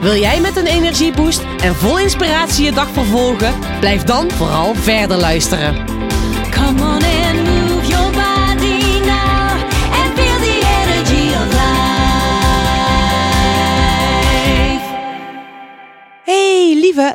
[0.00, 3.54] Wil jij met een energieboost en vol inspiratie je dag vervolgen?
[3.80, 5.97] Blijf dan vooral verder luisteren.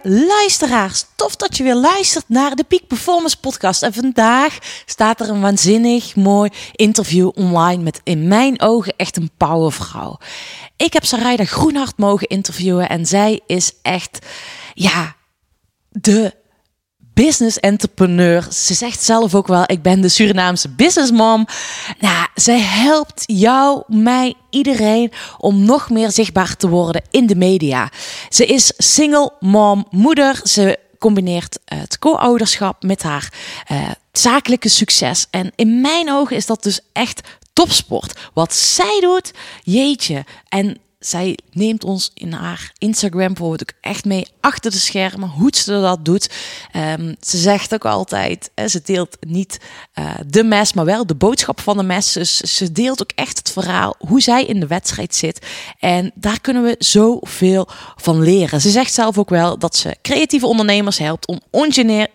[0.04, 3.84] Luisteraars, tof dat je weer luistert naar de Peak Performance podcast.
[3.84, 9.32] En vandaag staat er een waanzinnig mooi interview online met in mijn ogen echt een
[9.38, 10.18] powervrouw.
[10.78, 14.26] Ik heb Sarayda Groenhart mogen interviewen en zij is echt,
[14.74, 15.16] ja,
[15.90, 16.43] de
[17.14, 18.48] business entrepreneur.
[18.52, 21.48] Ze zegt zelf ook wel, ik ben de Surinaamse businessmom.
[22.00, 27.92] Nou, zij helpt jou, mij, iedereen om nog meer zichtbaar te worden in de media.
[28.30, 30.42] Ze is single mom, moeder.
[30.44, 33.34] Ze combineert eh, het co-ouderschap met haar
[33.68, 35.28] eh, zakelijke succes.
[35.30, 37.22] En in mijn ogen is dat dus echt
[37.54, 38.20] topsport.
[38.34, 39.32] Wat zij doet,
[39.64, 40.24] jeetje.
[40.50, 45.52] En zij neemt ons in haar Instagram bijvoorbeeld ook echt mee achter de schermen, hoe
[45.56, 46.30] ze dat doet.
[46.72, 49.60] Ehm, ze zegt ook altijd, ze deelt niet
[49.94, 52.12] eh, de mes, maar wel de boodschap van de mes.
[52.12, 55.46] Dus ze deelt ook echt het verhaal, hoe zij in de wedstrijd zit.
[55.80, 58.62] En daar kunnen we zoveel van leren.
[58.62, 62.08] Ze zegt zelf ook wel dat ze creatieve ondernemers helpt om ongeneer,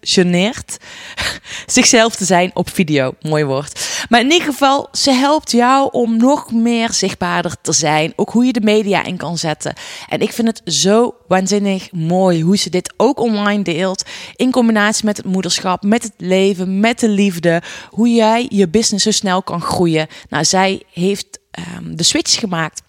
[0.00, 0.76] ongeneerd
[1.66, 3.14] zichzelf te zijn op video.
[3.22, 4.04] Mooi woord.
[4.08, 8.12] Maar in ieder geval, ze helpt jou om nog meer zichtbaarder te zijn.
[8.16, 9.74] Ook hoe je de media in kan zetten.
[10.08, 14.04] En ik vind het zo waanzinnig mooi hoe ze dit ook online deelt.
[14.36, 17.62] In combinatie met het moederschap, met het leven, met de liefde.
[17.90, 20.06] Hoe jij je business zo snel kan groeien.
[20.28, 22.82] Nou, zij heeft ehm, de switch gemaakt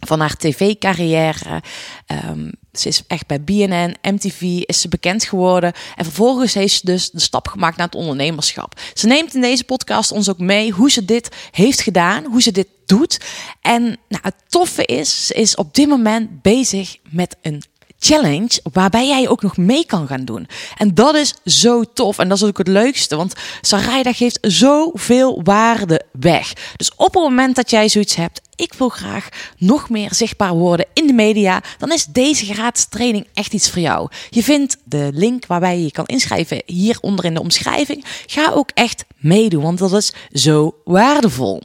[0.00, 1.62] van haar tv-carrière.
[2.06, 5.72] Ehm, ze is echt bij BNN, MTV is ze bekend geworden.
[5.96, 8.80] En vervolgens heeft ze dus de stap gemaakt naar het ondernemerschap.
[8.94, 12.52] Ze neemt in deze podcast ons ook mee hoe ze dit heeft gedaan, hoe ze
[12.52, 13.20] dit doet.
[13.60, 17.62] En nou, het toffe is, ze is op dit moment bezig met een
[17.98, 20.48] challenge waarbij jij ook nog mee kan gaan doen.
[20.76, 25.40] En dat is zo tof en dat is ook het leukste, want Sarayda geeft zoveel
[25.42, 26.52] waarde weg.
[26.76, 29.28] Dus op het moment dat jij zoiets hebt, ik wil graag
[29.58, 33.80] nog meer zichtbaar worden in de media, dan is deze gratis training echt iets voor
[33.80, 34.08] jou.
[34.30, 38.04] Je vindt de link waarbij je je kan inschrijven hieronder in de omschrijving.
[38.26, 41.62] Ga ook echt meedoen, want dat is zo waardevol.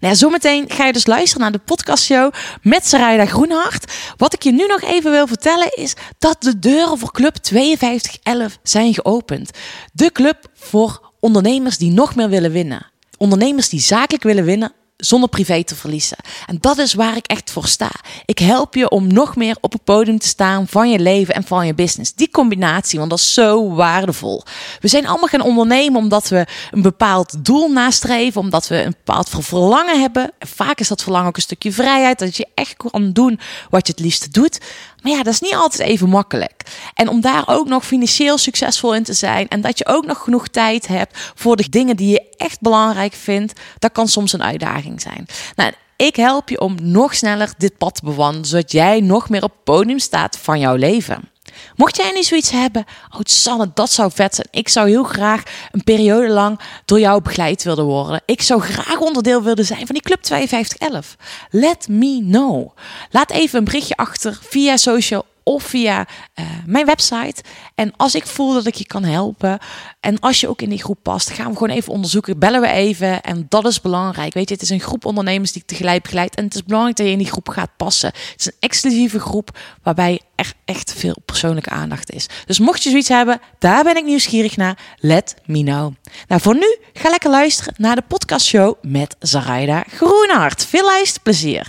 [0.00, 2.32] Nou ja, zometeen ga je dus luisteren naar de podcastshow
[2.62, 3.92] met Sarayda Groenhart.
[4.16, 8.58] Wat ik je nu nog even wil vertellen is dat de deuren voor Club 5211
[8.62, 9.50] zijn geopend.
[9.92, 12.86] De club voor ondernemers die nog meer willen winnen.
[13.16, 16.16] Ondernemers die zakelijk willen winnen zonder privé te verliezen.
[16.46, 17.90] En dat is waar ik echt voor sta.
[18.24, 21.44] Ik help je om nog meer op het podium te staan van je leven en
[21.44, 22.14] van je business.
[22.14, 24.42] Die combinatie, want dat is zo waardevol.
[24.80, 29.28] We zijn allemaal gaan ondernemen omdat we een bepaald doel nastreven, omdat we een bepaald
[29.28, 30.32] verlangen hebben.
[30.38, 33.40] En vaak is dat verlangen ook een stukje vrijheid, dat je echt kan doen
[33.70, 34.58] wat je het liefste doet.
[35.02, 36.62] Maar ja, dat is niet altijd even makkelijk.
[36.94, 40.18] En om daar ook nog financieel succesvol in te zijn en dat je ook nog
[40.18, 44.42] genoeg tijd hebt voor de dingen die je echt belangrijk vindt, dat kan soms een
[44.42, 45.26] uitdaging zijn.
[45.56, 49.42] Nou, ik help je om nog sneller dit pad te bewandelen, zodat jij nog meer
[49.42, 51.28] op het podium staat van jouw leven.
[51.76, 54.46] Mocht jij nu zoiets hebben, oh Sanne, dat zou vet zijn.
[54.50, 58.22] Ik zou heel graag een periode lang door jou begeleid willen worden.
[58.24, 61.16] Ik zou graag onderdeel willen zijn van die Club 5211.
[61.50, 62.70] Let me know.
[63.10, 66.06] Laat even een berichtje achter via social of via
[66.40, 67.42] uh, mijn website.
[67.74, 69.58] En als ik voel dat ik je kan helpen
[70.00, 72.38] en als je ook in die groep past, gaan we gewoon even onderzoeken.
[72.38, 74.34] Bellen we even en dat is belangrijk.
[74.34, 76.96] Weet je, het is een groep ondernemers die ik tegelijk begeleid en het is belangrijk
[76.96, 78.08] dat je in die groep gaat passen.
[78.08, 82.26] Het is een exclusieve groep waarbij er echt veel persoonlijke aandacht is.
[82.46, 84.78] Dus mocht je zoiets hebben, daar ben ik nieuwsgierig naar.
[84.98, 85.94] Let me know.
[86.28, 90.66] Nou, voor nu ga lekker luisteren naar de podcastshow met Zarayda Groenhart.
[90.66, 91.66] Veel luisterplezier.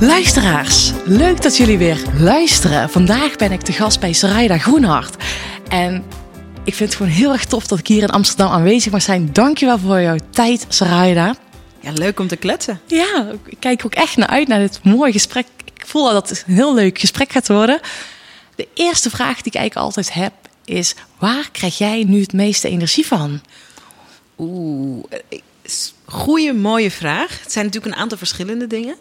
[0.00, 2.90] Luisteraars, leuk dat jullie weer luisteren.
[2.90, 5.24] Vandaag ben ik te gast bij Sarayda Groenhart.
[5.68, 6.04] En
[6.64, 9.32] ik vind het gewoon heel erg tof dat ik hier in Amsterdam aanwezig mag zijn.
[9.32, 11.36] Dankjewel voor jouw tijd, Sarayda.
[11.80, 12.80] Ja, leuk om te kletsen.
[12.86, 15.46] Ja, ik kijk ook echt naar uit naar dit mooie gesprek.
[15.74, 17.80] Ik voel dat het een heel leuk gesprek gaat worden.
[18.54, 20.32] De eerste vraag die ik eigenlijk altijd heb
[20.64, 20.94] is...
[21.18, 23.40] waar krijg jij nu het meeste energie van?
[24.38, 25.04] Oeh,
[26.04, 27.40] goede, mooie vraag.
[27.42, 28.96] Het zijn natuurlijk een aantal verschillende dingen.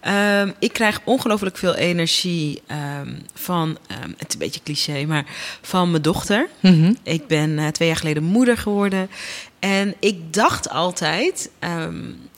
[0.00, 5.24] Ehm, ik krijg ongelooflijk veel energie ehm, van, ehm, het is een beetje cliché, maar
[5.62, 6.48] van mijn dochter.
[6.60, 6.94] Mhm.
[7.02, 9.10] Ik ben eh, twee jaar geleden moeder geworden.
[9.58, 11.50] En ik dacht altijd,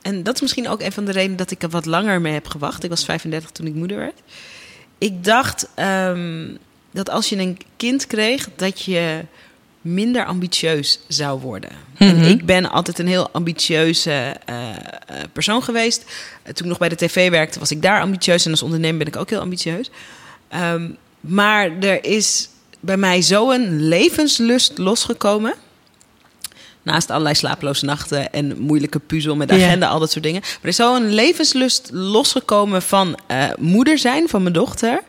[0.03, 2.33] en dat is misschien ook een van de redenen dat ik er wat langer mee
[2.33, 2.85] heb gewacht.
[2.85, 4.21] Ik was 35 toen ik moeder werd.
[4.99, 5.69] Ik dacht
[6.93, 9.25] dat als je een kind kreeg, dat je
[9.81, 11.71] minder ambitieus zou worden.
[11.99, 12.25] En Mhm.
[12.25, 14.11] ik ben altijd een heel ambitieuze
[14.45, 14.77] eh, eh,
[15.33, 16.05] persoon geweest.
[16.43, 18.45] Eh, toen ik nog bij de tv werkte, was ik daar ambitieus.
[18.45, 19.91] En als ondernemer ben ik ook heel ambitieus.
[20.49, 20.89] Ehm,
[21.21, 22.49] maar er is
[22.81, 25.55] bij mij zo'n levenslust losgekomen.
[26.83, 29.57] Naast allerlei slapeloze nachten en moeilijke puzzel met Ja.
[29.57, 30.41] agenda, al dat soort dingen.
[30.41, 33.19] Maar er is zo'n levenslust losgekomen van
[33.59, 35.03] moeder zijn van mijn dochter.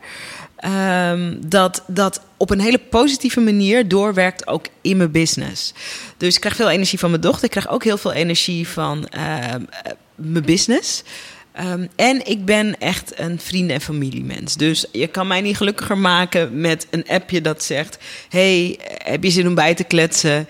[0.61, 5.73] Ehm, dat dat op een hele positieve manier doorwerkt ook in mijn business.
[6.17, 7.43] Dus ik krijg veel energie van mijn dochter.
[7.43, 11.03] Ik krijg ook heel veel energie van ehm, eh, mijn business.
[11.51, 14.55] Ehm, en ik ben echt een vrienden- en familiemens.
[14.55, 17.97] Dus je kan mij niet gelukkiger maken met een appje dat zegt:
[18.29, 20.47] Hey, heb je zin om bij te kletsen?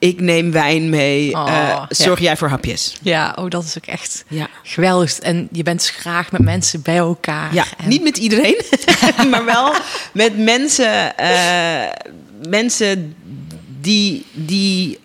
[0.00, 1.32] Ik neem wijn mee.
[1.34, 2.24] Oh, Eh, zorg ja.
[2.24, 2.96] jij voor hapjes?
[3.02, 4.48] Ja, oh, dat is ook echt Ja.
[4.62, 5.18] geweldig.
[5.18, 7.54] En je bent dus graag met mensen bij elkaar.
[7.54, 8.60] Ja, En- niet met iedereen,
[9.30, 9.72] maar wel
[10.12, 11.88] met mensen, eh,
[12.48, 13.14] mensen
[13.80, 14.98] die, die,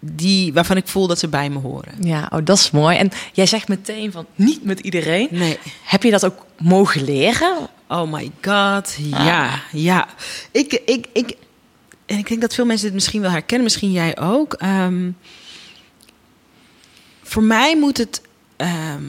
[0.00, 1.94] die, waarvan ik voel dat ze bij me horen.
[2.00, 2.96] Ja, oh, dat is mooi.
[2.96, 5.28] En jij zegt meteen van niet met iedereen.
[5.30, 5.58] Nee.
[5.84, 7.56] Heb je dat ook mogen leren?
[7.88, 10.06] Oh my god, ja, ja.
[10.50, 11.36] Ik, ik, ik,
[12.06, 14.52] en ik denk dat veel mensen dit misschien wel herkennen, misschien jij ook.
[14.52, 15.10] Ehm,
[17.22, 18.20] voor mij moet het,
[18.56, 19.02] ehm,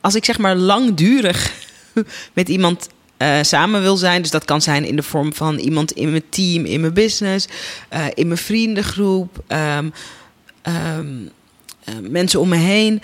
[0.00, 1.52] als ik zeg maar langdurig
[2.32, 5.92] met iemand eh, samen wil zijn, dus dat kan zijn in de vorm van iemand
[5.92, 7.48] in mijn team, in mijn business,
[7.88, 9.90] eh, in mijn vriendengroep, ehm,
[10.62, 10.98] eh,
[12.00, 13.02] mensen om me heen.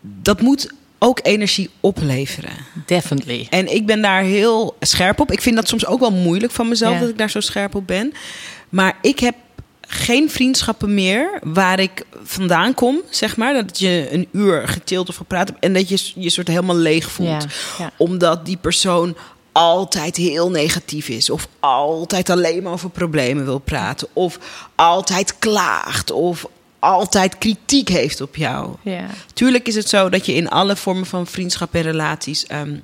[0.00, 2.52] Dat moet ook energie opleveren.
[2.86, 3.46] Definitely.
[3.50, 5.32] En ik ben daar heel scherp op.
[5.32, 7.00] Ik vind dat soms ook wel moeilijk van mezelf Ja.
[7.00, 8.12] dat ik daar zo scherp op ben.
[8.68, 9.34] Maar ik heb
[9.88, 13.54] geen vriendschappen meer waar ik vandaan kom, zeg maar.
[13.54, 17.10] Dat je een uur getild of gepraat hebt en dat je je soort helemaal leeg
[17.10, 17.28] voelt.
[17.42, 17.92] Ja, ja.
[17.96, 19.16] Omdat die persoon
[19.52, 21.30] altijd heel negatief is.
[21.30, 24.08] Of altijd alleen maar over problemen wil praten.
[24.12, 24.38] Of
[24.74, 26.10] altijd klaagt.
[26.10, 26.46] Of
[26.80, 28.76] altijd kritiek heeft op jou.
[28.82, 29.06] Ja.
[29.34, 32.46] Tuurlijk is het zo dat je in alle vormen van vriendschap en relaties.
[32.46, 32.74] ehm,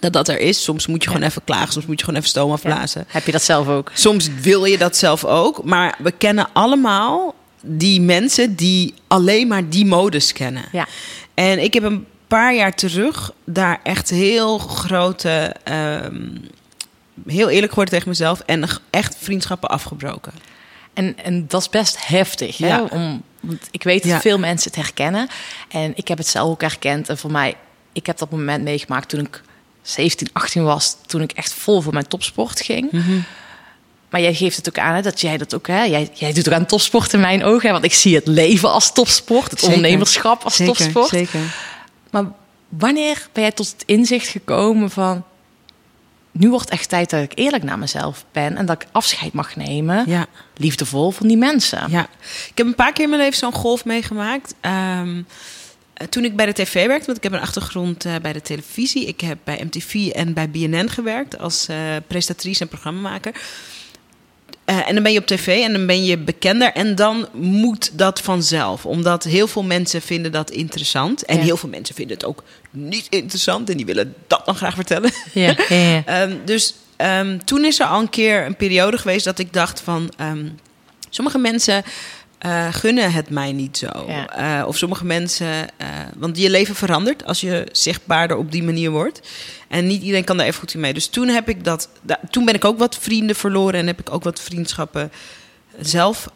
[0.00, 0.62] dat dat er is.
[0.62, 3.04] Soms moet je gewoon even klagen, soms moet je gewoon even stoom afblazen.
[3.08, 3.90] Heb je dat zelf ook?
[3.94, 5.64] Soms wil je dat zelf ook.
[5.64, 10.62] Maar we kennen allemaal die mensen die alleen maar die modus kennen.
[10.72, 10.86] Ja.
[11.34, 15.54] En ik heb een paar jaar terug daar echt heel grote.
[15.64, 16.28] ehm,
[17.26, 18.40] heel eerlijk geworden tegen mezelf.
[18.40, 20.32] En echt vriendschappen afgebroken.
[20.94, 22.56] En, en dat is best heftig.
[22.56, 22.66] Hè?
[22.66, 22.82] Ja.
[22.90, 24.20] Om, want ik weet dat Ja.
[24.20, 25.28] veel mensen het herkennen.
[25.68, 27.08] En ik heb het zelf ook herkend.
[27.08, 27.56] En voor mij,
[27.92, 29.42] ik heb dat moment meegemaakt toen ik
[29.82, 30.96] 17, 18 was.
[31.06, 32.92] Toen ik echt vol voor mijn topsport ging.
[32.92, 33.18] Mhm.
[34.10, 35.66] Maar jij geeft het ook aan hè, dat jij dat ook...
[35.66, 37.66] Hè, jij, jij doet ook aan topsport in mijn ogen.
[37.66, 39.50] Hè, want ik zie het leven als topsport.
[39.50, 39.74] Het Zeker.
[39.76, 41.08] ondernemerschap als topsport.
[41.08, 41.40] Zeker.
[42.10, 42.24] Maar
[42.68, 45.24] wanneer ben jij tot het inzicht gekomen van...
[46.38, 48.56] Nu wordt echt tijd dat ik eerlijk naar mezelf ben...
[48.56, 50.26] en dat ik afscheid mag nemen, Ja.
[50.56, 51.90] liefdevol van die mensen.
[51.90, 52.08] Ja,
[52.48, 54.54] ik heb een paar keer in mijn leven zo'n golf meegemaakt.
[54.60, 55.22] Ehm,
[55.94, 58.42] eh, toen ik bij de tv werkte, want ik heb een achtergrond eh, bij de
[58.42, 59.06] televisie.
[59.06, 61.76] Ik heb bij MTV en bij BNN gewerkt als eh
[62.06, 63.40] presentatrice en programmamaker.
[64.66, 66.72] Eh, en dan ben je op tv en dan ben je bekender.
[66.72, 68.86] En dan moet dat vanzelf.
[68.86, 71.24] Omdat heel veel mensen vinden dat interessant.
[71.24, 71.42] En Ja.
[71.42, 73.70] heel veel mensen vinden het ook niet interessant.
[73.70, 75.10] En die willen dat dan graag vertellen.
[75.32, 76.02] Ja, ja, ja.
[76.22, 79.80] Ehm, dus ehm, toen is er al een keer een periode geweest dat ik dacht
[79.80, 80.12] van...
[80.16, 80.48] ehm,
[81.10, 81.84] sommige mensen
[82.38, 84.04] eh, gunnen het mij niet zo.
[84.08, 84.60] Ja.
[84.60, 85.68] Eh, of sommige mensen...
[85.76, 89.20] eh, want je leven verandert als je zichtbaarder op die manier wordt.
[89.68, 90.94] En niet iedereen kan daar even goed in mee.
[90.94, 91.88] Dus toen heb ik dat...
[92.02, 93.80] da- toen ben ik ook wat vrienden verloren...
[93.80, 95.12] en heb ik ook wat vriendschappen
[95.80, 96.28] zelf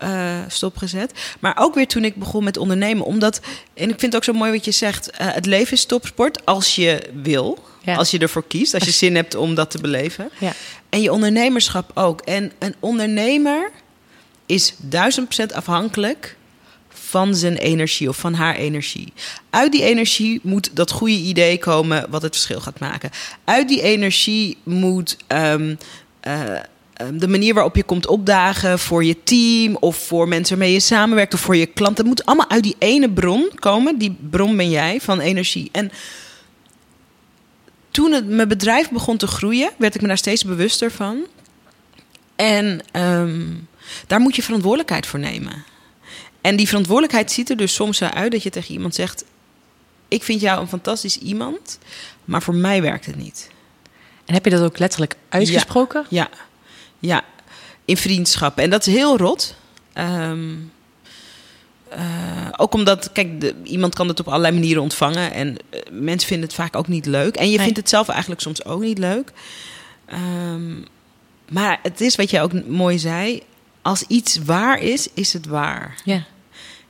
[0.49, 1.13] stopgezet.
[1.41, 3.05] Maar ook weer toen ik begon met ondernemen.
[3.05, 3.41] Omdat,
[3.75, 5.11] en ik vind het ook zo mooi wat je zegt...
[5.17, 7.69] het leven is topsport als je wil...
[7.83, 7.95] Ja.
[7.95, 10.31] Als je ervoor kiest, als je zin hebt om dat te beleven.
[10.39, 10.53] Ja.
[10.89, 12.21] En je ondernemerschap ook.
[12.21, 13.71] En een ondernemer
[14.51, 16.37] is duizend procent afhankelijk
[16.89, 19.13] van zijn energie of van haar energie.
[19.51, 23.11] Uit die energie moet dat goede idee komen wat het verschil gaat maken.
[23.45, 25.75] Uit die energie moet ehm,
[26.21, 26.57] eh,
[26.93, 30.81] ehm, de manier waarop je komt opdagen voor je team of voor mensen waarmee je
[30.81, 32.05] samenwerkt of voor je klanten.
[32.05, 33.99] Het moet allemaal uit die ene bron komen.
[33.99, 35.69] Die bron ben jij van energie.
[35.73, 35.91] En
[37.91, 41.25] toen het, mijn bedrijf begon te groeien, werd ik me daar steeds bewuster van.
[42.37, 43.43] En ehm,
[44.07, 45.65] daar moet je verantwoordelijkheid voor nemen.
[46.41, 49.25] En die verantwoordelijkheid ziet er dus soms zo uit dat je tegen iemand zegt:
[50.09, 51.79] Ik vind jou een fantastisch iemand,
[52.25, 53.51] maar voor mij werkt het niet.
[54.25, 56.07] En heb je dat ook letterlijk uitgesproken?
[56.09, 56.29] Ja,
[56.99, 57.25] ja,
[57.85, 58.59] in vriendschap.
[58.59, 59.55] En dat is heel rot.
[59.93, 60.55] Ehm,
[61.89, 62.03] eh,
[62.57, 65.33] ook omdat, kijk, de, iemand kan het op allerlei manieren ontvangen.
[65.33, 67.37] En eh, mensen vinden het vaak ook niet leuk.
[67.37, 67.65] En je Nee.
[67.65, 69.33] vindt het zelf eigenlijk soms ook niet leuk.
[70.07, 70.73] Ehm,
[71.51, 73.43] maar het is wat jij ook mooi zei.
[73.91, 75.95] Als iets waar is, is het waar.
[76.05, 76.23] Ja.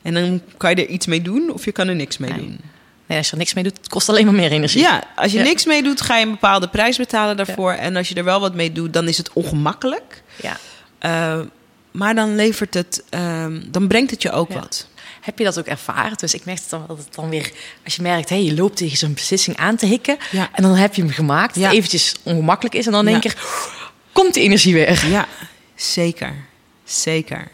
[0.03, 2.39] En dan kan je er iets mee doen of je kan er niks mee Nee.
[2.41, 2.61] doen.
[3.07, 4.81] Nee, als je er niks mee doet, het kost alleen maar meer energie.
[4.81, 5.45] Ja, als je Ja.
[5.45, 7.73] niks mee doet, ga je een bepaalde prijs betalen daarvoor.
[7.73, 10.23] En als je er wel wat mee doet, dan is het ongemakkelijk.
[10.43, 10.57] Ja.
[10.99, 11.41] Eh,
[11.91, 14.61] maar dan levert het, ehm, dan brengt het je ook Ja.
[14.61, 14.87] wat.
[15.21, 16.17] Heb je dat ook ervaren?
[16.17, 17.53] Dus ik merk het dan wel dat het dan weer,
[17.85, 20.17] als je merkt, hé, je loopt tegen zo'n beslissing aan te hikken.
[20.31, 20.49] Ja.
[20.53, 22.87] En dan heb je hem gemaakt, dat het eventjes ongemakkelijk is.
[22.87, 23.37] En dan in één keer
[24.13, 25.07] komt de energie weer.
[25.07, 25.27] Ja,
[25.75, 26.35] zeker.
[26.91, 27.49] Zeker.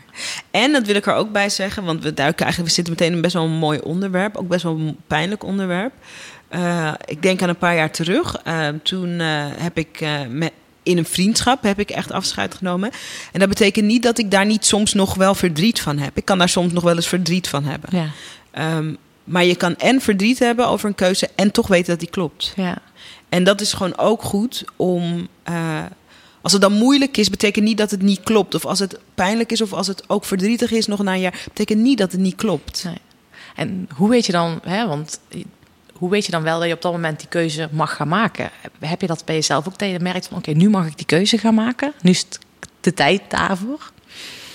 [0.50, 3.16] En dat wil ik er ook bij zeggen, want we duiken eigenlijk, we zitten meteen
[3.16, 5.92] in best wel een mooi onderwerp, ook best wel een pijnlijk onderwerp.
[6.48, 8.36] Eh, ik denk aan een paar jaar terug.
[8.36, 10.52] Eh, toen eh, heb ik met,
[10.82, 12.90] in een vriendschap heb ik echt afscheid genomen.
[13.32, 16.16] En dat betekent niet dat ik daar niet soms nog wel verdriet van heb.
[16.16, 17.90] Ik kan daar soms nog wel eens verdriet van hebben.
[17.92, 18.06] Ja.
[18.50, 22.10] Ehm, maar je kan en verdriet hebben over een keuze en toch weten dat die
[22.10, 22.52] klopt.
[22.56, 22.78] Ja.
[23.28, 25.28] En dat is gewoon ook goed om.
[26.46, 28.54] Als het dan moeilijk is, betekent niet dat het niet klopt.
[28.54, 31.42] Of als het pijnlijk is, of als het ook verdrietig is nog na een jaar,
[31.44, 32.84] betekent niet dat het niet klopt.
[32.84, 32.98] Nee.
[33.54, 35.20] En hoe weet je dan, hè, want
[35.92, 38.50] hoe weet je dan wel dat je op dat moment die keuze mag gaan maken?
[38.78, 41.06] Heb je dat bij jezelf ook dat je merkt van, oké, nu mag ik die
[41.06, 41.92] keuze gaan maken?
[42.00, 42.38] Nu is het
[42.80, 43.92] de tijd daarvoor?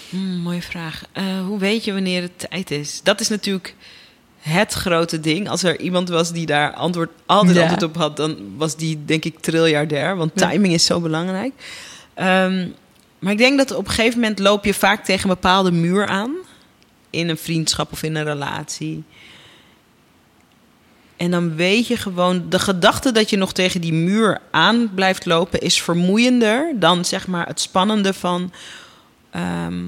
[0.09, 1.03] Hmm, mooie vraag.
[1.11, 2.99] Eh, hoe weet je wanneer het tijd is?
[3.03, 3.75] Dat is natuurlijk
[4.41, 5.49] het grote ding.
[5.49, 7.61] Als er iemand was die daar antwoord, altijd Ja.
[7.61, 10.15] antwoord op had, dan was die denk ik triljardair.
[10.15, 10.49] Want Ja.
[10.49, 11.51] timing is zo belangrijk.
[12.13, 12.67] Ehm,
[13.19, 16.07] maar ik denk dat op een gegeven moment loop je vaak tegen een bepaalde muur
[16.07, 16.31] aan.
[17.09, 19.03] In een vriendschap of in een relatie.
[21.17, 25.25] En dan weet je gewoon, de gedachte dat je nog tegen die muur aan blijft
[25.25, 28.51] lopen is vermoeiender dan zeg maar het spannende van
[29.31, 29.83] ehm,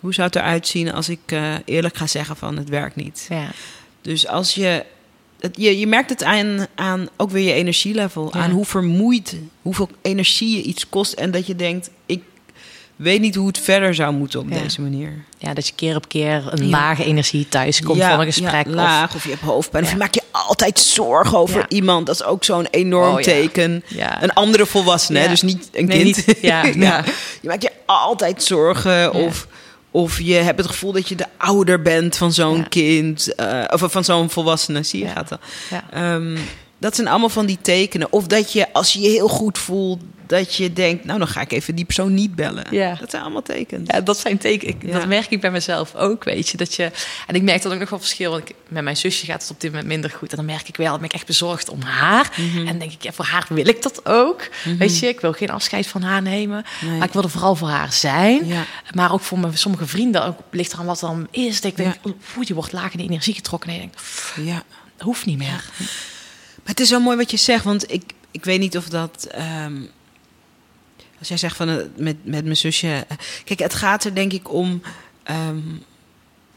[0.00, 3.26] hoe zou het eruit zien als ik eh, eerlijk ga zeggen van het werkt niet.
[3.28, 3.46] Ja.
[4.06, 4.84] Dus als je,
[5.52, 8.40] je, je merkt het aan, aan ook weer je energielevel, Ja.
[8.40, 12.22] aan hoe vermoeid, hoeveel energie je iets kost en dat je denkt, ik
[12.96, 14.58] weet niet hoe het verder zou moeten op Ja.
[14.62, 15.24] deze manier.
[15.38, 16.70] ja, dat je keer op keer een Ja.
[16.70, 18.66] lage energie thuis komt van een gesprek.
[18.66, 19.84] Ja, laag, of, je hebt hoofdpijn.
[19.84, 22.06] Of je maakt je altijd zorgen over iemand.
[22.06, 23.84] Dat is ook zo'n enorm Oh, teken.
[24.20, 26.26] Een andere volwassene, dus niet een Nee, kind.
[26.26, 26.62] niet- ja.
[27.42, 29.12] Je maakt je altijd zorgen.
[29.14, 29.46] Of,
[29.96, 32.62] of je hebt het gevoel dat je de ouder bent van zo'n Ja.
[32.62, 33.34] kind.
[33.34, 34.82] eh, of van zo'n volwassene.
[34.82, 35.12] Zie je, Ja.
[35.12, 35.40] gaat dat.
[35.70, 35.84] Ja.
[35.90, 36.36] Ehm,
[36.78, 38.12] dat zijn allemaal van die tekenen.
[38.12, 41.04] Of dat je, als je je heel goed voelt, dat je denkt...
[41.04, 42.64] nou, dan ga ik even die persoon niet bellen.
[42.70, 42.94] Ja.
[42.94, 43.90] Dat zijn allemaal tekens.
[43.92, 44.68] Ja, dat zijn teken.
[44.68, 44.92] ik- Ja.
[44.98, 46.56] Dat merk ik bij mezelf ook, weet je.
[46.56, 46.90] Dat je
[47.26, 48.30] en ik merk dat ook nog wel verschil.
[48.30, 50.30] Want ik, met mijn zusje gaat het op dit moment minder goed.
[50.30, 52.32] En dan merk ik wel, dan ben ik echt bezorgd om haar.
[52.36, 52.58] Mhm.
[52.58, 54.48] En dan denk ik, ja, voor haar wil ik dat ook.
[54.78, 56.64] Weet je, ik wil geen afscheid van haar nemen.
[56.80, 56.98] Nee.
[56.98, 58.46] Maar ik wil er vooral voor haar zijn.
[58.46, 58.64] Ja.
[58.94, 61.60] Maar ook voor mijn, sommige vrienden, ook ligt er aan wat dan is.
[61.60, 62.10] Dat ik denk, Ja.
[62.36, 63.68] oeh, je wordt laag in de energie getrokken.
[63.70, 64.02] En je denkt,
[64.44, 64.62] ja.
[64.96, 65.64] dat hoeft niet meer.
[65.78, 69.26] Maar het is zo mooi wat je zegt, want ik, ik weet niet of dat.
[69.30, 69.76] ehm,
[71.18, 73.04] als jij zegt van eh, met, met mijn zusje.
[73.08, 74.82] eh, Kijk, het gaat er denk ik om.
[75.22, 75.60] ehm,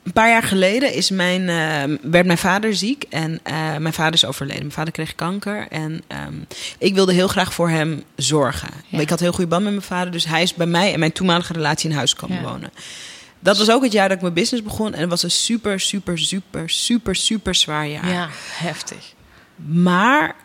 [0.03, 4.13] een paar jaar geleden is mijn, eh, werd mijn vader ziek en eh, mijn vader
[4.13, 4.61] is overleden.
[4.61, 6.33] Mijn vader kreeg kanker en ehm,
[6.77, 8.69] ik wilde heel graag voor hem zorgen.
[8.87, 8.99] Ja.
[8.99, 10.99] Ik had een heel goede band met mijn vader, dus hij is bij mij en
[10.99, 12.43] mijn toenmalige relatie in huis komen Ja.
[12.43, 12.71] wonen.
[13.39, 15.79] Dat was ook het jaar dat ik mijn business begon en het was een super,
[15.79, 18.09] super, super, super, super zwaar jaar.
[18.11, 19.13] Ja, heftig.
[19.65, 20.35] Maar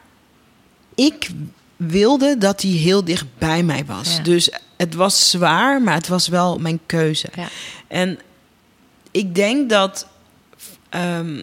[0.95, 1.29] ik
[1.77, 4.17] wilde dat hij heel dicht bij mij was.
[4.17, 4.23] Ja.
[4.23, 7.29] Dus het was zwaar, maar het was wel mijn keuze.
[7.35, 7.49] Ja.
[7.89, 8.19] En
[9.11, 10.07] ik denk dat
[10.89, 11.43] ehm,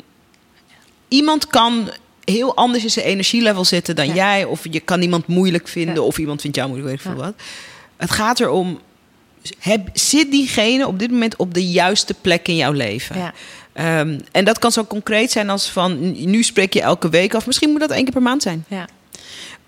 [1.07, 1.89] iemand kan
[2.23, 4.13] heel anders in zijn energielevel zitten dan Ja.
[4.13, 4.43] jij.
[4.43, 7.33] Of je kan iemand moeilijk vinden, of iemand vindt jou moeilijk, weet ik veel wat.
[7.97, 8.79] Het gaat erom,
[9.59, 13.17] heb, zit diegene op dit moment op de juiste plek in jouw leven?
[13.17, 13.33] Ja.
[13.73, 17.45] Ehm, en dat kan zo concreet zijn als van nu spreek je elke week af.
[17.45, 18.65] Misschien moet dat één keer per maand zijn.
[18.67, 18.87] Ja.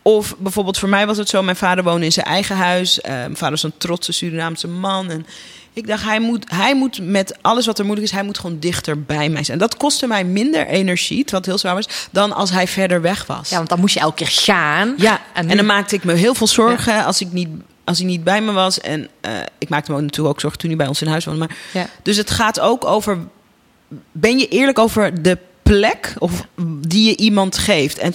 [0.03, 3.01] Of bijvoorbeeld voor mij was het zo, mijn vader woonde in zijn eigen huis.
[3.01, 5.09] Eh, mijn vader is een trotse Surinaamse man.
[5.09, 5.25] En
[5.73, 8.59] ik dacht, hij moet, hij moet met alles wat er moeilijk is, hij moet gewoon
[8.59, 9.59] dichter bij mij zijn.
[9.59, 13.25] En dat kostte mij minder energie, wat heel zwaar was, dan als hij verder weg
[13.25, 13.49] was.
[13.49, 14.93] ja, want dan moest je elke keer gaan.
[14.97, 17.49] Ja, En dan maakte ik me heel veel zorgen als, ik niet,
[17.83, 18.79] als hij niet bij me was.
[18.79, 21.25] En eh, ik maakte me ook natuurlijk ook zorgen toen hij bij ons in huis
[21.25, 21.39] woonde.
[21.39, 21.87] Maar, Ja.
[22.01, 23.17] Dus het gaat ook over,
[24.11, 27.97] ben je eerlijk over de plek of die je iemand geeft?
[27.97, 28.13] En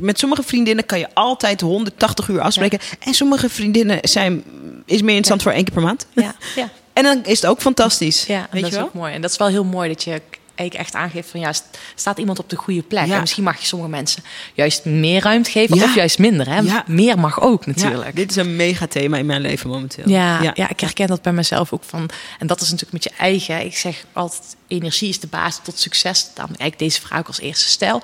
[0.00, 2.78] met sommige vriendinnen kan je altijd 180 uur afspreken.
[3.00, 4.44] En sommige vriendinnen zijn,
[4.84, 6.06] is meer interessant voor één keer per maand.
[6.14, 6.34] Ja.
[6.56, 6.70] ja.
[6.98, 8.26] En dan is het ook fantastisch.
[8.26, 8.84] Ja, weet dat je is wel?
[8.84, 9.12] ook mooi.
[9.12, 10.22] En dat is wel heel mooi dat je
[10.58, 13.06] eigenlijk echt aangeeft van ja, st- staat iemand op de goede plek?
[13.06, 13.14] Ja.
[13.14, 14.22] En misschien mag je sommige mensen
[14.54, 15.84] juist meer ruimte geven Ja.
[15.84, 16.48] of juist minder.
[16.48, 16.58] Hè?
[16.58, 16.84] Ja.
[16.86, 18.16] Meer mag ook natuurlijk.
[18.16, 20.08] dit is een mega thema in mijn leven momenteel.
[20.08, 20.68] Ja, ja.
[20.68, 22.10] ik herken dat bij mezelf ook van.
[22.38, 23.64] En dat is natuurlijk met je eigen.
[23.64, 26.22] Ik zeg altijd: energie is de basis tot succes.
[26.34, 28.02] Daarom eigenlijk deze vraag als eerste stel.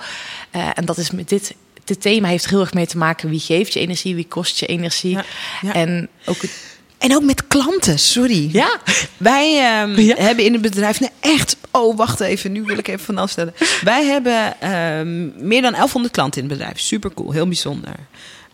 [0.50, 1.54] Eh, en dat is met dit.
[1.84, 3.28] Dit thema heeft heel erg mee te maken.
[3.28, 4.14] Wie geeft je energie?
[4.14, 5.10] Wie kost je energie?
[5.10, 5.24] Ja,
[5.62, 5.72] ja.
[5.74, 6.50] En ook het,
[7.04, 8.48] En ook met klanten, sorry.
[8.52, 8.78] ja,
[9.16, 10.14] Wij ehm, Ja.
[10.16, 13.54] hebben in het bedrijf, nee, echt, oh wacht even, nu wil ik even van afstellen.
[13.82, 16.80] Wij hebben ehm, meer dan 1100 klanten in het bedrijf.
[16.80, 17.92] Super cool, heel bijzonder.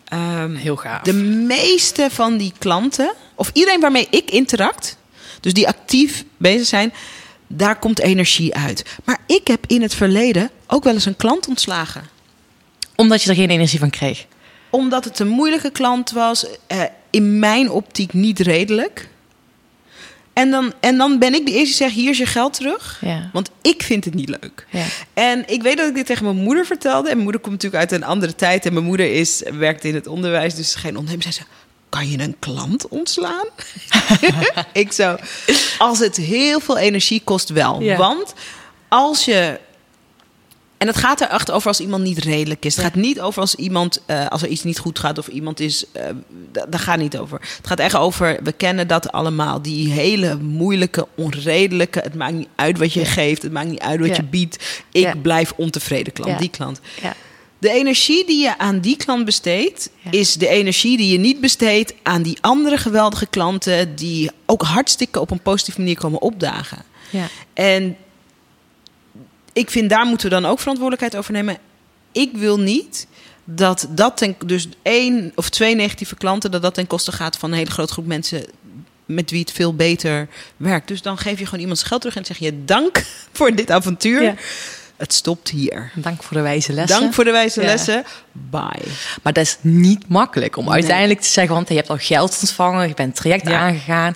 [0.05, 1.01] Ehm, heel gaaf.
[1.01, 4.97] de meeste van die klanten, of iedereen waarmee ik interact,
[5.39, 6.93] dus die actief bezig zijn,
[7.47, 8.83] daar komt energie uit.
[9.05, 12.03] Maar ik heb in het verleden ook wel eens een klant ontslagen
[12.95, 14.25] Omdat je er geen energie van kreeg.
[14.69, 16.81] omdat het een moeilijke klant was, eh,
[17.11, 19.09] in mijn optiek niet redelijk.
[20.33, 22.97] En dan, en dan ben ik de eerste die zegt, hier is je geld terug.
[23.01, 23.29] Ja.
[23.33, 24.67] Want ik vind het niet leuk.
[24.69, 24.85] Ja.
[25.13, 27.07] En ik weet dat ik dit tegen mijn moeder vertelde.
[27.07, 28.65] En mijn moeder komt natuurlijk uit een andere tijd.
[28.65, 31.23] En mijn moeder is, werkt in het onderwijs, dus geen ondernemer.
[31.23, 31.41] Zei ze,
[31.89, 33.45] kan je een klant ontslaan?
[34.73, 35.15] ik zo,
[35.77, 37.81] als het heel veel energie kost wel.
[37.81, 37.97] Ja.
[37.97, 38.33] Want
[38.87, 39.59] als je...
[40.81, 42.75] En het gaat er echt over als iemand niet redelijk is.
[42.75, 45.59] Het gaat niet over als iemand, eh, als er iets niet goed gaat of iemand
[45.59, 45.85] is.
[46.51, 47.39] da- daar gaat niet over.
[47.57, 49.61] Het gaat echt over, we kennen dat allemaal.
[49.61, 51.99] Die hele moeilijke, onredelijke.
[51.99, 53.41] Het maakt niet uit wat je geeft.
[53.41, 54.15] Het maakt niet uit wat Ja.
[54.15, 54.83] je biedt.
[54.91, 56.79] Ik blijf ontevreden klant, die klant.
[57.01, 57.13] Ja.
[57.59, 61.93] De energie die je aan die klant besteedt, is de energie die je niet besteedt
[62.03, 66.83] aan die andere geweldige klanten die ook hartstikke op een positieve manier komen opdagen.
[67.09, 67.27] Ja.
[67.53, 67.97] En
[69.53, 71.57] ik vind daar moeten we dan ook verantwoordelijkheid over nemen.
[72.11, 73.07] Ik wil niet
[73.43, 77.51] dat dat ten, dus één of twee negatieve klanten, dat dat ten koste gaat van
[77.51, 78.45] een hele grote groep mensen
[79.05, 80.27] met wie het veel beter
[80.57, 80.87] werkt.
[80.87, 83.03] Dus dan geef je gewoon iemand zijn geld terug en zeg je dank
[83.33, 84.23] voor dit avontuur.
[84.23, 84.35] Ja.
[84.97, 85.91] Het stopt hier.
[85.95, 86.99] Dank voor de wijze lessen.
[86.99, 87.65] Dank voor de wijze Ja.
[87.67, 88.03] lessen.
[88.31, 88.83] Bye.
[89.23, 90.73] Maar dat is niet makkelijk om Nee.
[90.73, 93.59] uiteindelijk te zeggen, want je hebt al geld ontvangen, je bent het traject Ja.
[93.59, 94.15] aangegaan.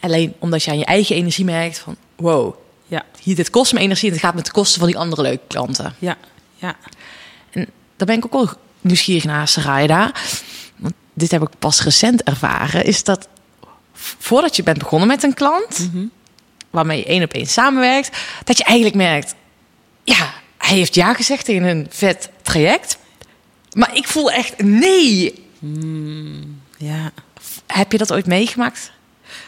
[0.00, 2.54] Alleen omdat je aan je eigen energie merkt van, wow,
[2.86, 5.22] Ja, hier, dit kost me energie en het gaat met de kosten van die andere
[5.22, 5.94] leuke klanten.
[5.98, 6.16] ja,
[6.54, 6.76] ja.
[7.50, 8.48] En daar ben ik ook wel
[8.80, 10.12] nieuwsgierig naar, Sarayda.
[10.76, 12.84] Want dit heb ik pas recent ervaren.
[12.84, 13.28] Is dat
[14.18, 16.04] voordat je bent begonnen met een klant, Mhm.
[16.70, 19.34] waarmee je één op één samenwerkt, dat je eigenlijk merkt,
[20.04, 22.98] ja, hij heeft ja gezegd tegen een vet traject.
[23.72, 25.44] Maar ik voel echt nee.
[26.78, 27.10] Ja,
[27.66, 28.92] Heb je dat ooit meegemaakt?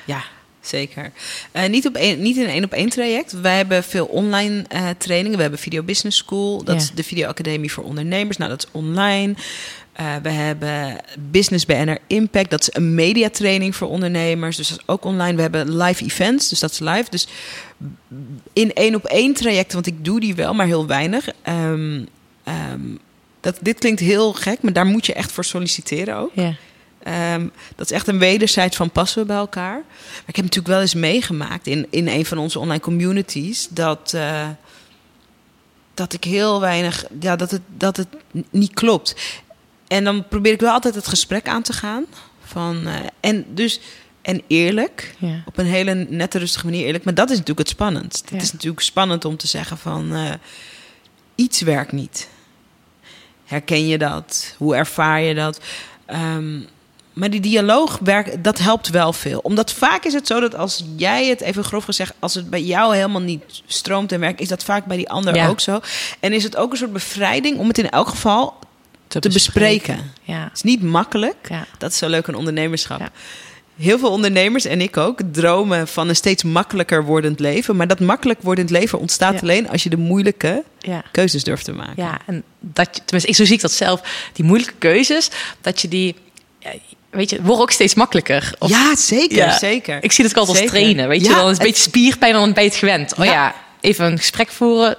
[0.05, 0.22] ja
[0.68, 1.11] zeker.
[1.52, 3.33] Eh, niet, op één, niet in een één op één traject.
[3.40, 5.37] Wij hebben veel online eh, trainingen.
[5.37, 6.64] We hebben Video Business School.
[6.64, 6.81] Dat Ja.
[6.81, 8.37] is de Video Academie voor ondernemers.
[8.37, 9.35] Nou, dat is online.
[9.92, 10.96] Eh, we hebben
[11.31, 12.50] Business BNR Impact.
[12.50, 14.57] Dat is een mediatraining voor ondernemers.
[14.57, 15.35] Dus dat is ook online.
[15.35, 16.48] We hebben live events.
[16.48, 17.04] Dus dat is live.
[17.11, 17.28] Dus
[18.52, 21.28] in één op één trajecten, want ik doe die wel, maar heel weinig.
[21.42, 22.04] Ehm,
[22.44, 22.81] ehm,
[23.40, 26.31] dat, dit klinkt heel gek, maar daar moet je echt voor solliciteren ook.
[26.35, 26.54] Ja.
[27.09, 29.73] Ehm, dat is echt een wederzijds van passen we bij elkaar.
[29.73, 34.12] Maar ik heb natuurlijk wel eens meegemaakt in, in een van onze online communities dat,
[34.14, 34.49] eh,
[35.94, 38.09] dat ik heel weinig, ja, dat het, dat het
[38.51, 39.14] niet klopt.
[39.87, 42.05] En dan probeer ik wel altijd het gesprek aan te gaan.
[42.44, 43.81] Van, eh, en dus,
[44.23, 45.42] en eerlijk, Ja.
[45.47, 47.05] op een hele nette, rustige manier eerlijk.
[47.05, 48.23] Maar dat is natuurlijk het spannend.
[48.27, 48.35] Ja.
[48.35, 50.33] Het is natuurlijk spannend om te zeggen van eh,
[51.35, 52.29] iets werkt niet.
[53.44, 54.55] Herken je dat?
[54.59, 55.61] Hoe ervaar je dat?
[56.07, 56.61] Ehm,
[57.18, 59.38] maar die dialoog werkt, dat helpt wel veel.
[59.38, 62.62] Omdat vaak is het zo dat als jij het even grof gezegd, als het bij
[62.62, 65.48] jou helemaal niet stroomt en werkt, is dat vaak bij die ander Ja.
[65.48, 65.81] ook zo.
[66.20, 68.59] En is het ook een soort bevrijding om het in elk geval
[69.09, 70.12] te bespreken.
[70.22, 70.42] Ja.
[70.42, 71.37] Het is niet makkelijk.
[71.48, 71.66] Ja.
[71.78, 72.98] Dat is zo leuk aan ondernemerschap.
[72.98, 73.11] Ja.
[73.76, 77.76] Heel veel ondernemers en ik ook dromen van een steeds makkelijker wordend leven.
[77.76, 80.64] Maar dat makkelijk wordend leven ontstaat alleen als je de moeilijke
[81.12, 81.94] keuzes durft te maken.
[81.96, 85.81] Ja, en dat je, tenminste, ik, zo zie ik dat zelf, die moeilijke keuzes, dat
[85.81, 86.14] je die,
[87.11, 88.53] weet je, worden ook steeds makkelijker.
[88.59, 89.59] Of- Ja, zeker, Ja.
[89.59, 89.99] zeker.
[90.01, 91.44] Ik zie dat ook altijd als trainen, weet je Ja, wel.
[91.44, 93.14] Een het- beetje spierpijn, dan ben je het gewend.
[93.18, 94.97] Oh ja, even een gesprek voeren.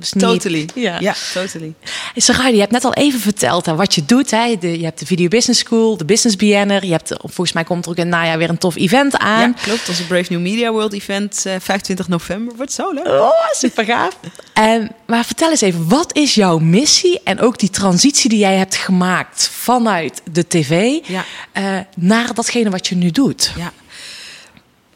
[0.00, 0.68] Niet- Totally.
[0.74, 0.96] Ja.
[1.00, 1.72] Ja, totally.
[2.12, 4.30] Hey, Sarai, je hebt net al even verteld hè, wat je doet.
[4.30, 4.56] Hè.
[4.60, 6.84] De, je hebt de Video Business School, de Business BN'er.
[6.84, 9.40] Je hebt, volgens mij komt er ook in het najaar weer een tof event aan.
[9.40, 9.88] Ja, klopt.
[9.88, 12.56] Onze Brave New Media World Event, eh, 25 november.
[12.56, 13.06] Wordt zo leuk.
[13.06, 14.18] Oh, super gaaf.
[14.52, 18.56] En, maar vertel eens even, wat is jouw missie en ook die transitie die jij
[18.56, 21.24] hebt gemaakt vanuit de tv Ja.
[21.52, 21.64] eh,
[21.96, 23.52] naar datgene wat je nu doet?
[23.56, 23.72] Ja.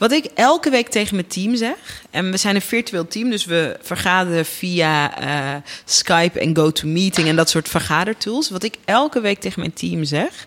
[0.00, 3.44] Wat ik elke week tegen mijn team zeg, en we zijn een virtueel team, dus
[3.44, 8.50] we vergaderen via eh, Skype en GoToMeeting en dat soort vergadertools.
[8.50, 10.46] Wat ik elke week tegen mijn team zeg,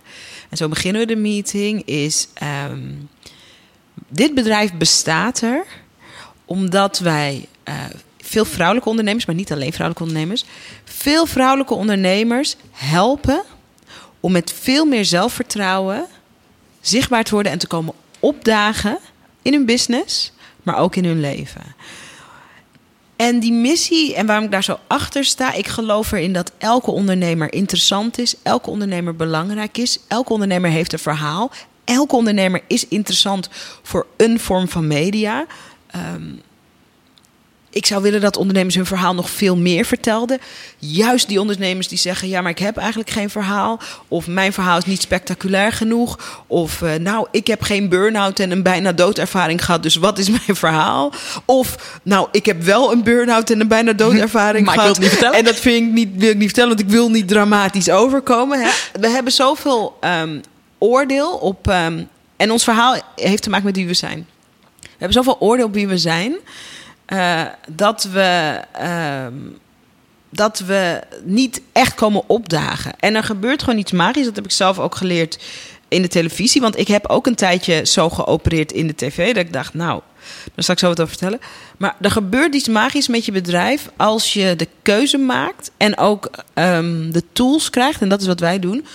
[0.50, 2.92] en zo beginnen we de meeting, is: ehm,
[4.08, 5.66] dit bedrijf bestaat er
[6.46, 7.76] omdat wij eh,
[8.22, 10.46] veel vrouwelijke ondernemers, maar niet alleen vrouwelijke ondernemers,
[10.84, 13.44] veel vrouwelijke ondernemers helpen
[14.20, 16.06] om met veel meer zelfvertrouwen
[16.82, 19.00] zichtbaar te worden en te komen opdagen
[19.44, 20.32] in hun business,
[20.64, 21.76] maar ook in hun leven.
[23.16, 26.92] En die missie en waarom ik daar zo achter sta, ik geloof erin dat elke
[26.92, 31.52] ondernemer interessant is, elke ondernemer belangrijk is, elke ondernemer heeft een verhaal,
[31.84, 33.50] elke ondernemer is interessant
[33.82, 35.46] voor een vorm van media.
[35.88, 36.24] Ehm,
[37.74, 40.40] ik zou willen dat ondernemers hun verhaal nog veel meer vertelden.
[40.78, 43.80] Juist die ondernemers die zeggen: Ja, maar ik heb eigenlijk geen verhaal.
[44.08, 46.44] Of mijn verhaal is niet spectaculair genoeg.
[46.48, 49.84] Of eh, nou, ik heb geen burn-out en een bijna doodervaring gehad.
[49.84, 51.14] Dus wat is mijn verhaal?
[51.46, 54.96] Of nou, ik heb wel een burn-out en een bijna doodervaring Maar ik wil gehad.
[54.96, 55.38] het niet vertellen.
[55.38, 58.60] En dat vind ik niet, wil ik niet vertellen, want ik wil niet dramatisch overkomen.
[58.62, 58.70] Hè?
[59.00, 60.40] We hebben zoveel ehm,
[60.78, 61.68] oordeel op.
[61.68, 62.04] ehm,
[62.38, 64.28] en ons verhaal heeft te maken met wie we zijn.
[64.82, 66.36] We hebben zoveel oordeel op wie we zijn.
[67.14, 68.60] Eh, dat we.
[68.72, 69.34] ehm,
[70.30, 72.94] dat we niet echt komen opdagen.
[73.00, 74.26] En er gebeurt gewoon iets magisch.
[74.26, 75.40] Dat heb ik zelf ook geleerd
[75.88, 76.62] in de televisie.
[76.62, 79.28] Want ik heb ook een tijdje zo geopereerd in de tv.
[79.34, 80.02] Dat ik dacht, nou,
[80.44, 81.40] daar zal ik zo wat over vertellen.
[81.78, 86.30] Maar er gebeurt iets magisch met je bedrijf als je de keuze maakt en ook
[86.54, 88.02] ehm, de tools krijgt.
[88.02, 88.86] En dat is wat wij doen.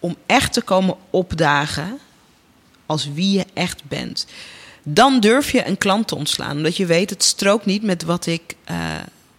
[0.00, 1.98] Om echt te komen opdagen
[2.86, 4.26] als wie je echt bent.
[4.86, 6.56] Dan durf je een klant te ontslaan.
[6.56, 8.76] Omdat je weet, het strookt niet met wat ik eh,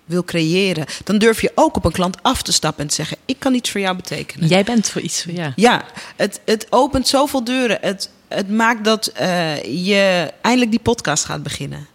[0.05, 0.85] wil creëren.
[1.03, 3.53] Dan durf je ook op een klant af te stappen en te zeggen: Ik kan
[3.53, 4.47] iets voor jou betekenen.
[4.47, 5.53] Jij bent voor iets, ja.
[5.55, 7.77] Ja, het, het opent zoveel deuren.
[7.81, 11.87] Het, het maakt dat eh, je eindelijk die podcast gaat beginnen.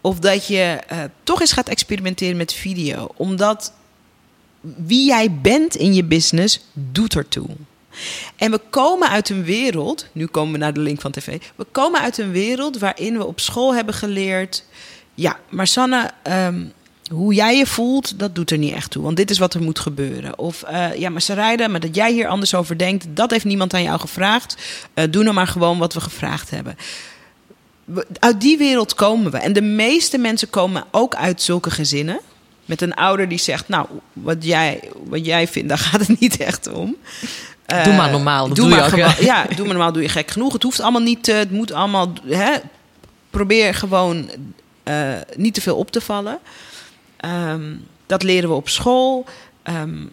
[0.00, 3.08] Of dat je eh, toch eens gaat experimenteren met video.
[3.16, 3.72] Omdat
[4.60, 7.46] wie jij bent in je business doet ertoe.
[8.36, 11.38] En we komen uit een wereld, nu komen we naar de link van tv.
[11.56, 14.64] We komen uit een wereld waarin we op school hebben geleerd.
[15.14, 16.64] Ja, maar Sanne, ehm,
[17.10, 19.02] hoe jij je voelt, dat doet er niet echt toe.
[19.02, 20.38] Want dit is wat er moet gebeuren.
[20.38, 23.44] Of eh, ja, maar ze rijden, maar dat jij hier anders over denkt, dat heeft
[23.44, 24.56] niemand aan jou gevraagd.
[24.94, 26.76] Eh, doe nou maar gewoon wat we gevraagd hebben.
[28.18, 29.38] Uit die wereld komen we.
[29.38, 32.20] En de meeste mensen komen ook uit zulke gezinnen.
[32.64, 36.36] Met een ouder die zegt, nou, wat jij, wat jij vindt, daar gaat het niet
[36.36, 36.96] echt om.
[37.66, 39.24] Doe maar normaal, doe doe je maar ook, hè?
[39.24, 40.52] Ja, doe maar normaal, doe je gek genoeg.
[40.52, 42.52] Het hoeft allemaal niet, eh, het moet allemaal, hè,
[43.30, 44.30] probeer gewoon
[44.82, 46.38] eh, niet te veel op te vallen.
[47.16, 47.74] Ehm,
[48.06, 49.24] dat leren we op school.
[49.62, 50.06] Ehm,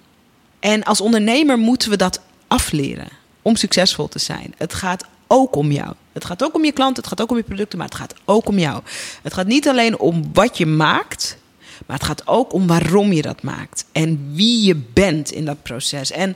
[0.60, 3.08] en als ondernemer moeten we dat afleren
[3.42, 4.54] om succesvol te zijn.
[4.58, 5.94] Het gaat ook om jou.
[6.12, 8.14] Het gaat ook om je klanten, het gaat ook om je producten, maar het gaat
[8.26, 8.82] ook om jou.
[9.22, 11.38] Het gaat niet alleen om wat je maakt,
[11.86, 15.64] maar het gaat ook om waarom je dat maakt en wie je bent in dat
[15.64, 16.12] proces.
[16.12, 16.36] En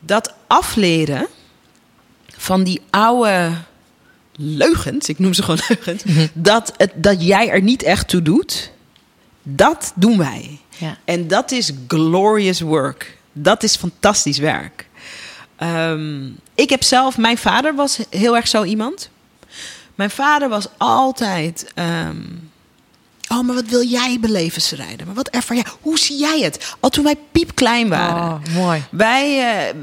[0.00, 1.26] dat afleren
[2.36, 3.52] van die oude
[4.36, 8.70] leugens, ik noem ze gewoon leugens, dat, het, dat jij er niet echt toe doet,
[9.42, 10.58] dat doen wij.
[10.76, 10.98] Ja.
[11.04, 13.18] En dat is glorious work.
[13.32, 14.88] Dat is fantastisch werk.
[15.56, 19.10] Ehm, ik heb zelf, mijn vader was heel erg zo iemand.
[19.94, 21.72] Mijn vader was altijd.
[21.74, 22.16] ehm,
[23.38, 25.04] oh, maar wat wil jij beleven, Sarayda?
[25.04, 25.66] Maar wat ervaar jij?
[25.80, 26.74] Hoe zie jij het?
[26.80, 28.22] Al toen wij piepklein waren.
[28.22, 28.82] Oh, mooi.
[28.90, 29.74] Wij, eh,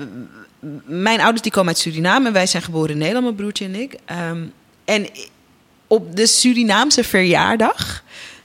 [0.85, 2.31] mijn ouders die komen uit Suriname.
[2.31, 3.95] Wij zijn geboren in Nederland, mijn broertje en ik.
[4.05, 4.43] Ehm,
[4.85, 5.07] en
[5.87, 8.03] op de Surinaamse verjaardag,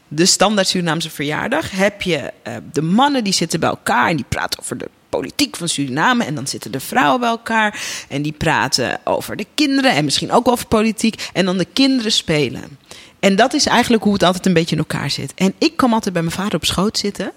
[0.09, 4.25] de standaard Surinaamse verjaardag, heb je eh, de mannen die zitten bij elkaar en die
[4.29, 6.25] praten over de politiek van Suriname.
[6.25, 10.33] En dan zitten de vrouwen bij elkaar en die praten over de kinderen en misschien
[10.33, 11.29] ook over politiek.
[11.33, 12.79] En dan de kinderen spelen.
[13.23, 15.33] En dat is eigenlijk hoe het altijd een beetje in elkaar zit.
[15.35, 17.33] En ik kwam altijd bij mijn vader op schoot zitten.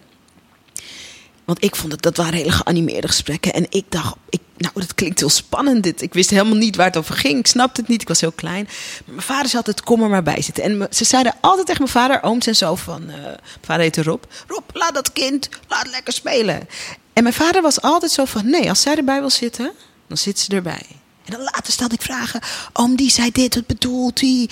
[1.43, 3.53] Want ik vond het, dat waren hele geanimeerde gesprekken.
[3.53, 6.01] En ik dacht, ik, nou, dat klinkt heel spannend dit.
[6.01, 7.39] Ik wist helemaal niet waar het over ging.
[7.39, 8.63] Ik snapte het niet, ik was heel klein.
[9.05, 10.63] Maar mijn vader zei altijd, kom er maar bij zitten.
[10.63, 13.09] En ze zeiden altijd tegen mijn vader, ooms en zo van...
[13.09, 14.23] eh, mijn vader heette Rob.
[14.47, 16.67] Rob, laat dat kind, laat lekker spelen.
[17.13, 19.71] En mijn vader was altijd zo van, nee, als zij erbij wil zitten,
[20.07, 20.85] dan zit ze erbij.
[21.25, 22.41] En dan later stelde ik vragen,
[22.73, 24.49] oom die zei dit, wat bedoelt hij?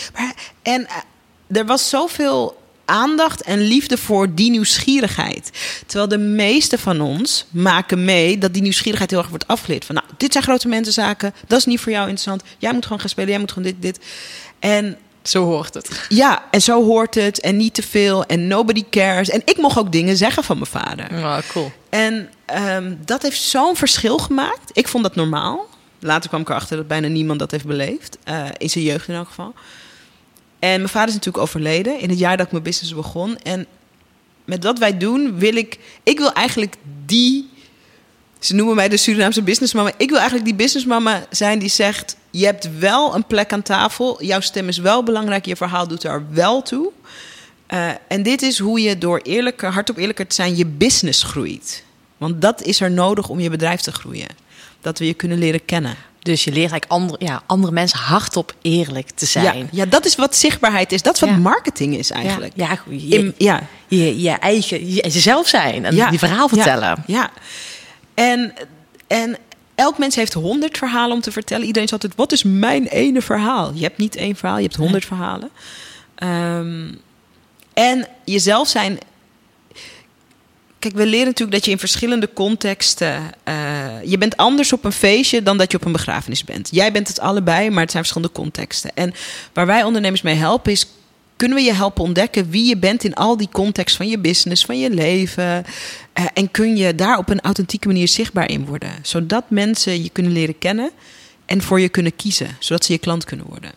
[0.62, 0.96] En eh,
[1.52, 5.50] er was zoveel aandacht en liefde voor die nieuwsgierigheid.
[5.86, 9.86] Terwijl de meeste van ons maken mee dat die nieuwsgierigheid heel erg wordt afgeleerd.
[9.86, 12.44] Van nou, dit zijn grote mensenzaken, dat is niet voor jou interessant.
[12.58, 14.00] Jij moet gewoon gaan spelen, jij moet gewoon dit, dit.
[14.60, 16.06] En Zo hoort het.
[16.10, 19.30] ja, en zo hoort het en niet te veel en nobody cares.
[19.30, 21.08] En ik mocht ook dingen zeggen van mijn vader.
[21.12, 21.72] Oh, cool.
[21.90, 24.70] En ehm, dat heeft zo'n verschil gemaakt.
[24.74, 25.66] Ik vond dat normaal.
[26.00, 28.18] Later kwam ik erachter dat bijna niemand dat heeft beleefd.
[28.24, 29.54] Eh, in zijn jeugd in elk geval.
[30.64, 33.38] En mijn vader is natuurlijk overleden in het jaar dat ik mijn business begon.
[33.38, 33.66] En
[34.46, 35.80] met wat wij doen wil ik...
[36.04, 37.50] Ik wil eigenlijk die
[38.40, 39.92] Ze noemen mij de Surinaamse businessmama.
[39.98, 44.24] Ik wil eigenlijk die businessmama zijn die zegt: je hebt wel een plek aan tafel.
[44.24, 45.46] Jouw stem is wel belangrijk.
[45.46, 46.92] Je verhaal doet er wel toe.
[47.68, 51.84] Eh, en dit is hoe je door eerlijker, hardop eerlijker te zijn, je business groeit.
[52.18, 54.30] Want dat is er nodig om je bedrijf te groeien.
[54.82, 55.96] Dat we je kunnen leren kennen.
[56.24, 59.58] Dus je leert eigenlijk andere, ja, andere mensen hardop eerlijk te zijn.
[59.58, 61.02] Ja, ja, dat is wat zichtbaarheid is.
[61.02, 61.36] Dat is wat Ja.
[61.38, 62.54] marketing is eigenlijk.
[62.56, 63.62] Ja, ja, goed, je, In- ja.
[63.88, 66.88] je, je eigen, je, jezelf zijn en die verhaal vertellen.
[66.88, 67.32] Ja, ja.
[68.14, 68.54] En,
[69.08, 69.38] en
[69.76, 71.66] elk mens heeft honderd verhalen om te vertellen.
[71.66, 73.72] Iedereen is altijd, wat is mijn ene verhaal?
[73.74, 75.50] Je hebt niet één verhaal, je hebt honderd verhalen.
[76.16, 76.92] Ehm,
[77.74, 78.98] en jezelf zijn...
[80.84, 83.22] Kijk, we leren natuurlijk dat je in verschillende contexten...
[83.44, 83.56] eh,
[84.06, 86.70] je bent anders op een feestje dan dat je op een begrafenis bent.
[86.72, 88.92] Jij bent het allebei, maar het zijn verschillende contexten.
[88.94, 89.14] En
[89.54, 90.88] waar wij ondernemers mee helpen is...
[91.36, 94.66] kunnen we je helpen ontdekken wie je bent in al die context van je business,
[94.66, 95.66] van je leven.
[96.14, 98.92] Eh, en kun je daar op een authentieke manier zichtbaar in worden.
[99.02, 100.92] Zodat mensen je kunnen leren kennen
[101.46, 102.58] en voor je kunnen kiezen.
[102.60, 103.72] Zodat ze je klant kunnen worden.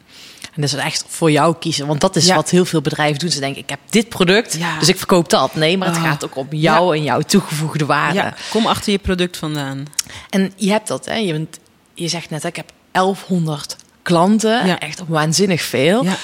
[0.56, 1.86] En dat is echt voor jou kiezen.
[1.86, 2.34] Want dat is Ja.
[2.34, 3.30] wat heel veel bedrijven doen.
[3.30, 4.78] Ze denken, ik heb dit product, Ja.
[4.78, 5.54] dus ik verkoop dat.
[5.54, 6.02] Nee, maar het Oh.
[6.02, 8.32] gaat ook om jou en jouw toegevoegde waarde.
[8.50, 9.84] Kom achter je product vandaan.
[10.30, 11.14] En je hebt dat, hè?
[11.14, 11.58] Je, bent,
[11.94, 14.78] je zegt net, ik heb 1100 klanten.
[14.78, 16.04] Echt waanzinnig veel.
[16.04, 16.16] Ja,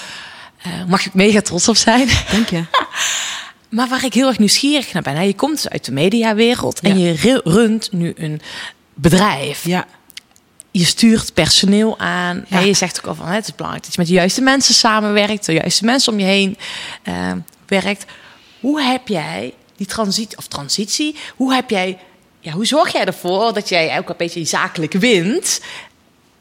[0.62, 2.08] Eh, mag ik mega trots op zijn.
[2.30, 2.64] denk je?
[3.68, 5.14] Maar waar ik heel erg nieuwsgierig naar ben.
[5.16, 5.22] Hè?
[5.22, 8.40] Je komt dus uit de mediawereld en je ru- runt nu een
[8.94, 9.64] bedrijf.
[9.64, 9.86] Ja,
[10.74, 12.44] Je stuurt personeel aan.
[12.48, 12.58] Ja.
[12.58, 14.74] En je zegt ook al van het is belangrijk dat je met de juiste mensen
[14.74, 15.46] samenwerkt.
[15.46, 16.56] De juiste mensen om je heen
[17.02, 17.32] eh,
[17.66, 18.04] werkt.
[18.60, 21.98] Hoe heb jij die transitie, of transitie, hoe heb jij,
[22.40, 25.60] ja, hoe zorg jij ervoor dat jij ook een beetje zakelijk wint?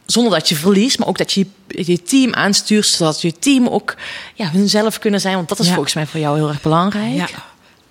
[0.06, 3.96] Zonder dat je verliest, maar ook dat je je team aanstuurt, zodat je team ook
[4.34, 5.36] ja, hunzelf kunnen zijn.
[5.36, 5.74] Want dat is Ja.
[5.74, 7.13] volgens mij voor jou heel erg belangrijk.
[7.15, 7.28] ja.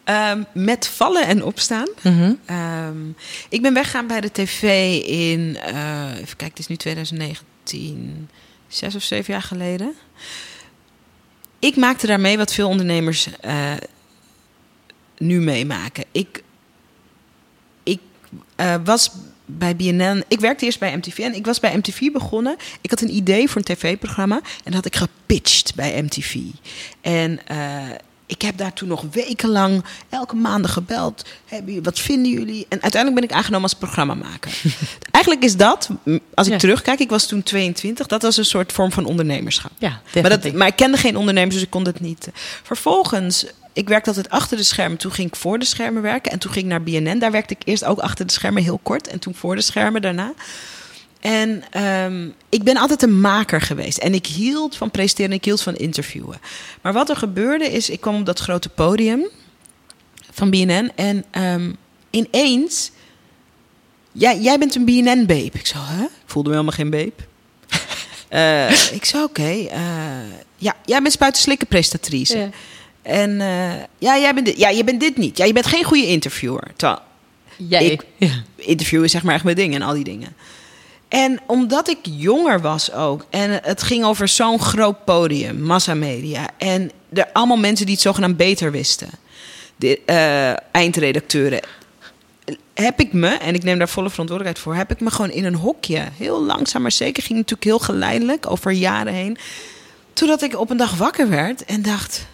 [0.05, 1.89] Ehm, met vallen en opstaan.
[2.03, 2.33] Mhm.
[2.45, 3.09] Ehm,
[3.49, 4.63] ik ben weggegaan bij de tv
[5.05, 8.29] in, eh, even kijken, het is nu 2019,
[8.69, 9.95] zes of zeven jaar geleden.
[11.59, 13.73] Ik maakte daarmee wat veel ondernemers eh,
[15.19, 16.05] nu meemaken.
[16.13, 16.43] Ik,
[17.83, 18.01] ik
[18.57, 19.11] eh, was
[19.47, 22.57] bij BNN, ik werkte eerst bij MTV en ik was bij MTV begonnen.
[22.81, 26.37] Ik had een idee voor een tv-programma en dat had ik gepitcht bij MTV.
[27.01, 27.41] En
[28.31, 31.25] ik heb daar toen nog wekenlang elke maandag gebeld.
[31.47, 32.67] Hebben wat vinden jullie?
[32.69, 34.61] En uiteindelijk ben ik aangenomen als programmamaker.
[35.11, 35.89] Eigenlijk is dat,
[36.35, 36.59] als ik Ja.
[36.59, 39.71] terugkijk, ik was toen 22, dat was een soort vorm van ondernemerschap.
[39.79, 42.29] Ja, Maar, dat, maar ik kende geen ondernemers, dus ik kon het niet.
[42.63, 44.99] Vervolgens, ik werkte altijd achter de schermen.
[44.99, 46.33] Toen ging ik voor de schermen werken.
[46.33, 47.19] En toen ging ik naar BNN.
[47.19, 49.09] Daar werkte ik eerst ook achter de schermen heel kort.
[49.09, 50.33] En toen voor de schermen daarna.
[51.21, 53.99] En ehm, ik ben altijd een maker geweest.
[53.99, 56.41] En ik hield van presenteren en ik hield van interviewen.
[56.83, 59.29] Maar wat er gebeurde is, ik kwam op dat grote podium
[60.31, 60.91] van BNN.
[60.95, 61.73] En ehm,
[62.11, 62.91] ineens,
[64.13, 65.51] jij, jij bent een BNN-babe.
[65.59, 66.03] Ik zo, hè?
[66.05, 67.13] Ik voelde me helemaal geen babe.
[68.29, 69.43] Eh, ik zei, oké.
[69.71, 69.81] eh,
[70.57, 72.39] ja, jij bent spuiten-slikken prestatrice.
[72.39, 72.49] Ja.
[73.03, 75.37] En eh, ja, jij bent dit, ja, je bent dit niet.
[75.39, 76.63] Ja, je bent geen goede interviewer.
[76.77, 77.01] Terwijl
[77.57, 78.43] Jij, ik- ja.
[78.57, 80.35] interviewen is zeg maar echt mijn ding en al die dingen.
[81.11, 86.91] En omdat ik jonger was ook, en het ging over zo'n groot podium, massamedia, en
[87.13, 89.09] er allemaal mensen die het zogenaamd beter wisten,
[89.77, 91.61] de eh, eindredacteuren,
[92.75, 95.45] heb ik me, en ik neem daar volle verantwoordelijkheid voor, heb ik me gewoon in
[95.45, 99.39] een hokje, heel langzaam maar zeker, ging natuurlijk heel geleidelijk over jaren heen,
[100.13, 102.27] totdat ik op een dag wakker werd en dacht,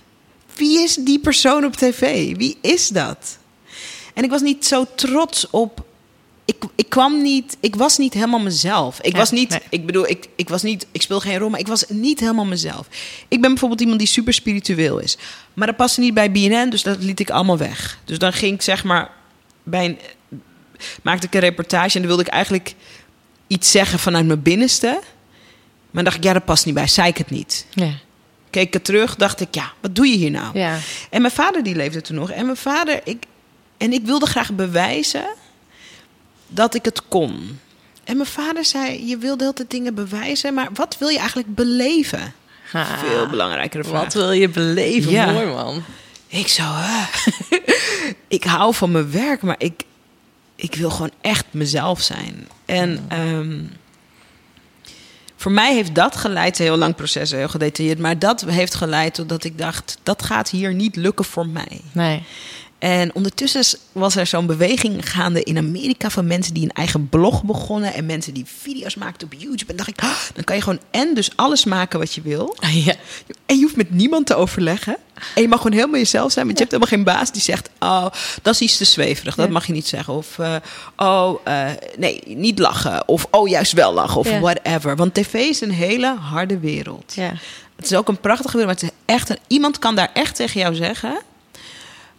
[0.54, 2.36] wie is die persoon op tv?
[2.36, 3.38] Wie is dat?
[4.14, 5.85] En ik was niet zo trots op.
[6.58, 7.56] Ik, ik kwam niet.
[7.60, 9.00] Ik was niet helemaal mezelf.
[9.00, 9.50] Ik was niet.
[9.50, 9.60] nee.
[9.68, 10.86] Ik bedoel, ik, ik was niet.
[10.92, 12.86] Ik speel geen rol, maar ik was niet helemaal mezelf.
[13.28, 15.16] Ik ben bijvoorbeeld iemand die super spiritueel is.
[15.54, 17.98] Maar dat paste niet bij BNN, dus dat liet ik allemaal weg.
[18.04, 19.10] Dus dan ging ik zeg maar.
[19.62, 19.98] Bij een,
[21.02, 22.74] maakte ik een reportage en dan wilde ik eigenlijk
[23.46, 24.86] iets zeggen vanuit mijn binnenste.
[24.86, 26.86] Maar dan dacht ik, ja, dat past niet bij.
[26.86, 27.66] Zei ik het niet.
[27.70, 27.90] Ja.
[28.50, 30.58] Keek ik er terug, dacht ik, ja, wat doe je hier nou?
[30.58, 30.78] Ja.
[31.10, 32.30] En mijn vader die leefde toen nog.
[32.30, 33.24] En mijn vader, ik,
[33.76, 35.26] en ik wilde graag bewijzen
[36.48, 37.58] dat ik het kon.
[38.04, 42.34] En mijn vader zei, je wilde altijd dingen bewijzen, maar wat wil je eigenlijk beleven?
[42.72, 44.02] Ah, Veel belangrijkere vraag.
[44.02, 45.10] Wat wil je beleven?
[45.12, 45.30] Ja.
[45.32, 45.82] Mooi man.
[46.26, 47.04] Ik zo, hè?
[48.36, 49.82] ik hou van mijn werk, maar ik,
[50.56, 52.48] ik wil gewoon echt mezelf zijn.
[52.64, 53.60] En ehm,
[55.36, 59.14] voor mij heeft dat geleid, een heel lang proces, heel gedetailleerd, maar dat heeft geleid
[59.14, 61.80] totdat ik dacht, dat gaat hier niet lukken voor mij.
[61.92, 62.22] Nee.
[62.78, 67.44] En ondertussen was er zo'n beweging gaande in Amerika van mensen die een eigen blog
[67.44, 69.70] begonnen en mensen die video's maakten op YouTube.
[69.70, 72.56] En dacht ik, ah, dan kan je gewoon en dus alles maken wat je wil.
[72.58, 72.94] Ah, ja.
[73.46, 74.96] En je hoeft met niemand te overleggen.
[75.34, 77.70] En je mag gewoon helemaal jezelf zijn, want je hebt helemaal geen baas die zegt:
[77.78, 78.06] Oh,
[78.42, 79.52] dat is iets te zweverig, dat Ja.
[79.52, 80.14] mag je niet zeggen.
[80.14, 80.56] Of eh,
[80.96, 81.66] Oh, eh,
[81.98, 83.08] nee, niet lachen.
[83.08, 84.18] Of Oh, juist wel lachen.
[84.20, 84.96] Of whatever.
[84.96, 87.12] Want tv is een hele harde wereld.
[87.14, 87.32] Ja.
[87.76, 90.34] Het is ook een prachtige wereld, maar het is echt een, iemand kan daar echt
[90.34, 91.18] tegen jou zeggen.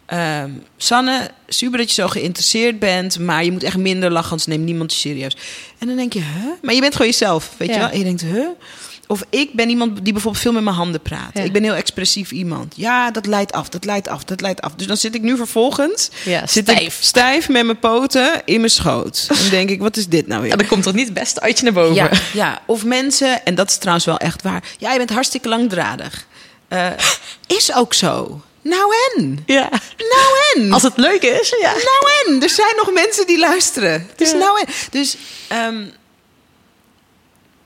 [0.08, 4.46] Ehm, Sanne, super dat je zo geïnteresseerd bent, maar je moet echt minder lachen, anders
[4.48, 5.36] neemt niemand je serieus.
[5.78, 6.50] En dan denk je, huh?
[6.62, 7.74] Maar je bent gewoon jezelf, weet Ja.
[7.74, 7.90] je wel?
[7.90, 8.46] En je denkt, huh?
[9.10, 11.30] Of ik ben iemand die bijvoorbeeld veel met mijn handen praat.
[11.34, 11.42] Ja.
[11.42, 12.74] Ik ben heel expressief iemand.
[12.76, 14.74] Ja, dat leidt af, dat leidt af, dat leidt af.
[14.74, 16.98] Dus dan zit ik nu vervolgens Ja, zit ik stijf.
[17.00, 19.26] stijf met mijn poten in mijn schoot.
[19.28, 20.50] En dan denk ik, wat is dit nou weer?
[20.50, 21.94] Ja, dan komt er niet het beste uit je naar boven.
[21.94, 24.62] Ja, ja, of mensen, en dat is trouwens wel echt waar.
[24.78, 26.26] Ja, je bent hartstikke langdradig.
[26.68, 26.86] Eh,
[27.46, 28.40] is ook zo.
[28.62, 29.42] Nou en?
[29.46, 29.68] Ja.
[29.96, 30.72] Nou en?
[30.72, 31.72] Als het leuk is, ja.
[31.72, 32.42] Nou en?
[32.42, 34.08] Er zijn nog mensen die luisteren.
[34.16, 34.36] Dus Ja.
[34.36, 34.66] nou en?
[34.90, 35.16] Dus
[35.48, 35.84] ehm,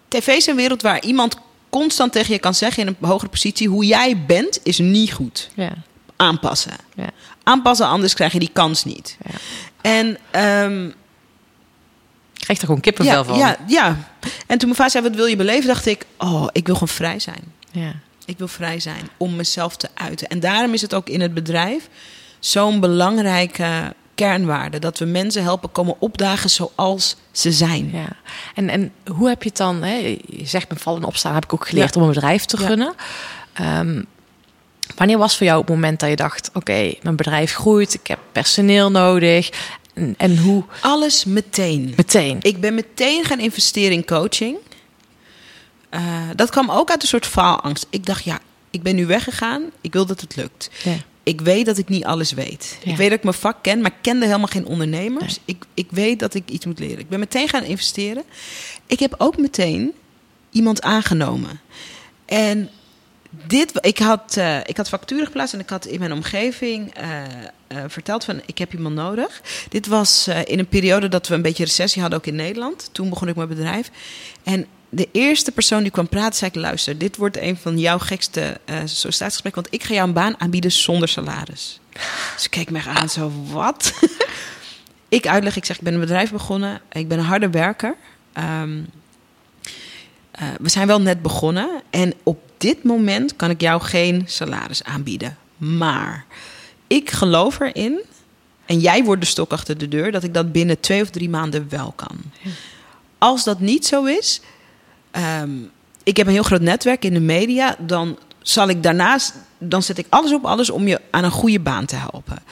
[0.09, 1.37] tv is een wereld waar iemand
[1.71, 3.69] constant tegen je kan zeggen in een hogere positie...
[3.69, 5.51] hoe jij bent is niet goed.
[5.55, 5.73] Ja.
[6.17, 6.77] Aanpassen.
[6.95, 7.11] Ja.
[7.43, 9.17] Aanpassen, anders krijg je die kans niet.
[9.25, 9.39] Ja.
[9.81, 10.09] En...
[12.33, 13.39] Ik krijg er gewoon kippenvel ja, van.
[13.39, 14.11] ja, ja.
[14.47, 15.67] En toen mijn vader zei, wat wil je beleven?
[15.67, 17.53] Dacht ik, oh, ik wil gewoon vrij zijn.
[17.71, 17.95] Ja.
[18.27, 20.29] Ik wil vrij zijn om mezelf te uiten.
[20.29, 21.89] En daarom is het ook in het bedrijf
[22.39, 24.79] zo'n belangrijke kernwaarde.
[24.79, 27.91] Dat we mensen helpen komen opdagen zoals ze zijn.
[27.93, 28.09] Ja.
[28.55, 29.95] En, en hoe heb je het dan, hè,
[30.27, 32.01] je zegt met vallen en opstaan, heb ik ook geleerd Ja.
[32.01, 32.67] om een bedrijf te Ja.
[32.67, 32.95] runnen.
[33.53, 34.03] Ehm,
[34.97, 38.19] wanneer was voor jou het moment dat je dacht, oké, mijn bedrijf groeit, ik heb
[38.33, 39.51] personeel nodig.
[39.95, 41.93] En, en hoe Alles meteen.
[41.97, 42.39] meteen?
[42.41, 44.57] Ik ben meteen gaan investeren in coaching.
[45.93, 47.87] Eh, dat kwam ook uit een soort faalangst.
[47.91, 48.39] Ik dacht, ja,
[48.71, 49.63] ik ben nu weggegaan.
[49.81, 50.71] Ik wil dat het lukt.
[50.83, 50.97] Ja.
[51.23, 52.79] Ik weet dat ik niet alles weet.
[52.83, 52.91] Ja.
[52.91, 55.39] Ik weet dat ik mijn vak ken, maar ik kende helemaal geen ondernemers.
[55.45, 56.99] Ik, ik weet dat ik iets moet leren.
[56.99, 58.23] Ik ben meteen gaan investeren.
[58.87, 59.93] Ik heb ook meteen
[60.51, 61.61] iemand aangenomen.
[62.25, 62.71] En
[63.31, 67.23] dit, ik had, eh, ik had facturen geplaatst en ik had in mijn omgeving eh,
[67.87, 69.43] verteld van ik heb iemand nodig.
[69.69, 72.89] Dit was in een periode dat we een beetje recessie hadden ook in Nederland.
[72.93, 73.91] Toen begon ik mijn bedrijf.
[74.43, 77.99] En de eerste persoon die kwam praten, zei ik luister, dit wordt een van jouw
[77.99, 81.81] gekste eh sollicitatiegesprekken, want ik ga jou een baan aanbieden zonder salaris.
[82.43, 83.93] Ik keek me aan zo, wat?
[85.09, 87.97] ik uitleg, ik zeg, ik ben een bedrijf begonnen, ik ben een harde werker.
[88.33, 88.81] Ehm,
[90.31, 94.85] eh, we zijn wel net begonnen en op dit moment kan ik jou geen salaris
[94.85, 95.37] aanbieden.
[95.57, 96.25] Maar
[96.87, 98.01] ik geloof erin,
[98.67, 101.29] en jij wordt de stok achter de deur, dat ik dat binnen twee of drie
[101.29, 102.21] maanden wel kan.
[103.19, 104.41] Als dat niet zo is,
[105.13, 105.51] ehm,
[106.03, 109.99] ik heb een heel groot netwerk in de media, dan zal ik daarnaast, dan zet
[109.99, 112.43] ik alles op alles om je aan een goede baan te helpen.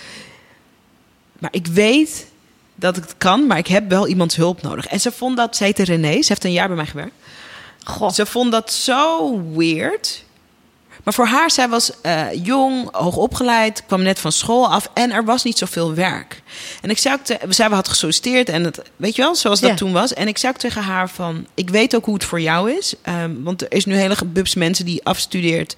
[1.39, 2.27] Maar ik weet
[2.75, 4.87] dat ik het kan, maar ik heb wel iemands hulp nodig.
[4.87, 7.15] En ze vond dat, ze heette René, ze heeft een jaar bij mij gewerkt.
[7.85, 8.15] God.
[8.15, 10.25] Ze vond dat zo weird.
[11.05, 15.25] Maar voor haar, zij was eh, jong, hoogopgeleid, kwam net van school af en er
[15.25, 16.43] was niet zoveel werk.
[16.83, 19.77] En ik zei ook, te, zij had gesolliciteerd en het, weet je wel, zoals dat
[19.77, 20.15] toen was.
[20.15, 22.95] En ik zei ook tegen haar van, ik weet ook hoe het voor jou is.
[23.03, 25.77] ehm, want er is nu hele gebubs mensen die afstudeert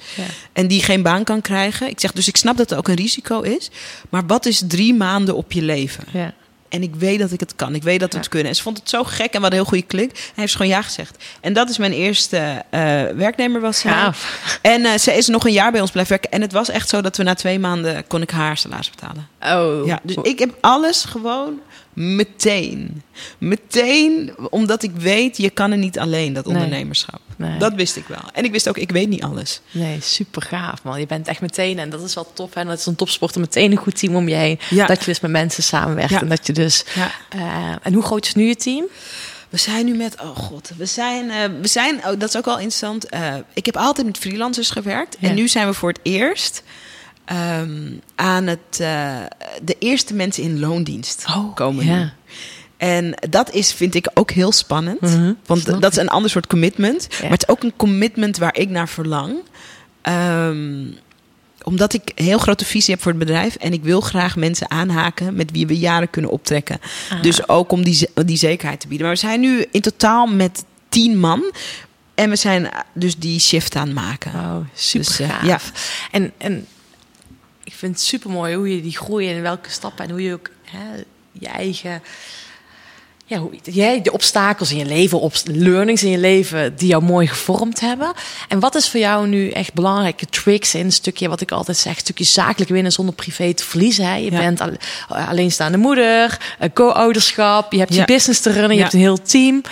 [0.53, 1.89] en die geen baan kan krijgen.
[1.89, 3.71] Ik zeg, dus ik snap dat er ook een risico is.
[4.09, 6.05] Maar wat is drie maanden op je leven?
[6.13, 6.35] Ja.
[6.73, 7.75] En ik weet dat ik het kan.
[7.75, 8.49] Ik weet dat we het kunnen.
[8.49, 10.11] En ze vond het zo gek en we hadden een heel goede klik.
[10.13, 11.25] Hij heeft gewoon ja gezegd.
[11.41, 12.81] En dat is mijn eerste eh,
[13.15, 13.81] werknemer was.
[13.81, 14.59] Gaaf.
[14.63, 16.31] En eh, ze is nog een jaar bij ons blijven werken.
[16.31, 19.29] En het was echt zo dat we na twee maanden kon ik haar salaris betalen.
[19.41, 19.87] Oh.
[19.87, 21.61] Ja, dus ik heb alles gewoon
[21.93, 23.03] meteen.
[23.39, 27.21] Meteen, omdat ik weet, je kan er niet alleen, dat ondernemerschap.
[27.37, 27.59] Nee.
[27.59, 28.23] Dat wist ik wel.
[28.33, 29.61] En ik wist ook, ik weet niet alles.
[29.71, 31.01] Nee, super gaaf man.
[31.01, 32.55] Je bent echt meteen, en dat is wel tof.
[32.55, 34.59] En dat is een topsporter, meteen een goed team om je heen.
[34.71, 34.87] Ja.
[34.87, 36.11] Dat je dus met mensen samenwerkt.
[36.11, 36.21] Ja.
[36.21, 36.85] En dat je dus.
[36.95, 37.11] Ja.
[37.29, 38.85] eh, en hoe groot is nu je team?
[39.49, 42.45] We zijn nu met, oh god, we zijn, eh, we zijn oh, dat is ook
[42.45, 43.09] wel interessant.
[43.09, 45.17] eh, ik heb altijd met freelancers gewerkt.
[45.21, 46.63] En nu zijn we voor het eerst
[47.25, 49.17] ehm, aan het, eh,
[49.63, 51.99] de eerste mensen in loondienst Oh, komen ja.
[51.99, 52.11] nu.
[52.77, 55.01] En dat is, vind ik ook heel spannend.
[55.01, 57.07] Mhm, want dat is een ander soort commitment.
[57.11, 57.17] Ja.
[57.21, 59.35] Maar het is ook een commitment waar ik naar verlang.
[60.03, 60.85] Ehm,
[61.63, 63.55] omdat ik een heel grote visie heb voor het bedrijf.
[63.55, 66.81] En ik wil graag mensen aanhaken met wie we jaren kunnen optrekken.
[67.11, 67.23] Ah.
[67.23, 69.07] Dus ook om die, die zekerheid te bieden.
[69.07, 71.53] Maar we zijn nu in totaal met tien man.
[72.15, 74.33] En we zijn dus die shift aan het maken.
[74.35, 75.61] Oh, super Dus, eh, ja.
[76.11, 76.67] En, en
[77.65, 80.23] ik vind het super mooi hoe je die groei en in welke stappen en hoe
[80.23, 81.03] je ook hè,
[81.33, 82.03] je eigen.
[83.27, 87.03] Ja, hoe jij de obstakels in je leven, op learnings in je leven die jou
[87.03, 88.13] mooi gevormd hebben.
[88.49, 91.77] En wat is voor jou nu echt belangrijke tricks in een stukje wat ik altijd
[91.77, 94.05] zeg, een stukje zakelijk winnen zonder privé te verliezen.
[94.07, 94.15] Hè?
[94.15, 94.39] Je Ja.
[94.39, 94.71] bent al,
[95.09, 99.63] alleenstaande moeder, eh, co-ouderschap, je hebt je business te runnen, je hebt een heel team.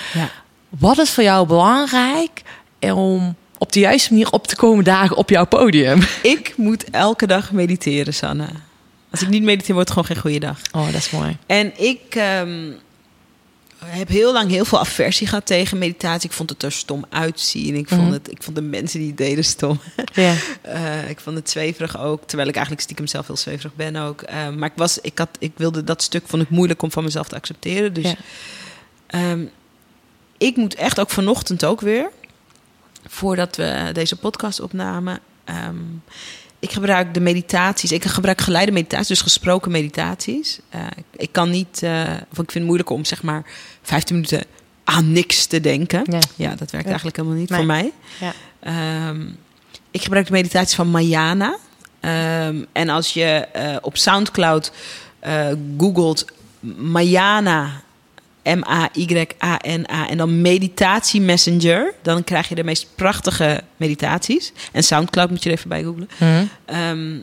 [0.68, 2.43] Wat is voor jou belangrijk
[2.80, 6.01] om op de juiste manier op te komen dagen op jouw podium?
[6.23, 8.47] Ik moet elke dag mediteren, Sanne.
[9.11, 10.59] Als ik niet mediteer, wordt het gewoon geen goede dag.
[10.73, 11.37] Oh, dat is mooi.
[11.47, 12.71] En ik ehm,
[13.85, 16.29] heb heel lang heel veel aversie gehad tegen meditatie.
[16.29, 17.75] Ik vond het er stom uitzien.
[17.75, 18.13] Ik vond, Mhm.
[18.13, 19.81] het, ik vond de mensen die het deden stom.
[20.63, 22.23] Eh, ik vond het zweverig ook.
[22.27, 24.23] Terwijl ik eigenlijk stiekem zelf heel zweverig ben ook.
[24.23, 27.05] Eh, maar ik, was, ik, had, ik wilde dat stuk vond ik moeilijk om van
[27.05, 27.93] mezelf te accepteren.
[27.93, 28.15] Dus
[29.07, 29.45] ehm,
[30.39, 32.11] ik moet echt ook vanochtend ook weer,
[33.13, 35.19] voordat we deze podcast opnamen.
[35.45, 35.77] ehm,
[36.59, 37.93] ik gebruik de meditaties.
[37.93, 40.59] Ik gebruik geleide meditaties, dus gesproken meditaties.
[40.69, 40.81] Eh,
[41.17, 43.43] ik, kan niet, eh, of ik vind het moeilijk om zeg maar
[43.83, 44.45] 15 minuten
[44.85, 46.03] aan niks te denken.
[46.11, 46.19] Ja.
[46.37, 47.59] Ja, dat werkt eigenlijk helemaal niet Nee.
[47.59, 47.93] voor mij.
[48.21, 48.33] Ja.
[48.61, 49.27] Ehm,
[49.91, 51.57] ik gebruik de meditaties van Mayana.
[52.01, 54.73] Ehm, en als je eh, op Soundcloud
[55.79, 56.25] googelt
[56.77, 57.83] Mayana,
[58.57, 64.53] M-A-Y-A-N-A, en dan Meditatie Messenger, dan krijg je de meest prachtige meditaties.
[64.73, 66.09] En Soundcloud moet je er even bij googlen.
[66.19, 66.45] Mhm.
[66.65, 67.19] Ehm,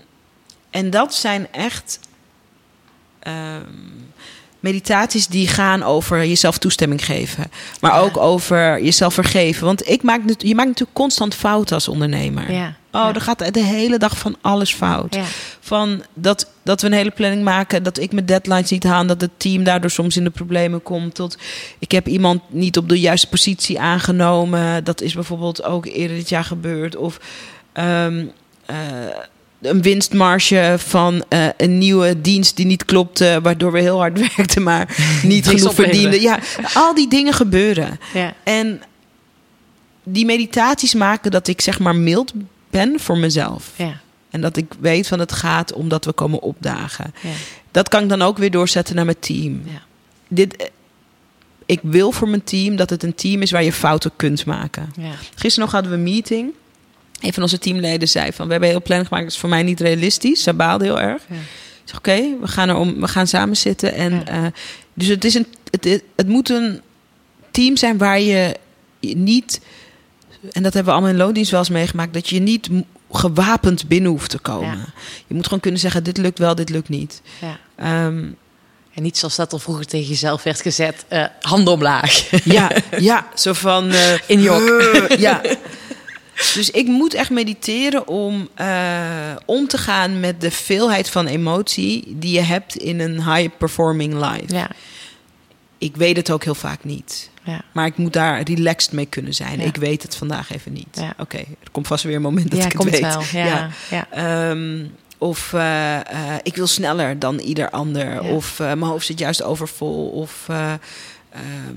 [0.70, 2.00] en dat zijn echt
[3.20, 3.64] ehm,
[4.60, 7.52] meditaties die gaan over jezelf toestemming geven.
[7.82, 8.00] Maar Ja.
[8.00, 9.66] ook over jezelf vergeven.
[9.66, 12.52] Want ik maak, je maakt natuurlijk constant fouten als ondernemer.
[12.52, 12.76] Ja.
[12.92, 13.14] Oh, Ja.
[13.14, 15.18] er gaat de hele dag van alles fout.
[15.60, 19.22] Van dat, dat we een hele planning maken, dat ik mijn deadlines niet haal, dat
[19.22, 21.16] het team daardoor soms in de problemen komt.
[21.16, 21.38] Tot
[21.80, 24.84] ik heb iemand niet op de juiste positie aangenomen.
[24.84, 26.96] Dat is bijvoorbeeld ook eerder dit jaar gebeurd.
[26.96, 27.20] Of
[27.74, 28.26] ehm,
[28.66, 28.76] eh,
[29.62, 34.64] een winstmarge van eh, een nieuwe dienst die niet klopte, waardoor we heel hard werkten,
[34.64, 36.22] maar niet genoeg verdienden.
[36.22, 36.40] Ja,
[36.74, 38.00] al die dingen gebeuren.
[38.14, 38.34] Ja.
[38.44, 38.82] En
[40.04, 42.34] die meditaties maken dat ik zeg maar mild
[42.70, 43.72] ben voor mezelf.
[43.76, 44.00] Ja.
[44.30, 47.14] En dat ik weet van het gaat om dat we komen opdagen.
[47.22, 47.30] Ja.
[47.72, 49.62] Dat kan ik dan ook weer doorzetten naar mijn team.
[49.66, 49.82] Ja.
[50.28, 50.72] Dit,
[51.66, 54.94] ik wil voor mijn team dat het een team is waar je fouten kunt maken.
[54.98, 55.12] Ja.
[55.36, 56.54] Gisteren nog hadden we een meeting.
[57.20, 58.46] Een van onze teamleden zei van...
[58.46, 60.44] we hebben heel planning gemaakt, dat is voor mij niet realistisch.
[60.44, 61.22] Ze baalde heel erg.
[61.30, 61.36] Ja.
[61.36, 63.94] Ik zeg, oké, we gaan er om, we gaan samen zitten.
[63.94, 64.26] En, Ja.
[64.26, 64.46] eh,
[64.94, 66.82] dus het, is een, het, het moet een
[67.52, 68.56] team zijn waar je
[69.02, 69.62] niet...
[70.52, 72.14] En dat hebben we allemaal in loondienst wel eens meegemaakt...
[72.14, 72.70] dat je niet
[73.12, 74.78] gewapend binnen hoeft te komen.
[74.78, 74.86] Ja.
[75.28, 77.22] Je moet gewoon kunnen zeggen, dit lukt wel, dit lukt niet.
[77.42, 77.58] Ja.
[77.76, 78.26] Ehm,
[78.94, 82.30] En niet zoals dat er vroeger tegen jezelf werd gezet, eh handen omlaag.
[82.44, 83.92] ja, ja, zo van...
[83.92, 84.88] eh, In jok.
[85.20, 85.42] ja.
[86.54, 92.04] Dus ik moet echt mediteren om eh, om te gaan met de veelheid van emotie
[92.08, 94.56] die je hebt in een high-performing life.
[94.56, 94.70] Ja.
[95.78, 97.30] Ik weet het ook heel vaak niet.
[97.44, 97.62] Ja.
[97.72, 99.60] Maar ik moet daar relaxed mee kunnen zijn.
[99.60, 99.66] Ja.
[99.66, 100.88] Ik weet het vandaag even niet.
[100.92, 101.14] Ja.
[101.18, 103.02] Oké, er komt vast weer een moment dat ik het komt weet.
[103.02, 103.24] wel.
[103.32, 103.70] Ja.
[103.90, 104.08] Ja.
[104.12, 104.86] Ehm,
[105.18, 108.22] of eh, eh, ik wil sneller dan ieder ander.
[108.22, 110.08] Of mijn hoofd zit juist overvol.
[110.08, 110.74] Of eh,
[111.30, 111.76] ehm,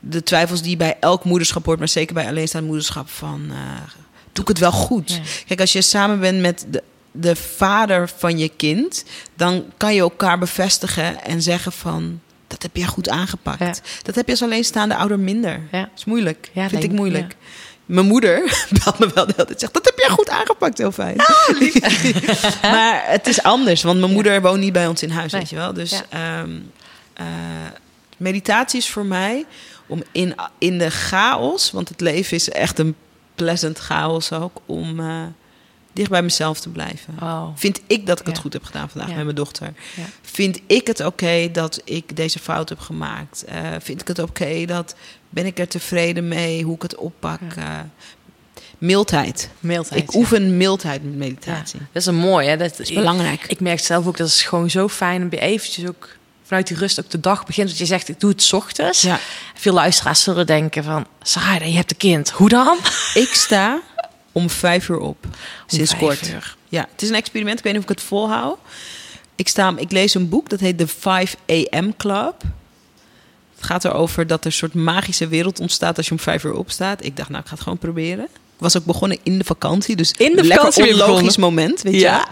[0.00, 3.50] de twijfels die bij elk moederschap hoort, maar zeker bij alleenstaand moederschap van
[4.32, 5.12] doe ik het wel goed?
[5.12, 5.20] Ja.
[5.46, 9.04] Kijk, als je samen bent met de, de vader van je kind,
[9.36, 13.60] dan kan je elkaar bevestigen en zeggen van dat heb jij goed aangepakt.
[13.60, 13.74] Ja.
[14.02, 15.60] Dat heb je als alleenstaande ouder minder.
[15.70, 15.80] Ja.
[15.80, 16.50] Dat is moeilijk.
[16.52, 17.36] Ja, Vind ik moeilijk.
[17.86, 18.40] Mijn moeder
[18.84, 19.60] belt me wel de hele tijd.
[19.60, 20.78] Zegt, dat heb jij goed aangepakt.
[20.78, 21.16] Heel fijn.
[22.62, 23.82] maar het is anders.
[23.82, 25.32] Want mijn moeder woont niet bij ons in huis.
[25.32, 25.40] Nee.
[25.40, 25.72] Weet je wel.
[25.72, 26.50] Dus ehm,
[27.14, 27.26] eh,
[28.16, 29.44] meditatie is voor mij
[29.86, 31.70] om in, in de chaos.
[31.70, 32.94] Want het leven is echt een
[33.42, 34.60] pleasant chaos ook.
[34.66, 35.22] Om eh,
[35.92, 37.14] dicht bij mezelf te blijven.
[37.22, 37.48] Oh.
[37.54, 39.14] Vind ik dat ik het goed heb gedaan vandaag Ja.
[39.14, 39.72] met mijn dochter?
[39.96, 40.04] Ja.
[40.22, 43.44] Vind ik het oké dat ik deze fout heb gemaakt?
[43.44, 44.94] Eh, vind ik het oké dat
[45.28, 47.40] ben ik er tevreden mee hoe ik het oppak?
[47.56, 47.78] Eh,
[48.78, 49.50] mildheid.
[49.60, 50.02] Mildheid.
[50.02, 51.78] ik oefen mildheid met meditatie.
[51.78, 52.56] Dat is een mooi, hè?
[52.56, 53.44] Dat is belangrijk.
[53.46, 56.08] Ik merk zelf ook, dat is gewoon zo fijn om je eventjes ook
[56.52, 57.68] vanuit die rust ook de dag begint.
[57.68, 59.02] Dat je zegt, ik doe het 's ochtends.
[59.02, 59.18] Ja.
[59.54, 62.30] Veel luisteraars zullen denken van, Sarah, je hebt een kind.
[62.30, 62.78] Hoe dan?
[63.14, 63.80] Ik sta
[64.32, 65.26] om vijf uur op.
[65.66, 66.28] Sinds kort.
[66.28, 66.56] uur.
[66.68, 67.58] Ja, het is een experiment.
[67.58, 68.58] Ik weet niet of ik het volhoud.
[69.36, 72.34] Ik, sta, ik lees een boek dat heet The 5 AM Club.
[73.56, 76.54] Het gaat erover dat er een soort magische wereld ontstaat als je om vijf uur
[76.54, 77.04] opstaat.
[77.04, 78.24] Ik dacht, nou, ik ga het gewoon proberen.
[78.24, 79.96] Ik was ook begonnen in de vakantie.
[79.96, 81.40] Dus In de lekker vakantie onlogisch begonnen.
[81.40, 82.28] moment, weet Ja.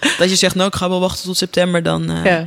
[0.00, 0.14] je.
[0.18, 1.82] Dat je zegt, nou, ik ga wel wachten tot september.
[1.82, 2.46] Dan, eh, Ja.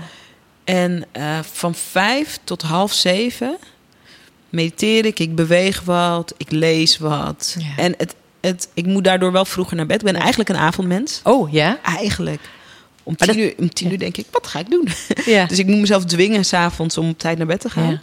[0.68, 3.58] En eh, van vijf tot half zeven
[4.50, 7.56] mediteer ik, ik beweeg wat, ik lees wat.
[7.60, 7.84] Ja.
[7.84, 10.00] En het, het, ik moet daardoor wel vroeger naar bed.
[10.00, 11.20] Ik ben eigenlijk een avondmens.
[11.24, 11.80] Oh, ja?
[11.84, 12.42] Eigenlijk.
[13.04, 14.88] Om tien, dat- uur, om tien uur denk ik, wat ga ik doen?
[15.26, 15.46] Ja.
[15.46, 17.90] Dus ik moet mezelf dwingen s'avonds om op tijd naar bed te gaan.
[17.92, 18.02] Ja.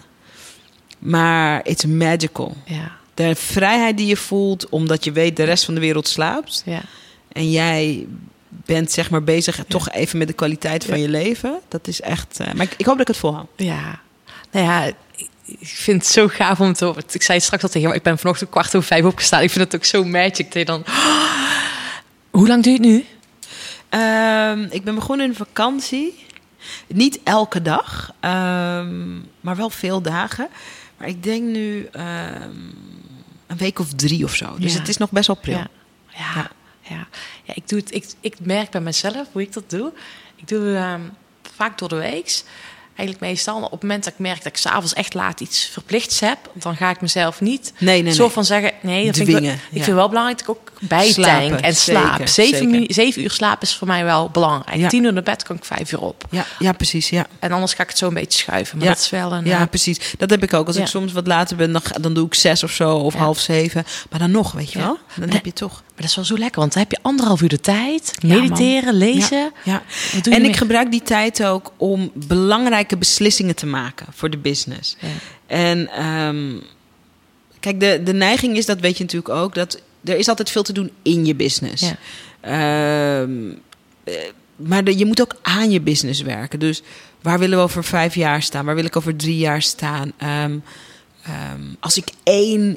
[0.99, 2.57] Maar it's magical.
[2.65, 2.91] Ja.
[3.15, 6.63] De vrijheid die je voelt, omdat je weet de rest van de wereld slaapt.
[6.67, 6.81] Ja.
[7.33, 8.07] En jij
[8.65, 11.61] bent zeg maar bezig toch even met de kwaliteit van je leven.
[11.69, 12.41] Dat is echt...
[12.41, 13.47] eh, maar ik, ik hoop dat ik het volhoud.
[13.57, 14.01] Ja.
[14.51, 14.85] Nou ja,
[15.45, 17.03] ik vind het zo gaaf om te horen.
[17.13, 19.43] Ik zei het straks al tegen jou, ik ben vanochtend kwart over vijf opgestaan.
[19.43, 20.45] Ik vind het ook zo magic.
[20.45, 20.85] Dat je dan...
[22.31, 23.05] Hoe lang duurt het nu?
[23.89, 26.27] Ehm, ik ben begonnen in vakantie.
[26.87, 30.49] Niet elke dag, ehm, maar wel veel dagen.
[30.99, 32.51] Maar ik denk nu ehm,
[33.47, 34.55] een week of drie of zo.
[34.59, 34.79] Dus Ja.
[34.79, 35.63] het is nog best wel pril.
[36.17, 36.51] Ja.
[36.89, 37.07] Ja,
[37.45, 37.55] ja.
[37.55, 39.93] ik, doe het, ik, ik merk bij mezelf hoe ik dat doe.
[40.37, 41.01] Ik doe ehm,
[41.57, 42.43] vaak door de week.
[42.97, 46.21] Eigenlijk meestal op het moment dat ik merk dat ik s'avonds echt laat iets verplichts
[46.21, 48.33] heb, dan ga ik mezelf niet Nee, nee, zo nee.
[48.33, 50.89] van zeggen, nee, dat vind ik, wel, Dwingen, ik vind wel belangrijk dat ik ook
[50.89, 52.27] bijtank en slaap.
[52.27, 54.79] Zeven, zeven uur slaap is voor mij wel belangrijk.
[54.79, 54.89] Ja.
[54.89, 56.25] Tien uur naar bed kan ik vijf uur op.
[56.31, 57.09] Ja, ja, precies.
[57.09, 57.27] Ja.
[57.39, 58.79] En anders ga ik het zo een beetje schuiven.
[58.79, 58.93] Maar Ja.
[58.93, 59.45] dat is wel een...
[59.45, 60.15] ja, eh, precies.
[60.19, 60.67] Dat heb ik ook.
[60.67, 63.39] Als ik soms wat later ben, dan, dan doe ik zes of zo, of half
[63.39, 63.85] zeven.
[64.11, 64.99] Maar dan nog, weet je wel?
[65.17, 65.83] Dan heb je toch.
[65.95, 68.15] Maar dat is wel zo lekker, want dan heb je anderhalf uur de tijd.
[68.19, 68.41] Ja.
[68.41, 69.39] Mediteren, lezen.
[69.39, 69.83] Ja, ja.
[70.13, 74.31] Wat doe je En ik gebruik die tijd ook om belangrijke beslissingen te maken voor
[74.31, 74.97] de business.
[75.01, 75.09] Ja.
[75.47, 76.53] En ehm,
[77.61, 80.63] kijk, de, de neiging is, dat weet je natuurlijk ook, dat er is altijd veel
[80.63, 81.83] te doen in je business.
[81.83, 81.97] Ja.
[82.41, 83.29] Eh,
[84.57, 86.59] maar de- je moet ook aan je business werken.
[86.59, 86.83] Dus
[87.23, 88.65] waar willen we over vijf jaar staan?
[88.65, 90.13] Waar wil ik over drie jaar staan?
[90.17, 90.59] Ehm,
[91.81, 92.77] als, ik één,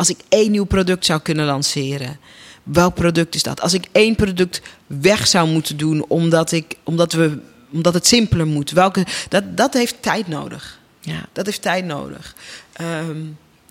[0.00, 2.18] als ik één nieuw product zou kunnen lanceren,
[2.62, 3.60] welk product is dat?
[3.60, 7.38] Als ik één product weg zou moeten doen omdat, ik, omdat, we,
[7.72, 10.78] omdat het simpeler moet, welke, dat, dat heeft tijd nodig.
[11.00, 11.28] Ja.
[11.32, 12.34] Dat heeft tijd nodig.
[12.72, 13.16] Ehm,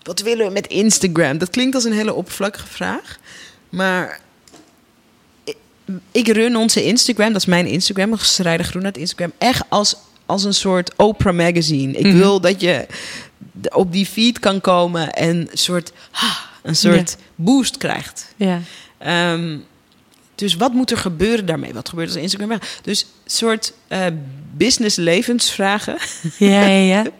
[0.02, 1.38] wat willen we met Instagram?
[1.38, 3.18] Dat klinkt als een hele oppervlakkige vraag.
[3.68, 4.20] Maar
[5.44, 5.56] ik,
[6.10, 10.44] ik run onze Instagram, dat is mijn Instagram, Schrijder Groen uit Instagram, echt als, als
[10.44, 11.92] een soort Oprah magazine.
[11.92, 12.16] Ik Mhm.
[12.16, 12.86] wil dat je
[13.68, 15.92] op die feed kan komen en een soort,
[16.62, 18.34] een soort boost krijgt.
[18.36, 18.60] Ja.
[18.98, 19.56] Ehm,
[20.34, 21.72] dus wat moet er gebeuren daarmee?
[21.74, 22.78] Wat gebeurt als Instagram weg?
[22.82, 24.06] Dus soort eh,
[24.52, 25.98] business levensvragen.
[26.38, 27.04] Ja, ja, ja.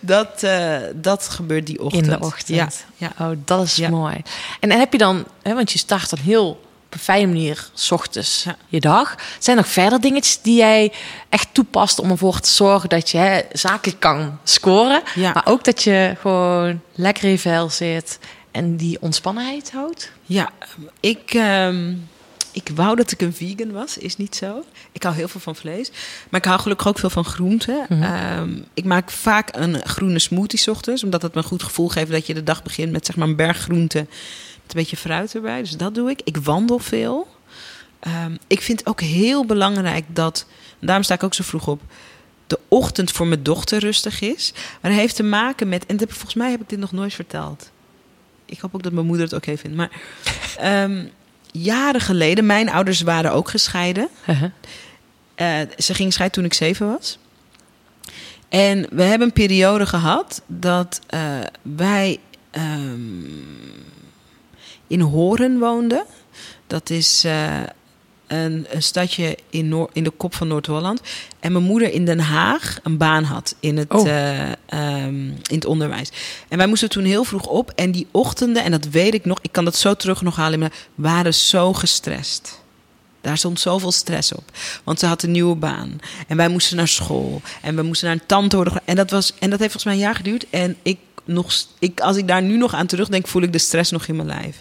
[0.00, 2.04] Dat, eh, dat gebeurt die ochtend.
[2.06, 2.48] In de ochtend.
[2.48, 3.12] Ja, ja.
[3.18, 3.88] Oh, dat is Ja.
[3.88, 4.20] mooi.
[4.60, 6.63] En, en heb je dan, hè, want je start dan heel
[6.94, 8.56] op een fijne manier, s ochtends, Ja.
[8.68, 9.14] je dag.
[9.38, 10.92] Zijn er nog verder dingetjes die jij
[11.28, 15.02] echt toepast om ervoor te zorgen dat je hè, zakelijk kan scoren?
[15.14, 15.32] Ja.
[15.32, 18.18] Maar ook dat je gewoon lekker in vel zit
[18.50, 20.10] en die ontspannenheid houdt?
[20.22, 20.50] Ja,
[21.00, 21.92] ik, ehm,
[22.52, 23.98] ik wou dat ik een vegan was.
[23.98, 24.64] Is niet zo.
[24.92, 25.90] Ik hou heel veel van vlees.
[26.30, 27.86] Maar ik hou gelukkig ook veel van groenten.
[27.88, 28.02] Mhm.
[28.02, 31.04] Ehm, ik maak vaak een groene smoothie 's ochtends.
[31.04, 33.28] Omdat het me een goed gevoel geeft dat je de dag begint met zeg maar
[33.28, 34.08] een berg groenten.
[34.66, 35.60] Een beetje fruit erbij.
[35.60, 36.20] Dus dat doe ik.
[36.24, 37.28] Ik wandel veel.
[38.00, 40.46] Ehm, ik vind ook heel belangrijk dat...
[40.78, 41.82] Daarom sta ik ook zo vroeg op.
[42.46, 44.52] De ochtend voor mijn dochter rustig is.
[44.80, 45.86] Maar dat heeft te maken met...
[45.86, 47.70] En dat volgens mij heb ik dit nog nooit verteld.
[48.44, 49.76] Ik hoop ook dat mijn moeder het oké vindt.
[49.76, 49.90] Maar
[50.58, 51.06] ehm,
[51.52, 52.46] jaren geleden...
[52.46, 54.08] Mijn ouders waren ook gescheiden.
[55.34, 57.18] Eh, ze ging scheiden toen ik zeven was.
[58.48, 62.18] En we hebben een periode gehad dat eh, wij
[62.50, 62.98] ehm,
[64.86, 66.04] in Horen woonden.
[66.66, 67.60] Dat is eh,
[68.26, 71.00] een, een stadje in, Noor- in de kop van Noord-Holland.
[71.40, 74.08] En mijn moeder in Den Haag een baan had in het, Oh.
[74.08, 76.08] eh, ehm, in het onderwijs.
[76.48, 77.70] En wij moesten toen heel vroeg op.
[77.70, 80.58] En die ochtenden, en dat weet ik nog, ik kan dat zo terug nog halen,
[80.58, 82.62] maar waren zo gestrest.
[83.20, 84.44] Daar stond zoveel stress op.
[84.84, 85.98] Want ze had een nieuwe baan.
[86.28, 87.40] En wij moesten naar school.
[87.62, 88.80] En we moesten naar een tante worden.
[88.84, 90.46] En dat, was, en dat heeft volgens mij een jaar geduurd.
[90.50, 93.90] En ik nog, ik, als ik daar nu nog aan terugdenk, voel ik de stress
[93.90, 94.60] nog in mijn lijf.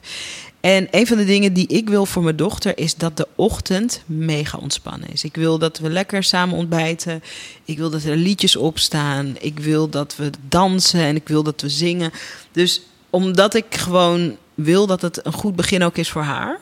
[0.60, 4.02] En een van de dingen die ik wil voor mijn dochter is dat de ochtend
[4.06, 5.24] mega ontspannen is.
[5.24, 7.24] Ik wil dat we lekker samen ontbijten.
[7.66, 9.36] Ik wil dat er liedjes opstaan.
[9.40, 12.12] Ik wil dat we dansen en ik wil dat we zingen.
[12.52, 16.60] Dus omdat ik gewoon wil dat het een goed begin ook is voor haar.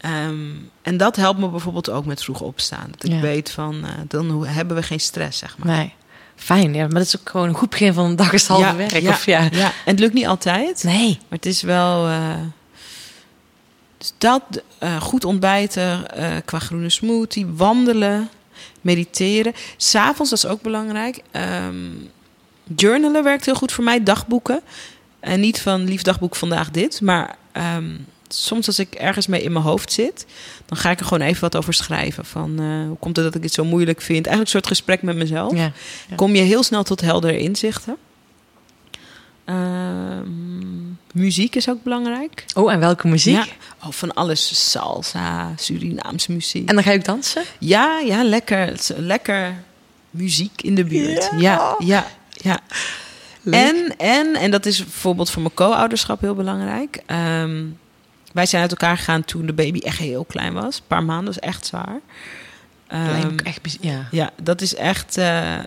[0.00, 0.50] Ehm,
[0.82, 2.88] en dat helpt me bijvoorbeeld ook met vroeg opstaan.
[2.90, 3.20] Dat ik Ja.
[3.20, 5.76] weet van, eh, dan hebben we geen stress, zeg maar.
[5.76, 5.92] Nee.
[6.36, 8.76] Fijn, ja, maar dat is ook gewoon een goed begin van een dag is halve
[8.76, 9.00] werk.
[9.00, 9.40] ja, Of ja.
[9.52, 9.64] ja.
[9.66, 10.82] En het lukt niet altijd.
[10.84, 11.08] Nee.
[11.28, 12.08] Maar het is wel.
[12.08, 12.34] eh,
[13.98, 14.42] dus dat,
[14.78, 18.28] eh, goed ontbijten eh, qua groene smoothie, wandelen,
[18.80, 19.52] mediteren.
[19.76, 21.20] S'avonds, dat is ook belangrijk.
[21.30, 21.74] Ehm,
[22.76, 24.60] journalen werkt heel goed voor mij, dagboeken.
[25.20, 27.90] En niet van lief dagboek vandaag dit, maar ehm,
[28.34, 30.26] soms als ik ergens mee in mijn hoofd zit,
[30.66, 32.24] dan ga ik er gewoon even wat over schrijven.
[32.24, 34.26] Van eh, hoe komt het dat ik het zo moeilijk vind?
[34.26, 35.72] Eigenlijk een soort gesprek met mezelf Ja.
[36.08, 36.16] Ja.
[36.16, 37.96] kom je heel snel tot heldere inzichten.
[39.44, 42.44] Ehm, muziek is ook belangrijk.
[42.54, 43.34] Oh, en welke muziek?
[43.34, 43.46] Ja.
[43.84, 44.70] Oh, van alles.
[44.70, 46.68] Salsa, Surinaamse muziek.
[46.68, 47.42] En dan ga je ook dansen?
[47.58, 48.72] ja, ja, lekker.
[48.96, 49.62] Lekker
[50.10, 51.30] muziek in de buurt.
[51.38, 52.60] Ja, ja, ja.
[53.50, 57.02] En, en, en dat is bijvoorbeeld voor mijn co-ouderschap heel belangrijk.
[57.06, 57.64] Ehm,
[58.32, 60.76] wij zijn uit elkaar gegaan toen de baby echt heel klein was.
[60.76, 62.00] Een paar maanden, dat is echt zwaar.
[63.24, 64.08] Ook echt, ja.
[64.10, 65.16] ja, dat is echt.
[65.16, 65.58] eh,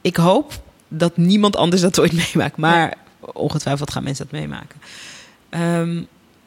[0.00, 0.52] ik hoop
[0.88, 2.56] dat niemand anders dat ooit meemaakt.
[2.56, 4.80] Maar ongetwijfeld gaan mensen dat meemaken.
[5.48, 6.02] Ehm,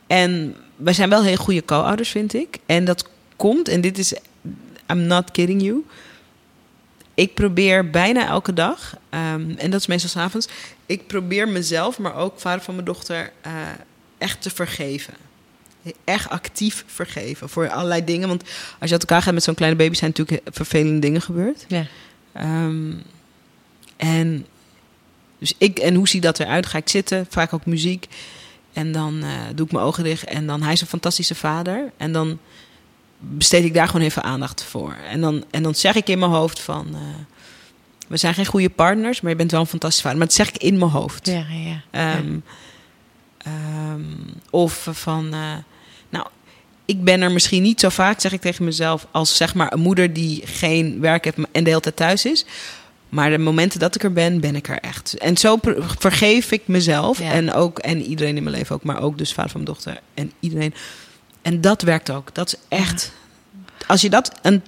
[0.07, 2.57] en wij zijn wel heel goede co-ouders, vind ik.
[2.65, 4.13] En dat komt, en dit is,
[4.91, 5.85] I'm not kidding you.
[7.13, 10.47] Ik probeer bijna elke dag, ehm, en dat is meestal 's avonds,
[10.85, 13.51] ik probeer mezelf, maar ook vader van mijn dochter, eh,
[14.21, 15.13] echt te vergeven.
[16.03, 18.27] Echt actief vergeven voor allerlei dingen.
[18.27, 18.41] Want
[18.79, 21.65] als je uit elkaar gaat met zo'n kleine baby, zijn natuurlijk vervelende dingen gebeurd.
[21.67, 21.85] Ja.
[22.33, 22.93] Ehm,
[23.97, 24.45] en,
[25.39, 26.65] dus ik, en hoe ziet dat eruit?
[26.65, 28.07] Ga ik zitten, vaak ook muziek.
[28.73, 30.23] En dan eh, doe ik mijn ogen dicht.
[30.23, 31.91] En dan, hij is een fantastische vader.
[31.97, 32.39] En dan
[33.19, 34.95] besteed ik daar gewoon even aandacht voor.
[35.09, 36.87] En dan, en dan zeg ik in mijn hoofd van...
[36.93, 36.99] eh,
[38.07, 40.17] we zijn geen goede partners, maar je bent wel een fantastische vader.
[40.17, 41.25] Maar dat zeg ik in mijn hoofd.
[41.25, 41.81] Ja, ja, ja.
[41.91, 42.37] Ehm,
[43.43, 44.01] ehm,
[44.49, 45.53] of van, eh,
[46.09, 46.25] nou,
[46.85, 49.79] ik ben er misschien niet zo vaak, zeg ik tegen mezelf, als zeg maar een
[49.79, 52.45] moeder die geen werk heeft en de hele tijd thuis is.
[53.09, 55.17] Maar de momenten dat ik er ben, ben ik er echt.
[55.17, 55.59] En zo
[55.99, 57.31] vergeef ik mezelf Ja.
[57.31, 59.99] en ook en iedereen in mijn leven ook, maar ook dus vader van mijn dochter
[60.13, 60.73] en iedereen.
[61.41, 62.33] En dat werkt ook.
[62.35, 63.11] Dat is echt.
[63.87, 64.63] Als je dat een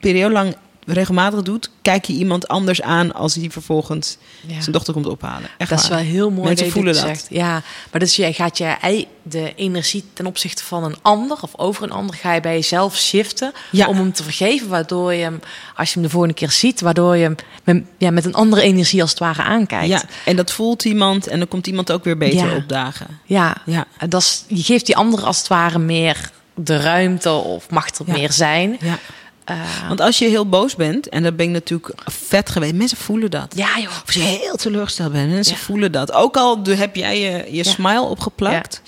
[0.00, 0.56] periode lang
[0.86, 4.16] regelmatig doet, kijk je iemand anders aan als hij vervolgens
[4.46, 4.60] Ja.
[4.60, 5.48] zijn dochter komt ophalen.
[5.58, 5.98] Echt Dat is waar.
[5.98, 7.02] wel heel mooi Mensen dat je voelen dat.
[7.02, 7.26] zegt.
[7.30, 11.82] Ja, maar dus jij gaat je de energie ten opzichte van een ander of over
[11.82, 13.86] een ander ga je bij jezelf shiften Ja.
[13.88, 15.40] om hem te vergeven, waardoor je hem
[15.76, 18.62] als je hem de volgende keer ziet, waardoor je hem met, ja, met een andere
[18.62, 19.88] energie als het ware aankijkt.
[19.88, 22.56] Ja, en dat voelt iemand en dan komt iemand ook weer beter Ja.
[22.56, 23.06] opdagen.
[23.24, 23.84] Ja, Ja.
[24.08, 28.04] dat is, je geeft die ander als het ware meer de ruimte of mag er
[28.06, 28.76] meer zijn.
[28.80, 28.98] Ja.
[29.44, 32.96] Eh, Want als je heel boos bent, en dat ben ik natuurlijk vet geweest, mensen
[32.98, 33.52] voelen dat.
[33.56, 33.86] ja, joh.
[33.90, 35.60] Of als je heel teleurgesteld bent, mensen Ja.
[35.60, 36.12] voelen dat.
[36.12, 37.70] Ook al heb jij je, je Ja.
[37.70, 38.82] smile opgeplakt.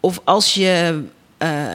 [0.00, 1.02] Of als je,
[1.38, 1.74] eh,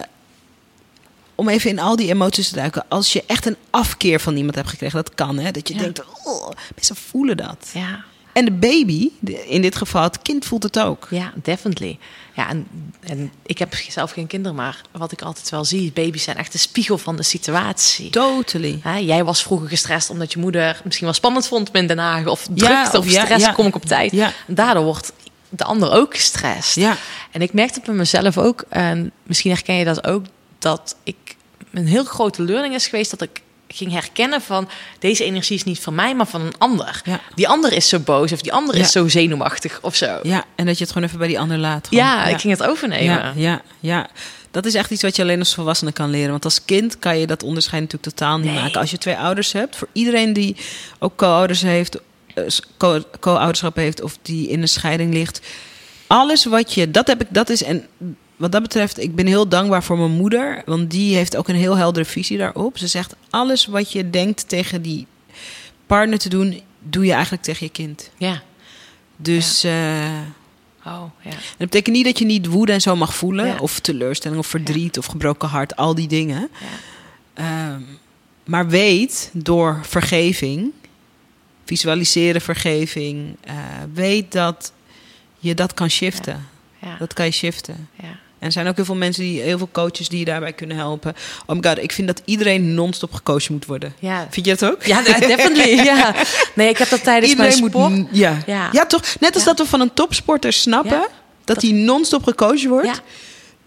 [1.36, 4.55] om even in al die emoties te duiken, als je echt een afkeer van iemand
[4.55, 7.70] hebt gekregen, dat kan hè, dat je denkt, oh, mensen voelen dat.
[7.74, 8.03] Ja.
[8.34, 9.09] En de baby,
[9.47, 11.07] in dit geval het kind, voelt het ook.
[11.09, 11.97] Ja, definitely.
[12.36, 12.67] Ja, en,
[12.99, 16.51] en ik heb zelf geen kinderen, maar wat ik altijd wel zie, baby's zijn echt
[16.51, 18.09] de spiegel van de situatie.
[18.09, 18.81] Totally.
[18.99, 22.47] Jij was vroeger gestrest omdat je moeder misschien wel spannend vond in Den Haag, of
[22.53, 24.13] Ja, drukte of of ja, stress, kom ik op tijd.
[24.13, 25.13] En daardoor wordt
[25.49, 26.75] de ander ook gestrest.
[26.75, 26.97] Ja.
[27.31, 30.25] En ik merkte bij mezelf ook, en misschien herken je dat ook,
[30.59, 31.36] dat ik
[31.71, 33.41] een heel grote learning is geweest dat ik
[33.74, 34.69] ging herkennen van
[34.99, 37.01] deze energie is niet van mij, maar van een ander.
[37.05, 37.19] Ja.
[37.36, 38.82] Die ander is zo boos of die ander Ja.
[38.82, 40.19] is zo zenuwachtig of zo.
[40.24, 41.88] Ja, en dat je het gewoon even bij die ander laat.
[41.88, 42.03] gewoon.
[42.03, 43.05] Ja, ik ging het overnemen.
[43.15, 44.09] Ja, ja, ja.
[44.51, 46.32] Dat is echt iets wat je alleen als volwassene kan leren.
[46.32, 48.61] Want als kind kan je dat onderscheid natuurlijk totaal niet Nee.
[48.61, 48.80] maken.
[48.80, 50.55] Als je twee ouders hebt, voor iedereen die
[50.99, 51.97] ook co-ouders heeft,
[52.34, 52.43] eh,
[52.78, 55.41] co- co-ouderschap heeft of die in een scheiding ligt.
[56.07, 57.88] Alles wat je, dat heb ik, dat is, en
[58.36, 60.61] wat dat betreft, ik ben heel dankbaar voor mijn moeder.
[60.65, 62.77] Want die heeft ook een heel heldere visie daarop.
[62.77, 65.07] Ze zegt, alles wat je denkt tegen die
[65.88, 68.09] partner te doen, doe je eigenlijk tegen je kind.
[68.17, 68.41] Ja.
[69.17, 69.63] Dus...
[69.63, 70.19] eh,
[70.86, 71.29] Oh, ja.
[71.29, 73.45] en dat betekent niet dat je niet woede en zo mag voelen.
[73.45, 73.57] Ja.
[73.57, 75.75] Of teleurstelling of verdriet of gebroken hart.
[75.75, 76.49] Al die dingen.
[76.59, 77.71] Ja.
[77.73, 77.81] Ehm,
[78.45, 80.71] maar weet door vergeving,
[81.65, 83.55] visualiseren vergeving, eh,
[83.93, 84.71] weet dat
[85.39, 86.47] je dat kan shiften.
[86.84, 86.95] Ja.
[86.99, 87.89] Dat kan je shiften.
[88.01, 88.07] ja.
[88.39, 90.77] En er zijn ook heel veel mensen, die, heel veel coaches die je daarbij kunnen
[90.77, 91.15] helpen.
[91.45, 93.93] Oh my god, ik vind dat iedereen non-stop gecoacht moet worden.
[93.99, 94.27] Ja.
[94.29, 94.84] Vind je dat ook?
[94.84, 95.75] Ja, definitely.
[95.86, 96.15] Ja.
[96.55, 97.73] Nee, ik heb dat tijdens mijn sport.
[97.89, 98.07] moet...
[98.11, 98.38] Ja.
[98.45, 98.69] Ja.
[98.71, 98.86] Ja.
[98.86, 99.01] toch?
[99.19, 99.49] Net als Ja.
[99.49, 101.07] dat we van een topsporter snappen...
[101.45, 103.01] Dat hij non-stop gecoacht wordt.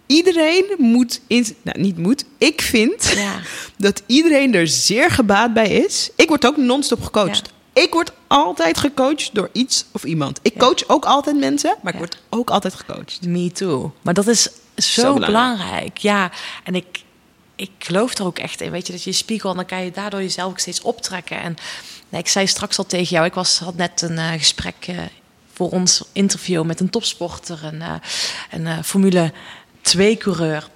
[0.06, 1.20] Iedereen moet...
[1.26, 2.24] In, nou, niet moet.
[2.38, 3.14] Ik vind
[3.76, 6.10] dat iedereen er zeer gebaat bij is.
[6.16, 7.52] Ik word ook non-stop gecoacht.
[7.83, 10.39] Ik word altijd gecoacht door iets of iemand.
[10.43, 10.59] Ik Ja.
[10.59, 12.07] coach ook altijd mensen, maar ik Ja.
[12.07, 13.18] word ook altijd gecoacht.
[13.27, 13.93] Me too.
[14.03, 15.27] Maar dat is zo, Zo belangrijk.
[15.27, 15.99] belangrijk.
[15.99, 16.31] Ja,
[16.64, 17.03] en ik,
[17.57, 18.70] ik geloof er ook echt in.
[18.70, 21.41] Weet je, dat je spiegel en dan kan je daardoor jezelf ook steeds optrekken.
[21.41, 21.57] En
[22.09, 24.99] nee, ik zei straks al tegen jou, ik was, had net een eh, gesprek eh,
[25.53, 27.95] voor ons interview met een topsporter, een, eh,
[28.51, 29.33] een Formule
[29.83, 30.62] 2-coureur.
[30.62, 30.70] En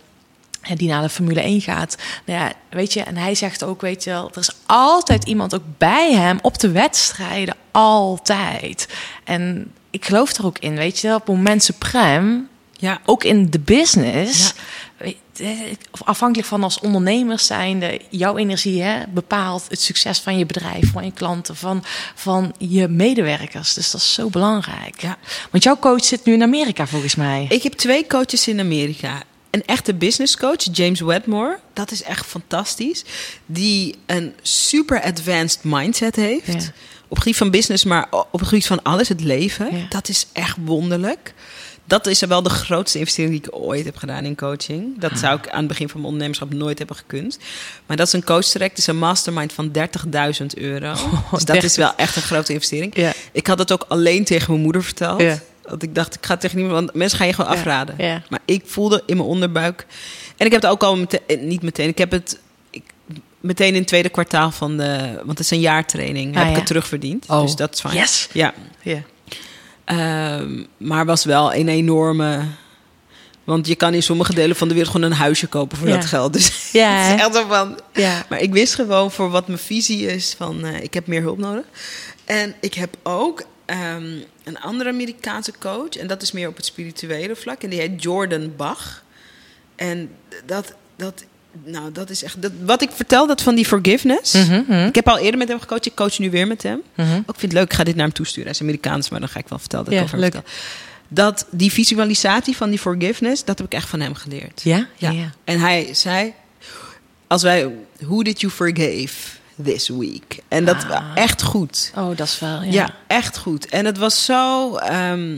[0.76, 1.96] die naar de Formule 1 gaat.
[2.24, 5.54] Nou ja, weet je, en hij zegt ook, weet je wel, er is altijd iemand
[5.54, 7.56] ook bij hem op de wedstrijden.
[7.70, 8.88] Altijd.
[9.24, 11.70] En ik geloof er ook in, weet je wel, op het moment
[12.72, 14.54] Ja, ook in de business.
[14.96, 15.48] weet- eh,
[15.90, 20.92] of Afhankelijk van als ondernemers zijnde, jouw energie hè, bepaalt het succes van je bedrijf,
[20.92, 21.84] van je klanten, van,
[22.14, 23.74] van je medewerkers.
[23.74, 25.00] Dus dat is zo belangrijk.
[25.00, 25.16] Ja.
[25.50, 27.46] Want jouw coach zit nu in Amerika volgens mij.
[27.48, 29.22] Ik heb twee coaches in Amerika.
[29.50, 31.58] Een echte business coach, James Wedmore.
[31.72, 33.04] Dat is echt fantastisch.
[33.46, 36.46] Die een super advanced mindset heeft.
[36.46, 36.72] Ja.
[37.08, 39.76] Op het gebied van business, maar op het gebied van alles, het leven.
[39.76, 39.86] Ja.
[39.88, 41.34] Dat is echt wonderlijk.
[41.84, 44.98] dat is wel de grootste investering die ik ooit heb gedaan in coaching.
[45.00, 47.38] Dat zou ik aan het begin van mijn ondernemerschap nooit hebben gekund.
[47.86, 50.92] Maar dat is een coach direct, is een mastermind van 30.000 euro.
[51.30, 51.64] dus dat 30.
[51.64, 52.96] is wel echt een grote investering.
[52.96, 53.12] Ja.
[53.32, 55.22] Ik had het ook alleen tegen mijn moeder verteld.
[55.68, 57.56] Want ik dacht, ik ga tegen niemand, want mensen gaan je gewoon Ja.
[57.58, 57.94] afraden.
[57.98, 58.22] Ja.
[58.28, 59.86] Maar ik voelde in mijn onderbuik.
[60.36, 62.38] En ik heb het ook al meteen, eh, niet meteen, ik heb het
[62.70, 62.82] ik,
[63.40, 66.56] meteen in het tweede kwartaal van de, want het is een jaartraining, Ah, heb ik
[66.56, 67.24] het terugverdiend.
[67.28, 67.40] Oh.
[67.42, 67.94] Dus dat is fijn.
[67.94, 68.28] Yes.
[68.32, 68.54] Ja.
[68.82, 69.02] Ja.
[69.84, 72.40] Ehm, maar was wel een enorme.
[73.44, 75.94] Want je kan in sommige delen van de wereld gewoon een huisje kopen voor Ja.
[75.94, 76.32] dat geld.
[76.32, 77.78] Dus Ja, het is echt van.
[77.92, 78.22] Ja.
[78.28, 81.38] Maar ik wist gewoon voor wat mijn visie is van eh, ik heb meer hulp
[81.38, 81.64] nodig.
[82.24, 84.04] En ik heb ook ehm,
[84.44, 85.88] een andere Amerikaanse coach.
[85.96, 87.62] En dat is meer op het spirituele vlak.
[87.62, 89.02] En die heet Jordan Bach.
[89.76, 90.10] En
[90.46, 91.24] dat, dat,
[91.64, 92.42] nou, dat is echt.
[92.42, 94.32] Dat, wat ik vertel, dat van die forgiveness.
[94.32, 95.86] Mhm, Ik heb al eerder met hem gecoacht.
[95.86, 96.82] Ik coach nu weer met hem.
[96.94, 97.16] Mhm.
[97.16, 98.44] Ook vind het leuk, ik ga dit naar hem toesturen.
[98.44, 100.22] Hij is Amerikaans, maar dan ga ik wel vertellen dat Ja, ik leuk.
[100.32, 100.50] vertel.
[101.08, 104.62] Dat die visualisatie van die forgiveness, dat heb ik echt van hem geleerd.
[104.62, 104.86] Ja?
[104.96, 105.10] Ja.
[105.10, 105.30] Ja.
[105.44, 106.32] En hij zei,
[107.26, 110.42] als wij, who did you forgave this week?
[110.48, 111.10] En dat was Ah.
[111.14, 111.92] echt goed.
[111.96, 112.62] Oh, dat is wel...
[112.62, 112.70] Ja.
[112.72, 112.94] Ja.
[113.06, 113.66] echt goed.
[113.66, 115.36] En het was zo, ehm,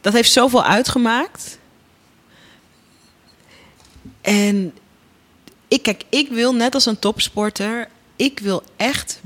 [0.00, 1.58] dat heeft zoveel uitgemaakt.
[4.20, 4.72] En
[5.68, 9.20] ik, kijk, ik wil net als een topsporter, ik wil echt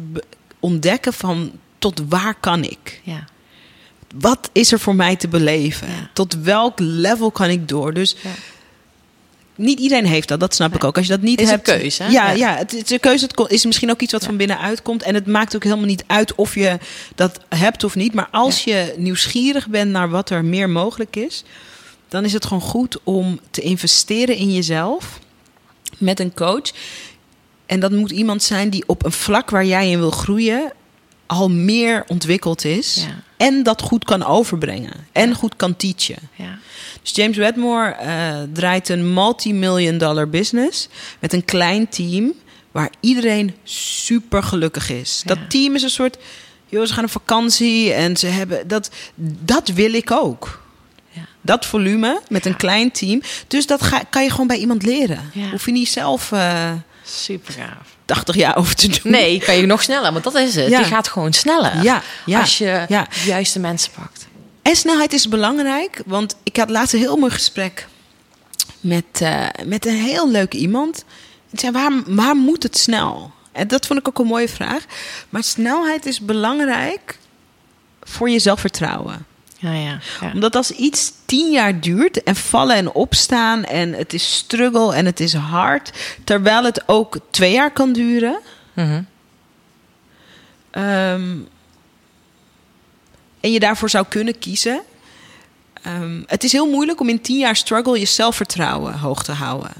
[0.61, 3.01] ontdekken van tot waar kan ik?
[3.05, 3.24] Ja.
[4.14, 5.89] Wat is er voor mij te beleven?
[5.89, 6.11] Ja.
[6.12, 7.95] Tot welk level kan ik door?
[7.95, 8.31] Dus Ja.
[9.59, 10.96] Niet iedereen heeft dat, dat snap ik ook.
[10.96, 11.64] Als je dat niet Is een hebt.
[11.68, 12.09] keuze, hè?
[12.09, 12.36] Ja, Ja.
[12.36, 12.56] ja.
[12.56, 13.24] het is een keuze.
[13.34, 15.02] Het is misschien ook iets wat van binnenuit komt.
[15.02, 16.78] En het maakt ook helemaal niet uit of je
[17.14, 18.14] dat hebt of niet.
[18.14, 21.44] Maar als je nieuwsgierig bent naar wat er meer mogelijk is,
[22.09, 25.18] dan is het gewoon goed om te investeren in jezelf
[25.98, 26.70] met een coach.
[27.66, 30.72] En dat moet iemand zijn die op een vlak waar jij in wil groeien
[31.26, 33.06] al meer ontwikkeld is.
[33.36, 34.92] En dat goed kan overbrengen.
[35.12, 36.16] En goed kan teachen.
[36.34, 36.59] Ja.
[37.03, 40.88] Dus James Wedmore eh, draait een multi-million dollar business
[41.18, 42.32] met een klein team
[42.70, 45.22] waar iedereen super gelukkig is.
[45.24, 45.34] Ja.
[45.34, 46.16] Dat team is een soort,
[46.66, 48.90] joh, ze gaan op vakantie en ze hebben dat.
[49.44, 50.62] Dat wil ik ook.
[51.11, 51.22] Ja.
[51.40, 53.22] Dat volume met een klein team.
[53.46, 55.30] Dus dat ga, kan je gewoon bij iemand leren.
[55.32, 55.51] Ja.
[55.51, 56.72] Hoef je niet zelf eh
[57.05, 57.96] Super gaaf.
[58.05, 59.12] 80 jaar over te doen.
[59.12, 60.68] Nee, kan je nog sneller, want dat is het.
[60.68, 60.78] Ja.
[60.78, 61.82] Je gaat gewoon sneller.
[61.82, 63.07] Ja, ja, Als je ja.
[63.22, 64.26] de juiste mensen pakt.
[64.69, 67.89] En snelheid is belangrijk, want ik had laatst een heel mooi gesprek
[68.81, 71.05] met, eh, met een heel leuk iemand.
[71.51, 73.31] Ik zei, waar, waar moet het snel?
[73.53, 74.85] En dat vond ik ook een mooie vraag.
[75.29, 77.19] Maar snelheid is belangrijk
[78.03, 79.27] voor je zelfvertrouwen.
[79.59, 80.01] Ja, ja.
[80.21, 80.33] ja.
[80.33, 85.07] Omdat als iets tien jaar duurt en vallen en opstaan en het is struggle en
[85.07, 85.93] het is hard,
[86.25, 88.39] terwijl het ook twee jaar kan duren.
[90.71, 91.37] Ehm,
[93.49, 94.80] en je daarvoor zou kunnen kiezen.
[95.82, 99.70] Ehm, het is heel moeilijk om in tien jaar struggle je zelfvertrouwen hoog te houden.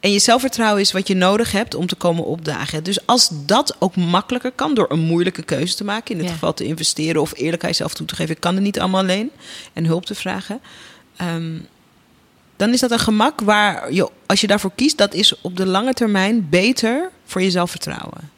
[0.00, 2.84] En je zelfvertrouwen is wat je nodig hebt om te komen opdagen.
[2.84, 6.32] Dus als dat ook makkelijker kan door een moeilijke keuze te maken, in dit Ja.
[6.32, 9.00] geval te investeren of eerlijk aan jezelf toe te geven, ik kan het niet allemaal
[9.00, 9.30] alleen
[9.72, 10.60] en hulp te vragen.
[11.16, 11.58] ehm,
[12.56, 15.66] dan is dat een gemak waar je, als je daarvoor kiest, dat is op de
[15.66, 18.30] lange termijn beter voor je zelfvertrouwen.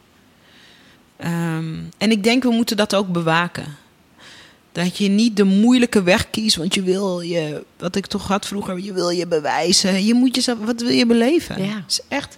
[1.16, 3.76] Ehm, en ik denk we moeten dat ook bewaken.
[4.72, 8.46] Dat je niet de moeilijke weg kiest, want je wil je, wat ik toch had
[8.46, 10.04] vroeger, je wil je bewijzen.
[10.04, 11.62] Je moet jezelf, wat wil je beleven?
[11.62, 11.68] Ja.
[11.74, 12.36] Het is echt,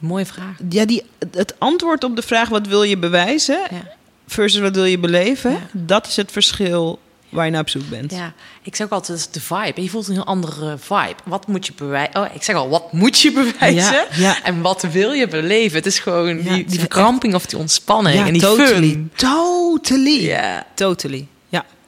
[0.00, 0.56] Mooie vraag.
[0.68, 3.92] ja, die, het antwoord op de vraag wat wil je bewijzen Ja.
[4.26, 5.58] versus wat wil je beleven, Ja.
[5.72, 8.12] dat is het verschil waar je naar op zoek bent.
[8.12, 8.32] Ja,
[8.62, 9.82] ik zeg ook altijd, de vibe.
[9.82, 11.14] Je voelt een heel andere vibe.
[11.24, 12.16] Wat moet je bewijzen?
[12.16, 13.92] Oh, ik zeg al, wat moet je bewijzen?
[13.92, 14.42] Ja, ja.
[14.42, 15.76] En wat wil je beleven?
[15.76, 18.88] Het is gewoon Ja, die, verkramping of die ontspanning en die totally.
[18.90, 19.10] fun.
[19.16, 20.24] Totally.
[20.26, 21.26] Ja, Totally.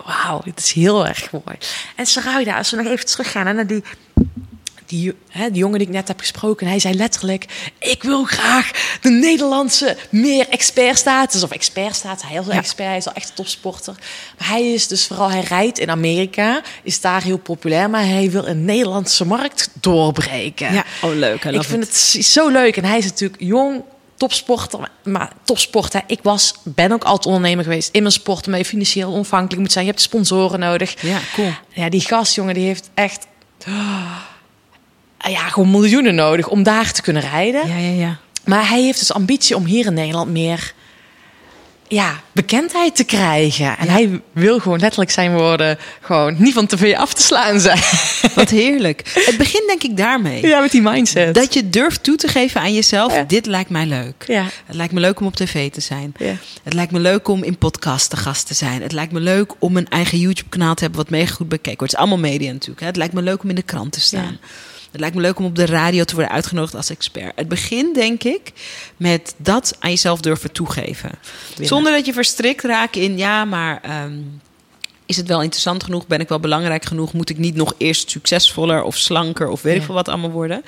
[0.04, 1.56] Wauw, dit is heel erg mooi.
[1.96, 3.82] En Sarayda, als we nog even teruggaan hè, naar die,
[4.86, 6.66] die, hè, die jongen die ik net heb gesproken.
[6.66, 8.70] Hij zei letterlijk, ik wil graag
[9.00, 11.42] de Nederlandse meer expertstatus.
[11.42, 12.58] Of expertstatus, hij is al Ja.
[12.58, 13.94] expert, hij is al echt een topsporter.
[14.38, 17.90] Maar hij is dus vooral, hij rijdt in Amerika, is daar heel populair.
[17.90, 20.72] Maar hij wil een Nederlandse markt doorbreken.
[20.72, 20.84] ja.
[21.02, 21.44] Oh, leuk.
[21.44, 22.76] Ik vind het zo leuk.
[22.76, 23.82] En hij is natuurlijk jong,
[24.16, 24.88] topsporter.
[25.04, 26.00] Maar topsport, hè.
[26.06, 28.40] ik was, ben ook altijd ondernemer geweest in mijn sport.
[28.40, 29.84] Waarmee je financieel onafhankelijk moet zijn.
[29.84, 31.02] Je hebt sponsoren nodig.
[31.02, 31.50] Ja, cool.
[31.68, 33.26] Ja, die gast, jongen, die heeft echt...
[33.66, 34.16] ah,
[35.30, 37.68] Ja, gewoon miljoenen nodig om daar te kunnen rijden.
[37.68, 38.18] Ja, ja, ja.
[38.44, 40.74] Maar hij heeft dus ambitie om hier in Nederland meer
[41.88, 43.78] ja, bekendheid te krijgen.
[43.78, 47.78] En hij wil gewoon letterlijk zijn woorden gewoon niet van tv af te slaan zijn.
[48.34, 49.10] Wat heerlijk.
[49.14, 50.46] Het begint denk ik daarmee.
[50.46, 51.34] ja, met die mindset.
[51.34, 53.22] Dat je durft toe te geven aan jezelf, Ja.
[53.22, 54.24] dit lijkt mij leuk.
[54.26, 54.44] Ja.
[54.66, 56.14] Het lijkt me leuk om op tv te zijn.
[56.18, 56.34] Ja.
[56.62, 58.82] Het lijkt me leuk om in podcasts te gast te zijn.
[58.82, 61.92] Het lijkt me leuk om een eigen YouTube-kanaal te hebben wat mega goed bekeken wordt.
[61.92, 62.80] Het is allemaal media natuurlijk.
[62.80, 62.86] Hè.
[62.86, 64.38] Het lijkt me leuk om in de krant te staan.
[64.96, 67.32] Het lijkt me leuk om op de radio te worden uitgenodigd als expert.
[67.34, 68.52] Het begint, denk ik,
[68.96, 71.10] met dat aan jezelf durven toegeven.
[71.60, 74.12] Zonder dat je verstrikt raakt in, ja, maar ehm,
[75.06, 76.06] is het wel interessant genoeg?
[76.06, 77.12] Ben ik wel belangrijk genoeg?
[77.12, 79.86] Moet ik niet nog eerst succesvoller of slanker of weet ik Ja.
[79.86, 80.64] veel wat allemaal worden?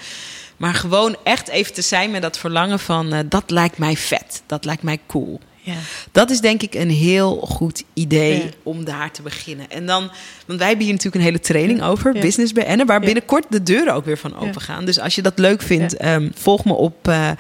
[0.57, 4.43] Maar gewoon echt even te zijn met dat verlangen van, eh, dat lijkt mij vet.
[4.47, 5.41] Dat lijkt mij cool.
[5.69, 5.75] Ja.
[6.13, 8.43] Dat is denk ik een heel goed idee Ja.
[8.63, 9.71] om daar te beginnen.
[9.71, 10.11] En dan,
[10.47, 12.21] want wij hebben hier natuurlijk een hele training over, Ja.
[12.21, 14.85] Business BN'en, waar binnenkort de deuren ook weer van open gaan.
[14.85, 17.31] Dus als je dat leuk vindt, ehm, volg me op eh,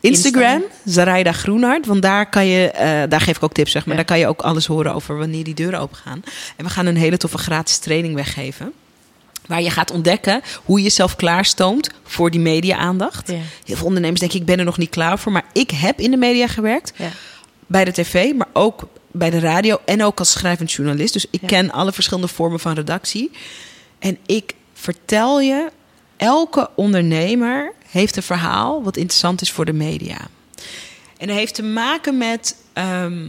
[0.00, 1.86] Instagram, Zaraida Groenhart.
[1.86, 3.96] Want daar kan je, eh, daar geef ik ook tips, zeg maar.
[3.96, 6.22] Daar kan je ook alles horen over wanneer die deuren open gaan.
[6.56, 8.72] En we gaan een hele toffe gratis training weggeven.
[9.46, 13.28] Waar je gaat ontdekken hoe je jezelf klaarstoomt voor die media-aandacht.
[13.64, 15.32] Heel veel ondernemers denken, ik ben er nog niet klaar voor.
[15.32, 17.08] Maar ik heb in de media gewerkt Ja.
[17.66, 21.12] Bij de tv, maar ook bij de radio en ook als schrijvend journalist.
[21.12, 21.46] Dus ik Ja.
[21.46, 23.30] ken alle verschillende vormen van redactie.
[23.98, 25.70] En ik vertel je,
[26.16, 30.18] elke ondernemer heeft een verhaal wat interessant is voor de media.
[31.18, 33.24] En dat heeft te maken met ehm,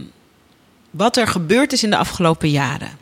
[0.90, 2.98] wat er gebeurd is in de afgelopen jaren.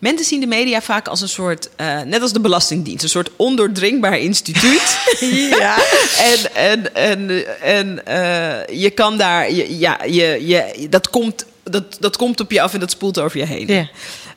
[0.00, 3.30] Mensen zien de media vaak als een soort, eh, net als de Belastingdienst, een soort
[3.36, 4.98] ondoordringbaar instituut.
[5.60, 5.76] Ja.
[6.32, 11.96] En, en, en, en eh, je kan daar, je, ja, je, je, dat, komt, dat,
[12.00, 13.66] dat komt op je af en dat spoelt over je heen.
[13.66, 13.88] Ja.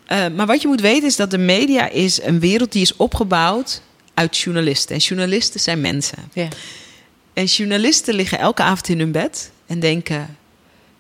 [0.06, 2.96] Eh, maar wat je moet weten is dat de media is een wereld die is
[2.96, 3.82] opgebouwd
[4.14, 4.96] uit journalisten.
[4.96, 6.18] En journalisten zijn mensen.
[6.34, 6.48] Ja.
[7.34, 10.38] En journalisten liggen elke avond in hun bed en denken: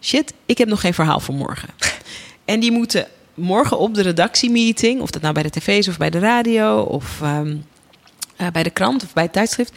[0.02, 1.70] shit, ik heb nog geen verhaal voor morgen.
[2.46, 5.98] En die moeten morgen op de redactiemeeting, of dat nou bij de tv is of
[5.98, 7.58] bij de radio of ehm,
[8.36, 9.74] eh, bij de krant of bij het tijdschrift,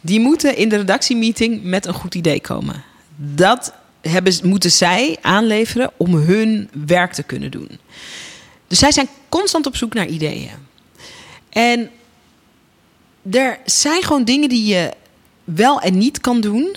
[0.00, 2.84] die moeten in de redactiemeeting met een goed idee komen.
[3.16, 7.68] Dat hebben, moeten zij aanleveren om hun werk te kunnen doen.
[8.66, 10.50] Dus zij zijn constant op zoek naar ideeën.
[11.48, 11.90] En
[13.30, 14.92] er zijn gewoon dingen die je
[15.44, 16.76] wel en niet kan doen.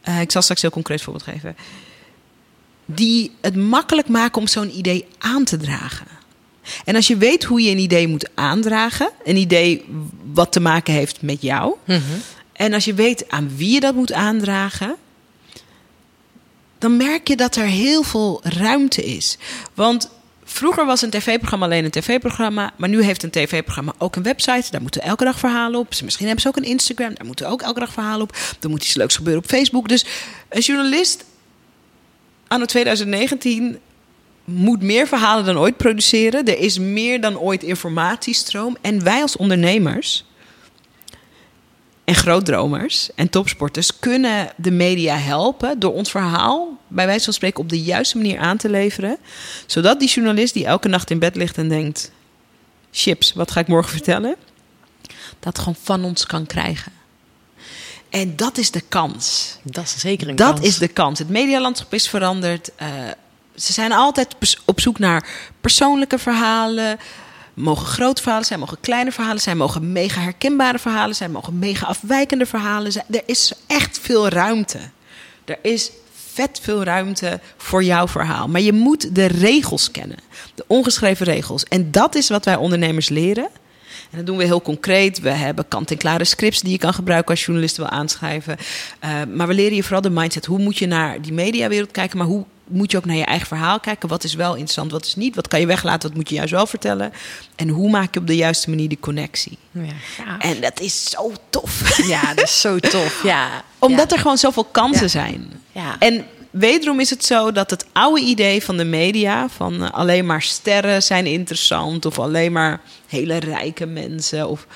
[0.00, 1.56] Eh, ik zal straks heel concreet voorbeeld geven.
[2.84, 6.06] Die het makkelijk maken om zo'n idee aan te dragen.
[6.84, 9.84] En als je weet hoe je een idee moet aandragen, een idee
[10.32, 11.74] wat te maken heeft met jou,
[12.52, 14.96] en als je weet aan wie je dat moet aandragen,
[16.78, 19.38] dan merk je dat er heel veel ruimte is.
[19.74, 20.10] Want
[20.44, 24.70] vroeger was een tv-programma alleen een tv-programma, maar nu heeft een tv-programma ook een website.
[24.70, 25.88] Daar moeten elke dag verhalen op.
[26.02, 28.36] Misschien hebben ze ook een Instagram, daar moeten ook elke dag verhalen op.
[28.60, 29.88] Er moet iets leuks gebeuren op Facebook.
[29.88, 30.06] Dus
[30.48, 31.24] een journalist
[32.52, 33.78] anno 2019
[34.44, 36.44] moet meer verhalen dan ooit produceren.
[36.44, 38.76] Er is meer dan ooit informatiestroom.
[38.80, 40.24] En wij als ondernemers
[42.04, 47.60] en grootdromers en topsporters kunnen de media helpen door ons verhaal, bij wijze van spreken,
[47.60, 49.18] op de juiste manier aan te leveren.
[49.66, 52.12] Zodat die journalist die elke nacht in bed ligt en denkt:
[52.90, 54.36] chips, wat ga ik morgen vertellen?
[55.40, 57.01] Dat gewoon van ons kan krijgen.
[58.12, 59.56] En dat is de kans.
[59.62, 60.66] Dat is zeker een Dat kans.
[60.66, 61.18] is de kans.
[61.18, 62.70] Het medialandschap is veranderd.
[62.76, 62.88] Eh,
[63.54, 65.28] ze zijn altijd op zoek naar
[65.60, 66.98] persoonlijke verhalen.
[67.54, 71.86] Mogen grote verhalen zijn, mogen kleine verhalen zijn, mogen mega herkenbare verhalen zijn, mogen mega
[71.86, 73.04] afwijkende verhalen zijn.
[73.10, 74.78] Er is echt veel ruimte.
[75.44, 75.90] Er is
[76.32, 78.48] vet veel ruimte voor jouw verhaal.
[78.48, 80.18] Maar je moet de regels kennen,
[80.54, 81.64] de ongeschreven regels.
[81.64, 83.48] En dat is wat wij ondernemers leren.
[84.12, 85.20] En dat doen we heel concreet.
[85.20, 88.56] We hebben kant-en-klare scripts die je kan gebruiken als journalist wil aanschrijven.
[88.98, 90.46] Eh, maar we leren je vooral de mindset.
[90.46, 93.46] Hoe moet je naar die mediawereld kijken, maar hoe moet je ook naar je eigen
[93.46, 94.08] verhaal kijken?
[94.08, 95.34] Wat is wel interessant, wat is niet?
[95.34, 97.12] Wat kan je weglaten, wat moet je juist wel vertellen?
[97.56, 99.58] En hoe maak je op de juiste manier die connectie?
[99.70, 100.38] Ja.
[100.38, 102.06] En dat is zo tof.
[102.06, 103.22] ja, dat is zo tof.
[103.22, 103.62] Ja.
[103.78, 104.16] Omdat ja.
[104.16, 105.52] er gewoon zoveel kansen zijn.
[105.72, 105.96] Ja.
[105.98, 109.48] En wederom is het zo dat het oude idee van de media...
[109.48, 112.06] van eh, alleen maar sterren zijn interessant...
[112.06, 114.48] of alleen maar hele rijke mensen...
[114.48, 114.66] of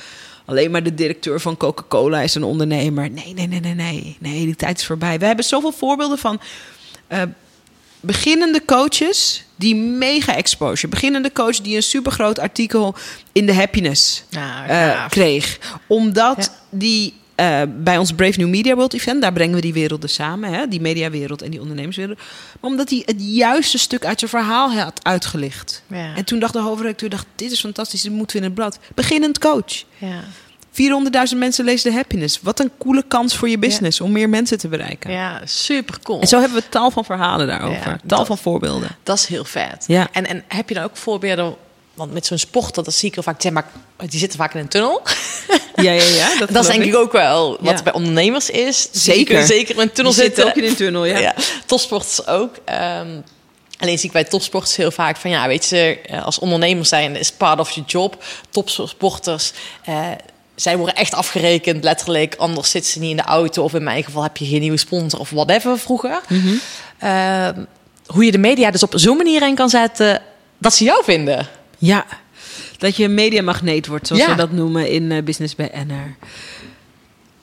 [0.44, 3.10] alleen maar de directeur van Coca-Cola is een ondernemer.
[3.10, 4.16] Nee, nee, nee, nee, nee.
[4.20, 5.18] Nee, die tijd is voorbij.
[5.18, 6.40] We hebben zoveel voorbeelden van...
[7.06, 7.22] eh,
[8.00, 10.88] beginnende coaches die mega exposure.
[10.88, 12.94] Beginnende coach die een supergroot artikel
[13.32, 15.58] in de Happiness Nou, eh, kreeg.
[15.86, 16.78] Omdat Ja.
[16.78, 20.52] die eh, bij ons Brave New Media World Event, daar brengen we die werelden samen,
[20.52, 22.18] hè, die mediawereld en die ondernemerswereld.
[22.60, 25.82] Maar omdat hij het juiste stuk uit zijn verhaal had uitgelicht.
[25.86, 26.14] Ja.
[26.16, 28.78] En toen dacht de hoofdredacteur, dacht, dit is fantastisch, dit moeten we in het blad.
[28.94, 29.84] Beginnend coach.
[29.98, 30.20] Ja.
[31.32, 32.40] 400.000 mensen lezen de happiness.
[32.42, 35.10] Wat een coole kans voor je business om meer mensen te bereiken.
[35.10, 36.20] Ja, super cool.
[36.20, 37.88] En zo hebben we tal van verhalen daarover.
[37.90, 38.88] Ja, tal dat- van voorbeelden.
[39.02, 39.84] Dat is heel vet.
[39.86, 40.08] Ja.
[40.12, 41.54] En, en heb je dan ook voorbeelden?
[41.96, 43.42] Want met zo'n sporter, dat zie ik vaak.
[43.42, 43.66] Zeg maar,
[44.08, 45.02] die zitten vaak in een tunnel.
[45.76, 46.38] Ja, ja, ja.
[46.38, 47.82] Dat, Dat is denk ik ook wel wat Ja.
[47.82, 48.88] bij ondernemers is.
[48.92, 49.46] Zeker.
[49.46, 51.34] Zeker in een tunnel Die zitten ook in een tunnel, ja.
[51.66, 52.54] Topsporters ook.
[52.64, 53.08] Ehm,
[53.78, 57.16] alleen zie ik bij topsporters heel vaak van ja, weet je, eh, als ondernemer zijn
[57.16, 58.24] is part of your job.
[58.50, 59.52] Topsporters.
[59.84, 60.08] eh,
[60.54, 62.34] zij worden echt afgerekend, letterlijk.
[62.38, 63.62] Anders zitten ze niet in de auto.
[63.62, 66.20] Of in mijn geval heb je geen nieuwe sponsor of whatever vroeger.
[66.28, 66.54] Mhm.
[66.98, 67.64] Ehm,
[68.06, 70.22] hoe je de media dus op zo'n manier in kan zetten
[70.58, 71.48] dat ze jou vinden.
[71.78, 72.06] Ja,
[72.78, 74.30] dat je een mediamagneet wordt, zoals Ja.
[74.30, 76.16] we dat noemen in eh, Business BNR.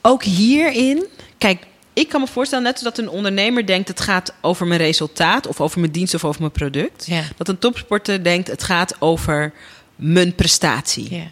[0.01, 1.05] Ook hierin,
[1.37, 1.63] kijk,
[1.93, 5.61] ik kan me voorstellen net dat een ondernemer denkt het gaat over mijn resultaat of
[5.61, 7.05] over mijn dienst of over mijn product.
[7.05, 7.23] Ja.
[7.37, 9.53] Dat een topsporter denkt het gaat over
[9.95, 11.15] mijn prestatie.
[11.15, 11.23] Ja.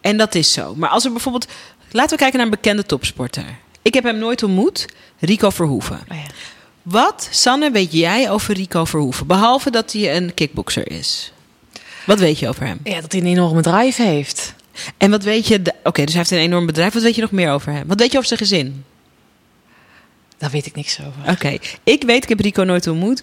[0.00, 0.74] En dat is zo.
[0.74, 1.46] Maar als we bijvoorbeeld,
[1.90, 3.44] laten we kijken naar een bekende topsporter.
[3.82, 4.86] Ik heb hem nooit ontmoet,
[5.18, 6.00] Rico Verhoeven.
[6.08, 6.22] Oh ja.
[6.82, 9.26] Wat, Sanne, weet jij over Rico Verhoeven?
[9.26, 11.32] Behalve dat hij een kickboxer is.
[12.08, 12.80] Wat weet je over hem?
[12.84, 14.54] ja, dat hij een enorme drive heeft.
[14.96, 15.60] En wat weet je...
[15.84, 16.92] Oké, dus hij heeft een enorm bedrijf.
[16.92, 17.86] Wat weet je nog meer over hem?
[17.86, 18.84] Wat weet je over zijn gezin?
[20.38, 21.32] Daar weet ik niks over.
[21.32, 23.22] Oké, ik weet, ik heb Rico nooit ontmoet.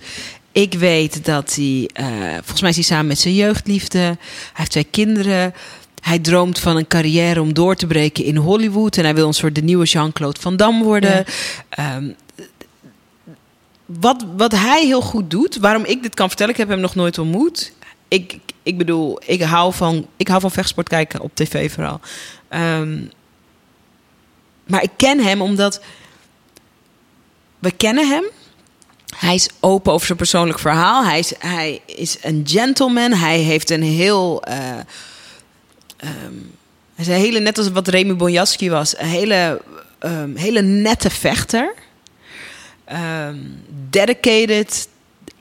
[0.51, 1.89] Ik weet dat hij...
[1.93, 3.99] eh, volgens mij is hij samen met zijn jeugdliefde.
[3.99, 4.17] Hij
[4.53, 5.53] heeft twee kinderen.
[6.01, 8.97] Hij droomt van een carrière om door te breken in Hollywood.
[8.97, 11.25] En hij wil een soort de nieuwe Jean-Claude Van Damme worden.
[11.69, 12.09] Ehm,
[13.85, 16.95] wat, wat hij heel goed doet, waarom ik dit kan vertellen, ik heb hem nog
[16.95, 17.71] nooit ontmoet.
[18.07, 21.99] Ik, ik bedoel, ik hou van, ik hou van vechtsport kijken op tv vooral.
[22.47, 23.01] Ehm,
[24.67, 25.81] maar ik ken hem omdat
[27.59, 28.23] we kennen hem.
[29.15, 31.05] Hij is open over zijn persoonlijk verhaal.
[31.05, 33.13] Hij is, hij is een gentleman.
[33.13, 34.43] Hij heeft een heel.
[34.43, 34.83] ehm,
[36.95, 39.61] hij is hele, net als wat Remy Bonjaski was, een hele,
[39.99, 41.73] ehm, hele nette vechter.
[42.85, 43.37] Ehm,
[43.89, 44.87] dedicated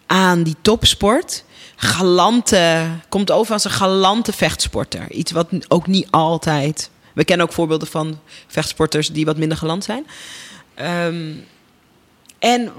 [0.07, 1.45] aan die topsport.
[1.77, 5.11] Galante, komt over als een galante vechtsporter.
[5.11, 6.91] Iets wat ook niet altijd.
[7.13, 10.07] We kennen ook voorbeelden van vechtsporters die wat minder galant zijn.
[10.75, 11.33] Ehm,
[12.39, 12.73] en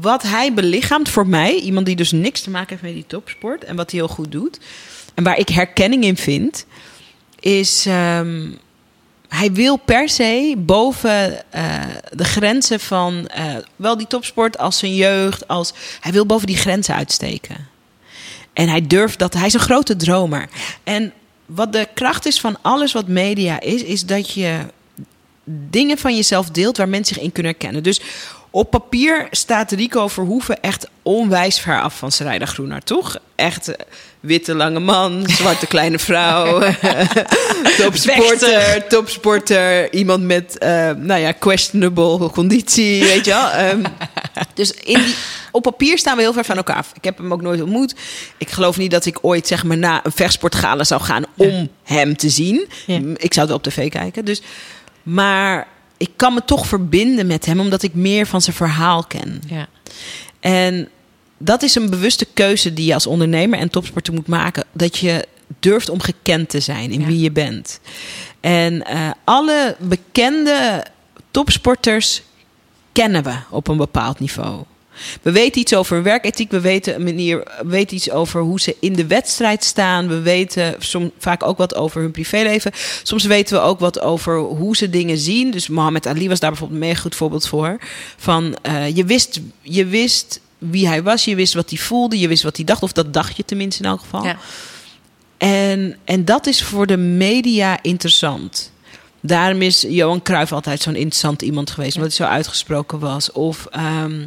[0.00, 3.64] wat hij belichaamt voor mij, iemand die dus niks te maken heeft met die topsport
[3.64, 4.58] en wat hij heel goed doet,
[5.14, 6.66] en waar ik herkenning in vind,
[7.40, 8.50] is ehm,
[9.28, 11.82] hij wil per se boven eh,
[12.12, 16.56] de grenzen van eh, wel die topsport als zijn jeugd, als hij wil boven die
[16.56, 17.68] grenzen uitsteken.
[18.54, 19.34] En hij durft dat.
[19.34, 20.48] Hij is een grote dromer.
[20.84, 21.12] En
[21.46, 24.58] wat de kracht is van alles wat media is, is dat je
[25.44, 27.82] dingen van jezelf deelt waar mensen zich in kunnen herkennen.
[27.82, 28.00] Dus
[28.54, 33.18] op papier staat Rico Verhoeven echt onwijs ver af van Sarayda Groenaar, toch?
[33.34, 33.86] Echt eh,
[34.20, 36.58] witte lange man, zwarte kleine vrouw,
[37.78, 43.48] topsporter, topsporter, iemand met, eh, nou ja, questionable conditie, weet je wel.
[43.50, 43.82] Ehm,
[44.54, 45.14] dus in die,
[45.50, 46.92] op papier staan we heel ver van elkaar af.
[46.94, 47.94] Ik heb hem ook nooit ontmoet.
[48.38, 52.16] Ik geloof niet dat ik ooit zeg maar na een vechtsportgala zou gaan om hem
[52.16, 52.68] te zien.
[52.86, 53.00] Ja.
[53.16, 54.24] Ik zou het op tv kijken.
[54.24, 54.42] Dus,
[55.02, 55.66] maar
[55.96, 59.42] ik kan me toch verbinden met hem omdat ik meer van zijn verhaal ken.
[59.48, 59.66] Ja.
[60.40, 60.88] En
[61.38, 64.64] dat is een bewuste keuze die je als ondernemer en topsporter moet maken.
[64.72, 65.26] Dat je
[65.60, 67.06] durft om gekend te zijn in Ja.
[67.06, 67.80] wie je bent.
[68.40, 70.84] En eh, alle bekende
[71.30, 72.22] topsporters
[72.94, 74.64] kennen we op een bepaald niveau.
[75.22, 78.76] We weten iets over werkethiek, we weten, een manier, we weten iets over hoe ze
[78.80, 80.08] in de wedstrijd staan.
[80.08, 82.72] We weten som, vaak ook wat over hun privéleven.
[83.02, 85.50] Soms weten we ook wat over hoe ze dingen zien.
[85.50, 87.78] Dus Mohammed Ali was daar bijvoorbeeld een mega goed voorbeeld voor.
[88.16, 92.28] Van, eh, je, wist, je wist wie hij was, je wist wat hij voelde, je
[92.28, 92.82] wist wat hij dacht.
[92.82, 94.24] Of dat dacht je tenminste in elk geval.
[94.24, 94.38] Ja.
[95.38, 98.72] En, en dat is voor de media interessant.
[99.26, 103.32] Daarom is Johan Cruijff altijd zo'n interessant iemand geweest, omdat hij zo uitgesproken was.
[103.32, 104.26] Of, ehm,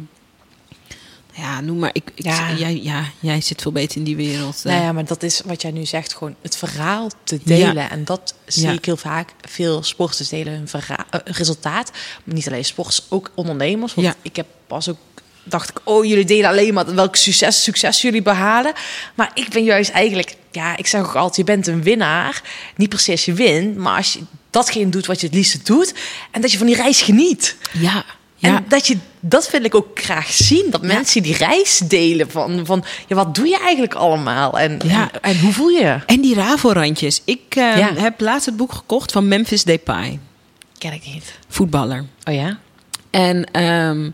[1.34, 1.90] ja, noem maar.
[1.92, 2.52] Ik, ik, Ja.
[2.52, 4.64] Jij, ja, jij zit veel beter in die wereld.
[4.64, 7.74] Nou ja, maar dat is wat jij nu zegt, gewoon het verhaal te delen.
[7.74, 7.90] Ja.
[7.90, 8.72] En dat zie Ja.
[8.72, 9.32] ik heel vaak.
[9.40, 11.90] Veel sporters delen hun verha- eh, resultaat.
[12.24, 13.94] Maar niet alleen sporters, ook ondernemers.
[13.94, 14.14] Want Ja.
[14.22, 14.96] ik heb pas ook
[15.48, 18.72] dacht ik, oh, jullie delen alleen maar welk succes, succes jullie behalen.
[19.14, 22.42] Maar ik ben juist eigenlijk, ja, ik zeg ook altijd, je bent een winnaar.
[22.76, 24.20] Niet als je wint, maar als je
[24.50, 25.94] datgene doet wat je het liefste doet.
[26.30, 27.56] En dat je van die reis geniet.
[27.72, 28.04] ja,
[28.40, 28.56] ja.
[28.56, 30.66] En dat je, dat wil ik ook graag zien.
[30.70, 34.58] Dat mensen die reis delen van, van ja, wat doe je eigenlijk allemaal?
[34.58, 35.10] En, Ja.
[35.12, 35.98] en, en hoe voel je?
[36.06, 37.22] En die Ravo-randjes.
[37.24, 37.92] Ik eh, Ja.
[37.94, 40.18] heb laatst het boek gekocht van Memphis Depay,
[40.78, 41.32] Ken ik niet.
[41.48, 42.04] voetballer.
[42.24, 42.58] Oh ja?
[43.10, 44.10] En ehm,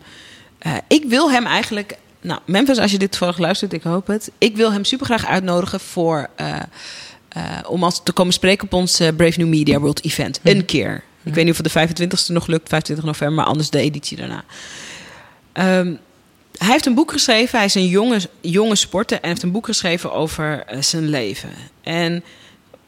[0.65, 1.97] eh, ik wil hem eigenlijk.
[2.21, 4.31] Nou, Memphis, als je dit toevallig luistert, ik hoop het.
[4.39, 6.57] Ik wil hem super graag uitnodigen voor eh,
[7.29, 10.41] eh, om als te komen spreken op ons Brave New Media World event.
[10.43, 11.03] Een keer.
[11.23, 14.17] Ik weet niet of het de 25e nog lukt, 25 november, maar anders de editie
[14.17, 14.45] daarna.
[15.53, 15.95] Ehm,
[16.57, 17.57] hij heeft een boek geschreven.
[17.57, 21.51] Hij is een jonge, jonge sporter en heeft een boek geschreven over zijn leven.
[21.83, 22.25] En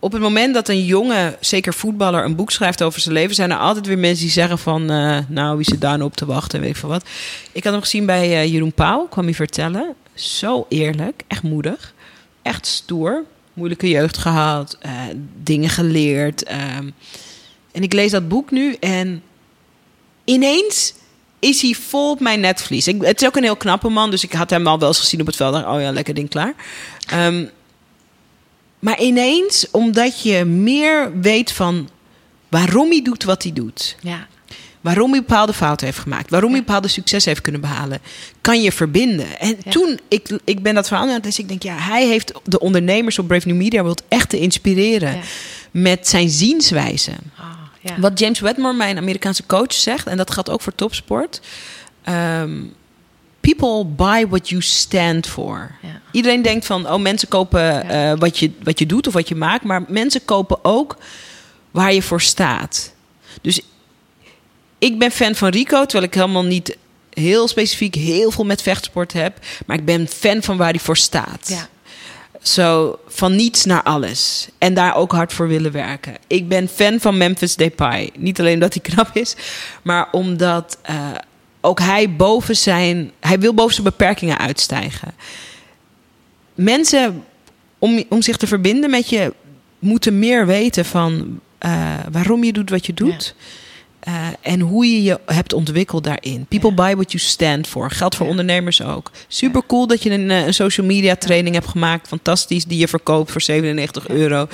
[0.07, 3.51] op het moment dat een jonge, zeker voetballer, een boek schrijft over zijn leven, zijn
[3.51, 6.27] er altijd weer mensen die zeggen van, eh, nou, wie zit daar nou op te
[6.27, 7.05] wachten, weet ik veel wat.
[7.53, 9.95] Ik had hem gezien bij eh, Jeroen Pauw, kwam hij vertellen.
[10.15, 11.95] Zo eerlijk, echt moedig,
[12.43, 14.93] echt stoer, moeilijke jeugd gehad, eh,
[15.43, 16.43] dingen geleerd.
[16.43, 16.91] ehm.
[17.73, 19.23] en ik lees dat boek nu en
[20.25, 20.95] ineens
[21.39, 22.89] is hij vol op mijn netvlies.
[22.89, 24.99] Ik, het is ook een heel knappe man, dus ik had hem al wel eens
[24.99, 25.65] gezien op het veld.
[25.65, 26.55] Oh ja, lekker ding klaar.
[27.07, 27.45] Ehm,
[28.87, 31.89] maar ineens, omdat je meer weet van
[32.49, 33.97] waarom hij doet wat hij doet.
[34.01, 34.27] Ja.
[34.81, 36.31] Waarom hij bepaalde fouten heeft gemaakt.
[36.31, 38.01] Waarom hij bepaalde succes heeft kunnen behalen.
[38.41, 39.39] Kan je verbinden.
[39.39, 39.71] En Ja.
[39.71, 41.43] toen, ik, ik ben dat verhaal aan lezen.
[41.43, 45.13] Ik denk, ja, hij heeft de ondernemers op Brave New Media World echt te inspireren.
[45.15, 45.21] Ja.
[45.71, 47.11] Met zijn zienswijze.
[47.37, 47.47] Ah,
[47.81, 47.95] ja.
[48.01, 51.41] Wat James Wedmore, mijn Amerikaanse coach, zegt, en dat geldt ook voor topsport.
[52.05, 52.53] ehm,
[53.55, 55.75] people buy what you stand for.
[55.83, 56.01] Ja.
[56.11, 58.11] Iedereen denkt van, oh, mensen kopen Ja.
[58.13, 59.65] eh, wat, je, wat je doet of wat je maakt.
[59.65, 60.97] Maar mensen kopen ook
[61.71, 62.93] waar je voor staat.
[63.43, 63.61] Dus
[64.79, 66.77] ik ben fan van Rico, terwijl ik helemaal niet
[67.11, 69.39] heel specifiek heel veel met vechtsport heb.
[69.67, 71.49] Maar ik ben fan van waar hij voor staat.
[71.49, 71.69] Ja.
[72.43, 74.49] Zo van niets naar alles.
[74.59, 76.15] En daar ook hard voor willen werken.
[76.27, 78.11] Ik ben fan van Memphis Depay.
[78.17, 79.35] Niet alleen omdat hij knap is,
[79.83, 80.97] maar omdat eh,
[81.67, 83.11] ook hij boven zijn.
[83.21, 85.15] Hij wil boven zijn beperkingen uitstijgen.
[86.55, 87.25] Mensen
[87.79, 89.33] om, om zich te verbinden met je
[89.79, 93.35] moeten meer weten van eh, waarom je doet wat je doet.
[94.01, 96.47] Eh, en hoe je je hebt ontwikkeld daarin.
[96.49, 97.91] People buy what you stand for.
[97.91, 98.31] Geldt voor Ja.
[98.31, 99.11] ondernemers ook.
[99.29, 102.09] Super cool dat je een, eh, een social media training hebt gemaakt.
[102.09, 102.65] Fantastisch.
[102.65, 104.49] Die je verkoopt voor 97 euro.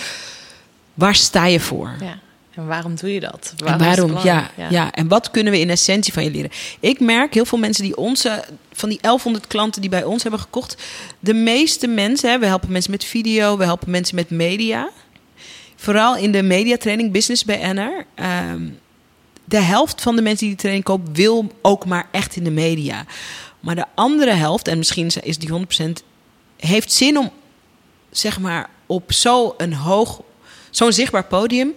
[0.95, 1.97] Waar sta je voor?
[2.01, 2.19] Ja.
[2.55, 3.55] En waarom doe je dat?
[3.65, 4.11] En waarom?
[4.11, 4.71] Ja, belangrijk?
[4.71, 4.93] ja.
[4.93, 6.51] En wat kunnen we in essentie van je leren?
[6.81, 10.41] Ik merk heel veel mensen die onze, van die 1100 klanten die bij ons hebben
[10.41, 10.83] gekocht,
[11.19, 14.91] de meeste mensen, hè, we helpen mensen met video, we helpen mensen met media.
[15.77, 18.07] Vooral in de mediatraining Business BNR.
[18.15, 18.63] ehm
[19.45, 22.51] de helft van de mensen die die training kopen, wil ook maar echt in de
[22.51, 23.05] media.
[23.61, 25.55] Maar de andere helft, en misschien is die 100%,
[26.57, 27.31] heeft zin om
[28.11, 30.21] zeg maar op zo'n hoog,
[30.71, 31.73] zo'n zichtbaar podium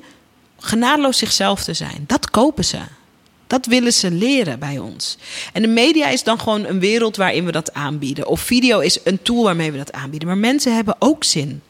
[0.65, 2.03] genadeloos zichzelf te zijn.
[2.07, 2.79] Dat kopen ze.
[3.47, 5.17] Dat willen ze leren bij ons.
[5.53, 8.27] En de media is dan gewoon een wereld waarin we dat aanbieden.
[8.27, 10.27] Of video is een tool waarmee we dat aanbieden.
[10.27, 11.61] Maar mensen hebben ook zin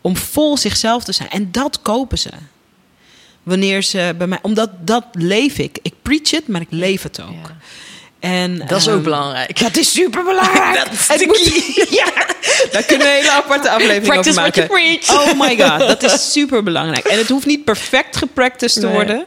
[0.00, 1.30] om vol zichzelf te zijn.
[1.30, 2.30] En dat kopen ze.
[3.42, 5.78] Wanneer ze bij mij, omdat dat leef ik.
[5.82, 7.46] Ik preach het, maar ik leef het ook.
[7.46, 7.56] Ja.
[8.20, 9.58] En, Dat is ook ehm, belangrijk.
[9.58, 10.74] Dat is super belangrijk.
[10.84, 12.12] Dat is Het moet- ja,
[12.72, 15.06] daar kunnen we een hele aparte aflevering Practice over what you maken.
[15.06, 15.28] preach.
[15.28, 17.04] Oh my god, dat is super belangrijk.
[17.06, 18.94] En het hoeft niet perfect gepracticed te Nee.
[18.94, 19.26] worden,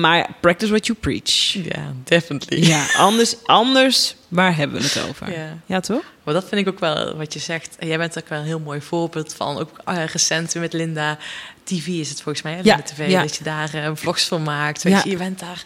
[0.00, 1.52] maar practice what you preach.
[1.52, 2.66] Ja, definitely.
[2.66, 5.30] Ja, anders, anders, waar hebben we het over?
[5.32, 5.56] Ja.
[5.66, 6.02] Ja, toch?
[6.24, 7.76] Maar dat vind ik ook wel wat je zegt.
[7.78, 9.58] En jij bent ook wel een heel mooi voorbeeld van.
[9.58, 11.18] Ook eh, recent met Linda
[11.64, 12.52] TV is het volgens mij.
[12.52, 12.58] Hè?
[12.58, 13.20] Ja, Linda TV, ja.
[13.22, 14.82] dat je daar eh, vlogs van maakt.
[14.82, 15.00] Weet Ja.
[15.04, 15.64] je, je bent daar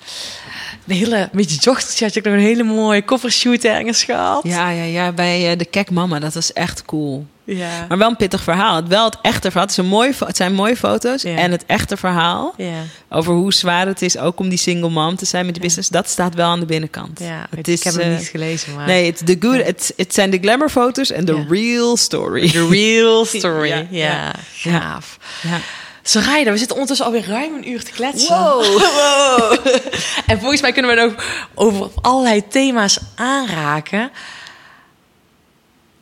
[0.86, 4.42] een hele, met je dochtertje had je ook nog een hele mooie koffershoot ergens gehad.
[4.44, 7.26] Ja, ja, ja, bij eh, de Kek Mama, dat was echt cool.
[7.44, 7.86] Ja.
[7.88, 8.76] Maar wel een pittig verhaal.
[8.76, 9.62] Het, wel het echte verhaal.
[9.62, 11.22] Het, is een mooi, fo- het zijn mooie foto's.
[11.22, 11.36] Ja.
[11.36, 12.72] En het echte verhaal ja.
[13.08, 15.88] over hoe zwaar het is ook om die single mom te zijn met die business,
[15.88, 17.18] dat staat wel aan de binnenkant.
[17.20, 18.86] Ja, het ik, is, heb hem eh, niet gelezen, maar...
[18.86, 22.50] Nee, het, de good, het, het zijn de glamour foto's en de real story.
[22.50, 23.68] The real story.
[23.68, 24.32] Ja, Ja,
[24.62, 24.70] ja.
[24.70, 25.18] gaaf.
[25.42, 25.60] Ja.
[26.02, 28.36] Soraya, we zitten ondertussen alweer ruim een uur te kletsen.
[28.36, 28.62] Wow.
[30.26, 31.22] en volgens mij kunnen we het ook
[31.54, 34.10] over allerlei thema's aanraken.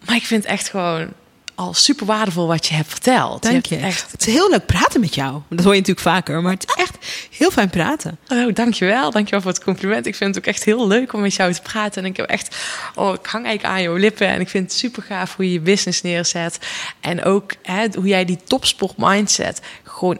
[0.06, 1.12] Maar ik vind het echt gewoon
[1.60, 3.42] al super waardevol wat je hebt verteld.
[3.42, 3.76] Dank je.
[3.76, 5.40] Echt, Het is heel leuk praten met jou.
[5.48, 6.96] Dat hoor je natuurlijk vaker, maar het is echt
[7.30, 8.18] heel fijn praten.
[8.28, 9.10] oh, dankjewel.
[9.10, 10.06] Dankjewel voor het compliment.
[10.06, 12.02] Ik vind het ook echt heel leuk om met jou te praten.
[12.02, 12.56] En ik heb echt,
[12.94, 14.28] oh, ik hang eigenlijk aan jouw lippen.
[14.28, 16.58] En ik vind het super gaaf hoe je je business neerzet.
[17.00, 20.18] En ook hè, hoe jij die topsport mindset gewoon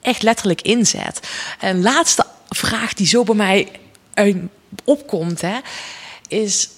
[0.00, 1.20] echt letterlijk inzet.
[1.58, 3.68] En laatste vraag die zo bij mij
[4.84, 5.58] opkomt, hè,
[6.28, 6.68] is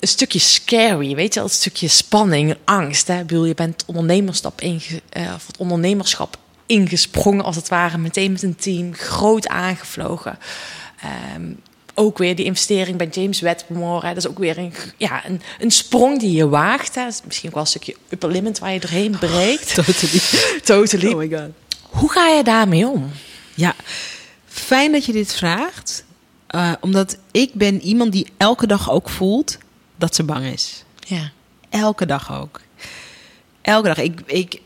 [0.00, 3.06] een stukje scary, weet je wel, een stukje spanning, angst.
[3.06, 3.20] Hè?
[3.20, 8.32] Ik bedoel, je bent ondernemerschap, inge, eh, of het ondernemerschap ingesprongen, als het ware, meteen
[8.32, 10.38] met een team, groot aangevlogen.
[11.00, 11.52] Ehm,
[11.94, 14.08] ook weer die investering bij James Wedmore.
[14.08, 16.94] Dat is ook weer een, ja, een, een sprong die je waagt.
[16.94, 17.04] Hè?
[17.04, 19.74] Dat is misschien ook wel een stukje upper limit waar je doorheen breekt.
[19.74, 20.20] Totally.
[20.64, 21.12] Totally.
[21.12, 21.50] Oh my god.
[21.82, 23.10] Hoe ga je daarmee om?
[23.54, 23.74] Ja,
[24.46, 26.04] fijn dat je dit vraagt.
[26.46, 29.58] Eh, omdat ik ben iemand die elke dag ook voelt
[30.00, 30.84] dat ze bang is.
[30.98, 31.30] Ja.
[31.68, 32.60] Elke dag ook.
[33.62, 33.98] Elke dag.
[33.98, 34.60] Ik, ik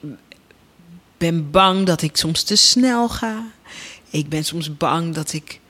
[1.19, 3.45] ben bang dat ik soms te snel ga.
[4.11, 5.61] Ik ben soms bang dat ik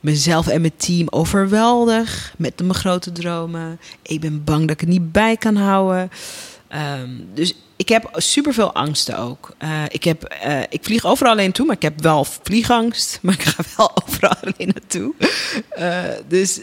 [0.00, 3.80] mezelf en mijn team overweldig met mijn grote dromen.
[4.02, 6.10] Ik ben bang dat ik het niet bij kan houden.
[6.70, 9.54] Ehm, dus ik heb superveel angsten ook.
[9.58, 13.18] Eh, ik, heb, eh, ik vlieg overal alleen naartoe, maar ik heb wel vliegangst.
[13.22, 15.14] Maar ik ga wel overal alleen naartoe.
[15.68, 15.98] Eh,
[16.28, 16.60] dus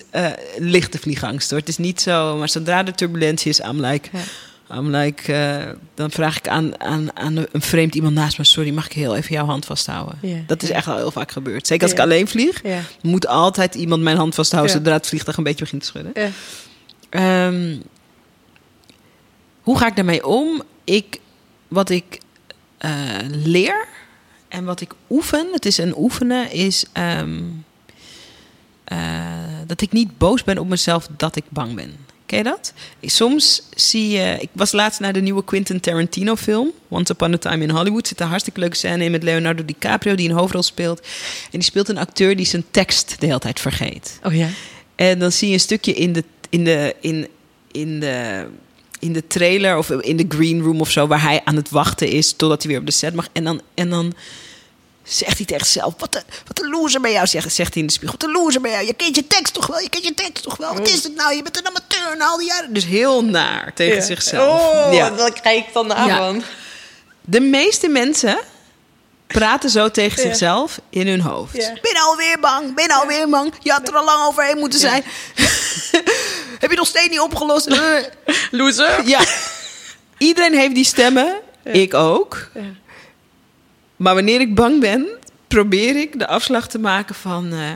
[0.58, 1.60] lichte vliegangst hoor.
[1.60, 4.10] Het is niet zo, maar zodra de turbulentie is, I'm like...
[4.74, 8.44] I'm like dan vraag ik aan, aan, aan een vreemd iemand naast me...
[8.44, 10.18] sorry, mag ik heel even jouw hand vasthouden?
[10.22, 11.68] Ja, dat is echt al heel vaak gebeurd.
[11.68, 11.98] Zeker als Ja.
[11.98, 12.62] ik alleen vlieg,
[13.02, 14.72] moet altijd iemand mijn hand vasthouden...
[14.74, 16.12] Zodra het vliegtuig een beetje begint te schudden.
[17.10, 17.50] Ja.
[19.68, 20.62] Hoe ga ik daarmee om?
[20.84, 21.20] Ik,
[21.68, 22.20] wat ik
[22.78, 22.92] eh,
[23.30, 23.88] leer
[24.48, 27.42] en wat ik oefen, het is een oefenen, is ehm,
[28.84, 28.98] eh,
[29.66, 31.96] dat ik niet boos ben op mezelf dat ik bang ben.
[32.26, 32.74] Ken je dat?
[33.02, 34.38] Soms zie je.
[34.40, 36.72] Ik was laatst naar de nieuwe Quentin Tarantino film.
[36.88, 38.08] Once Upon a Time in Hollywood.
[38.08, 41.00] Zit een hartstikke leuke scène in met Leonardo DiCaprio, die een hoofdrol speelt.
[41.00, 41.08] En
[41.52, 44.20] die speelt een acteur die zijn tekst de hele tijd vergeet.
[44.24, 44.48] Oh ja.
[44.96, 47.28] En dan zie je een stukje in de, in de, in,
[47.72, 48.48] in de,
[49.00, 52.08] in de trailer of in de green room of zo, waar hij aan het wachten
[52.10, 53.28] is totdat hij weer op de set mag.
[53.32, 54.14] En dan, en dan
[55.04, 57.88] zegt hij tegen zichzelf: Wat een, wat een loser ben jou, zegt, zegt hij in
[57.88, 58.18] de spiegel.
[58.20, 58.86] Wat een loser ben jou.
[58.86, 59.80] Je kent je tekst toch wel?
[59.80, 60.74] Je kent je tekst toch wel?
[60.74, 61.36] Wat is het nou?
[61.36, 62.74] Je bent een amateur na al die jaren.
[62.74, 64.62] Dus heel naar tegen zichzelf.
[64.88, 65.10] Oh, Ja.
[65.10, 66.00] dan krijg ik dan de Ja.
[66.20, 66.44] avond.
[67.22, 68.40] De meeste mensen
[69.28, 70.28] praten zo tegen Ja.
[70.28, 71.56] zichzelf in hun hoofd.
[71.56, 71.74] Ja.
[71.82, 73.54] Ben alweer bang, ben alweer bang.
[73.62, 75.04] Je had er al lang overheen moeten zijn.
[76.60, 77.68] Heb je nog steeds niet opgelost?
[77.68, 78.04] Eh.
[78.52, 79.08] Loser.
[79.08, 79.20] ja.
[80.18, 81.40] Iedereen heeft die stemmen.
[81.64, 82.50] Ik ook.
[82.54, 82.62] Ja.
[83.96, 85.08] Maar wanneer ik bang ben,
[85.48, 87.54] probeer ik de afslag te maken van...
[87.54, 87.72] eh,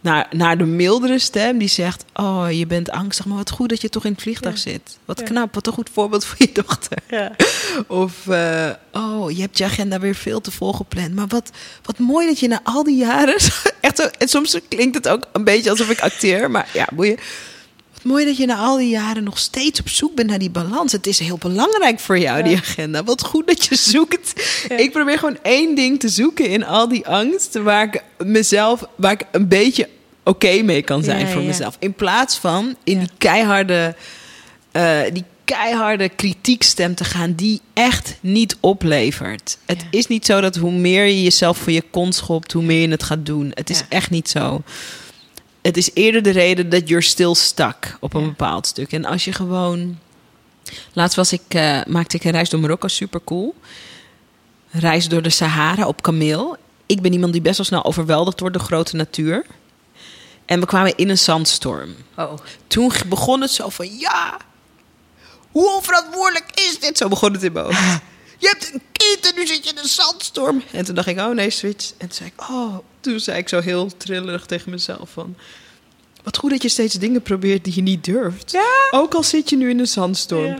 [0.00, 2.04] naar, naar de mildere stem die zegt...
[2.14, 4.98] Oh, je bent angstig, maar wat goed dat je toch in het vliegtuig zit.
[5.04, 6.98] Wat knap, wat een goed voorbeeld voor je dochter.
[7.10, 7.32] Ja.
[7.86, 11.14] Of, eh, oh, je hebt je agenda weer veel te vol gepland.
[11.14, 11.50] Maar wat,
[11.82, 13.36] wat mooi dat je na al die jaren...
[13.80, 16.50] Echt zo, en soms klinkt het ook een beetje alsof ik acteer.
[16.50, 17.18] Maar ja, boeien.
[18.08, 20.92] Mooi dat je na al die jaren nog steeds op zoek bent naar die balans.
[20.92, 23.04] Het is heel belangrijk voor jou, die agenda.
[23.04, 24.32] Wat goed dat je zoekt.
[24.76, 27.58] Ik probeer gewoon één ding te zoeken in al die angst...
[27.58, 29.88] waar ik mezelf, waar ik een beetje
[30.24, 31.76] oké mee kan zijn Ja, voor mezelf.
[31.78, 33.94] In plaats van in die keiharde
[34.72, 39.58] eh, die keiharde kritiekstem te gaan die echt niet oplevert.
[39.66, 39.98] Het Ja.
[39.98, 42.88] is niet zo dat hoe meer je jezelf voor je kont schopt, hoe meer je
[42.90, 43.50] het gaat doen.
[43.54, 43.84] Het is Ja.
[43.88, 44.62] echt niet zo.
[45.62, 48.92] Het is eerder de reden dat you're still stuck op een bepaald stuk.
[48.92, 49.98] En als je gewoon...
[50.92, 53.54] Laatst was ik, eh, maakte ik een reis door Marokko, super cool.
[54.70, 56.56] Reis door de Sahara op kameel.
[56.86, 59.46] Ik ben iemand die best wel snel overweldigd wordt door grote natuur.
[60.44, 62.32] En we kwamen in een zandstorm Oh.
[62.66, 64.36] toen begon het zo van ja,
[65.50, 66.98] hoe onverantwoordelijk is dit?
[66.98, 67.78] Zo begon het in mijn hoofd.
[68.38, 70.62] Je hebt een kind en nu zit je in een zandstorm.
[70.70, 71.90] En toen dacht ik, oh nee, switch.
[71.98, 75.36] En toen zei ik, oh, toen zei ik zo heel trillerig tegen mezelf van...
[76.22, 78.58] Wat goed dat je steeds dingen probeert die je niet durft.
[78.90, 80.44] Ook al zit je nu in een zandstorm.
[80.46, 80.58] Ja.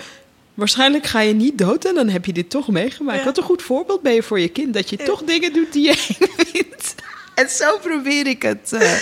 [0.54, 3.18] Waarschijnlijk ga je niet dood en dan heb je dit toch meegemaakt.
[3.18, 3.24] Ja.
[3.24, 4.74] Wat een goed voorbeeld ben je voor je kind.
[4.74, 6.94] Dat je toch dingen doet die je eng vindt.
[7.34, 8.72] En zo probeer ik het.
[8.72, 8.92] eh,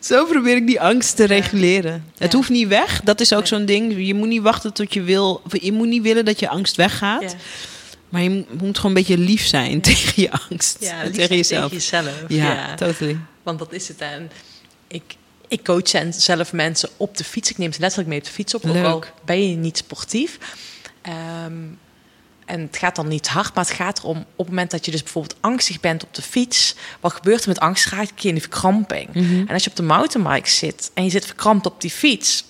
[0.00, 2.04] zo probeer ik die angst te reguleren.
[2.18, 2.36] Het Ja.
[2.38, 3.00] hoeft niet weg.
[3.04, 4.06] Dat is ook zo'n ding.
[4.06, 5.40] Je moet niet wachten tot je wil.
[5.44, 7.22] of Je moet niet willen dat je angst weggaat.
[7.22, 7.36] Ja.
[8.08, 10.76] Maar je moet- gewoon een beetje lief zijn tegen je angst.
[10.80, 11.62] Ja, lief tegen jezelf.
[11.62, 12.14] Tegen jezelf.
[12.28, 12.74] Ja, ja.
[12.74, 13.18] totally.
[13.42, 14.00] Want dat is het.
[14.00, 14.30] En
[14.88, 15.16] ik,
[15.48, 17.50] ik coach zelf mensen op de fiets.
[17.50, 18.66] Ik neem ze letterlijk mee op de fiets op.
[18.66, 20.38] Ook al ben je niet sportief.
[21.02, 21.62] Ehm,
[22.44, 24.16] en het gaat dan niet hard, maar het gaat erom...
[24.18, 26.74] op het moment dat je dus bijvoorbeeld angstig bent op de fiets...
[27.00, 27.86] wat gebeurt er met angst?
[27.86, 29.14] Raak je in de verkramping.
[29.14, 32.44] En als je op de mountainbike zit en je zit verkrampt op die fiets...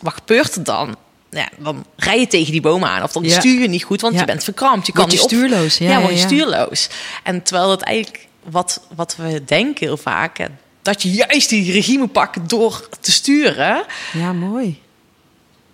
[0.00, 0.96] wat gebeurt er dan?
[1.30, 3.02] Ja, dan rij je tegen die bomen aan.
[3.02, 3.38] Of dan Ja.
[3.40, 4.20] stuur je niet goed, want Ja.
[4.20, 4.86] je bent verkrampt.
[4.86, 6.88] Je kan je niet stuurloos, ja, Ja, ja, word je stuurloos.
[7.22, 10.48] En terwijl het eigenlijk wat, wat we denken heel vaak...
[10.82, 13.84] dat je juist die regie moet pakken door te sturen.
[14.12, 14.80] Ja, mooi.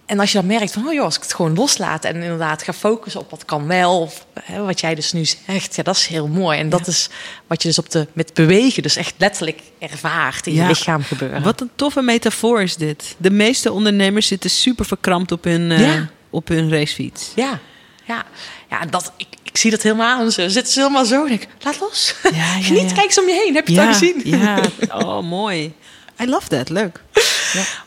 [0.07, 2.05] En als je dan merkt van, oh joh, als ik het gewoon loslaat...
[2.05, 4.01] en inderdaad ga focussen op wat kan wel...
[4.01, 6.59] of hè, wat jij dus nu zegt, ja, dat is heel mooi.
[6.59, 7.09] En dat is
[7.47, 8.83] wat je dus op de, met bewegen...
[8.83, 11.43] dus echt letterlijk ervaart in je lichaam gebeuren.
[11.43, 13.15] Wat een toffe metafoor is dit.
[13.19, 16.01] De meeste ondernemers zitten super verkrampt op hun, eh,
[16.31, 17.33] op hun racefiets.
[17.35, 17.61] Ja,
[18.05, 18.25] ja,
[18.71, 20.21] ja dat, ik, ik zie dat helemaal.
[20.21, 22.15] En ze zitten ze helemaal zo en ik, laat los.
[22.23, 22.95] Ja, ja, Geniet, ja.
[22.95, 23.55] kijk eens om je heen.
[23.55, 24.21] Heb je het al gezien?
[24.25, 24.61] Ja,
[25.05, 25.75] oh mooi.
[26.21, 27.03] I love that, leuk.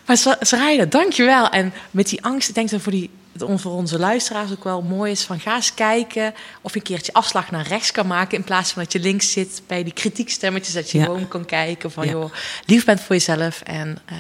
[0.06, 1.50] Maar ze, ze rijden, dankjewel.
[1.50, 3.10] En met die angst, ik denk dat voor, die,
[3.56, 5.24] voor onze luisteraars ook wel mooi is...
[5.24, 8.38] van ga eens kijken of je een keertje afslag naar rechts kan maken...
[8.38, 10.74] in plaats van dat je links zit bij die kritiekstemmetjes...
[10.74, 11.04] dat je Ja.
[11.04, 12.12] gewoon kan kijken van, Ja.
[12.12, 12.32] joh,
[12.66, 13.62] lief bent voor jezelf...
[13.62, 14.16] en eh,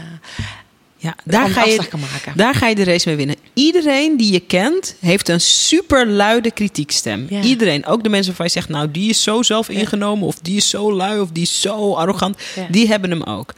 [1.01, 2.34] Ja, daar ga, je, maken.
[2.38, 3.35] daar ga je de race mee winnen.
[3.53, 7.26] iedereen die je kent heeft een super luide kritiekstem.
[7.30, 7.41] Ja.
[7.41, 10.57] Iedereen, ook de mensen waarvan je zegt, nou die is zo zelf ingenomen, of die
[10.57, 12.67] is zo lui, of die is zo arrogant, Ja.
[12.69, 13.53] die hebben hem ook.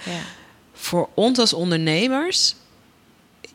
[0.81, 2.55] Voor ons als ondernemers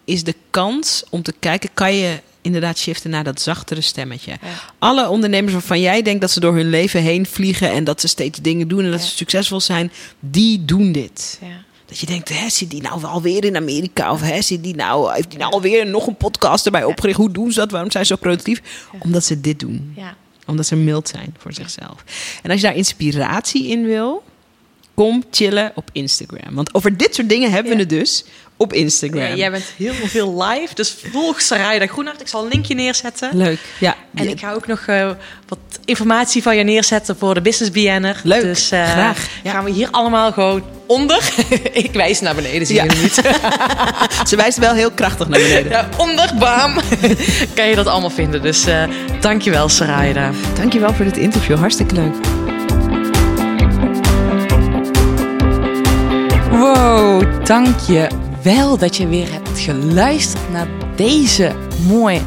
[0.04, 4.32] is de kans om te kijken, kan je inderdaad shiften naar dat zachtere stemmetje.
[4.78, 8.08] Alle ondernemers waarvan jij denkt dat ze door hun leven heen vliegen en dat ze
[8.08, 9.06] steeds dingen doen en dat Ja.
[9.06, 11.38] ze succesvol zijn, die doen dit.
[11.40, 11.64] Ja.
[11.86, 14.12] Dat je denkt, hè, zit die nou alweer in Amerika?
[14.12, 17.18] Of hè, zit die nou, heeft die nou alweer nog een podcast erbij opgericht?
[17.18, 17.70] Hoe doen ze dat?
[17.70, 18.62] Waarom zijn ze zo productief?
[18.98, 19.92] Omdat ze dit doen.
[19.96, 20.16] Ja.
[20.46, 22.04] Omdat ze mild zijn voor zichzelf.
[22.42, 24.22] En als je daar inspiratie in wil,
[24.96, 26.54] kom chillen op Instagram.
[26.54, 28.24] Want over dit soort dingen hebben we het dus
[28.56, 29.20] op Instagram.
[29.20, 32.20] Ja, jij bent heel veel live, dus volg Sarayda Groenhart.
[32.20, 33.30] Ik zal een linkje neerzetten.
[33.36, 33.58] Leuk.
[33.80, 33.96] Ja.
[34.14, 35.10] En ik ga ook nog eh,
[35.48, 38.20] wat informatie van je neerzetten voor de Business BN'er.
[38.22, 39.50] Leuk, Dus eh, graag, ja.
[39.50, 41.32] gaan we hier allemaal gewoon onder.
[41.72, 43.14] ik wijs naar beneden, zie je niet.
[44.28, 45.70] Ze wijst wel heel krachtig naar beneden.
[45.70, 46.74] ja, onder, bam.
[47.54, 48.42] kan je dat allemaal vinden.
[48.42, 48.82] Dus eh
[49.20, 50.30] dankjewel, Sarayda.
[50.54, 51.58] Dankjewel voor dit interview.
[51.58, 52.35] Hartstikke leuk.
[56.58, 58.08] Wow, dank je
[58.42, 61.52] wel dat je weer hebt geluisterd naar deze
[61.88, 62.20] mooie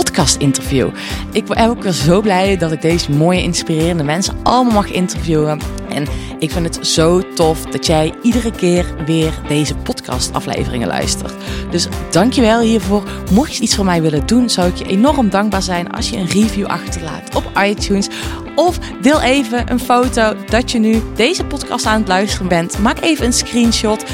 [0.00, 0.88] podcast-interview.
[1.32, 5.60] Ik ben ook weer zo blij dat ik deze mooie, inspirerende mensen allemaal mag interviewen.
[5.88, 6.06] En
[6.38, 11.34] ik vind het zo tof dat jij iedere keer weer deze podcast-afleveringen luistert.
[11.70, 13.02] Dus dank je wel hiervoor.
[13.30, 16.16] Mocht je iets voor mij willen doen, zou ik je enorm dankbaar zijn als je
[16.16, 18.08] een review achterlaat op iTunes.
[18.54, 22.78] Of deel even een foto dat je nu deze podcast aan het luisteren bent.
[22.78, 24.04] Maak even een screenshot.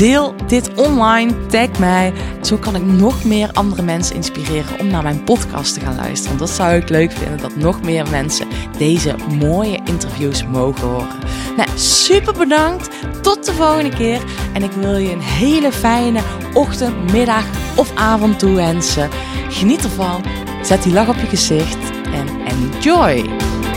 [0.00, 1.46] Deel dit online.
[1.46, 2.12] Tag mij.
[2.42, 6.38] Zo kan ik nog meer andere mensen inspireren om naar mijn podcast te gaan luisteren.
[6.38, 7.38] Dat zou ik leuk vinden.
[7.38, 8.46] Dat nog meer mensen
[8.78, 11.18] deze mooie interviews mogen horen.
[11.56, 12.90] Nou, super bedankt.
[13.22, 14.20] Tot de volgende keer.
[14.52, 16.20] En ik wil je een hele fijne
[16.54, 17.44] ochtend, middag
[17.76, 19.08] of avond toewensen.
[19.48, 20.22] Geniet ervan.
[20.62, 21.78] Zet die lach op je gezicht.
[22.12, 23.30] En enjoy.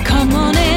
[0.04, 0.73] Come on and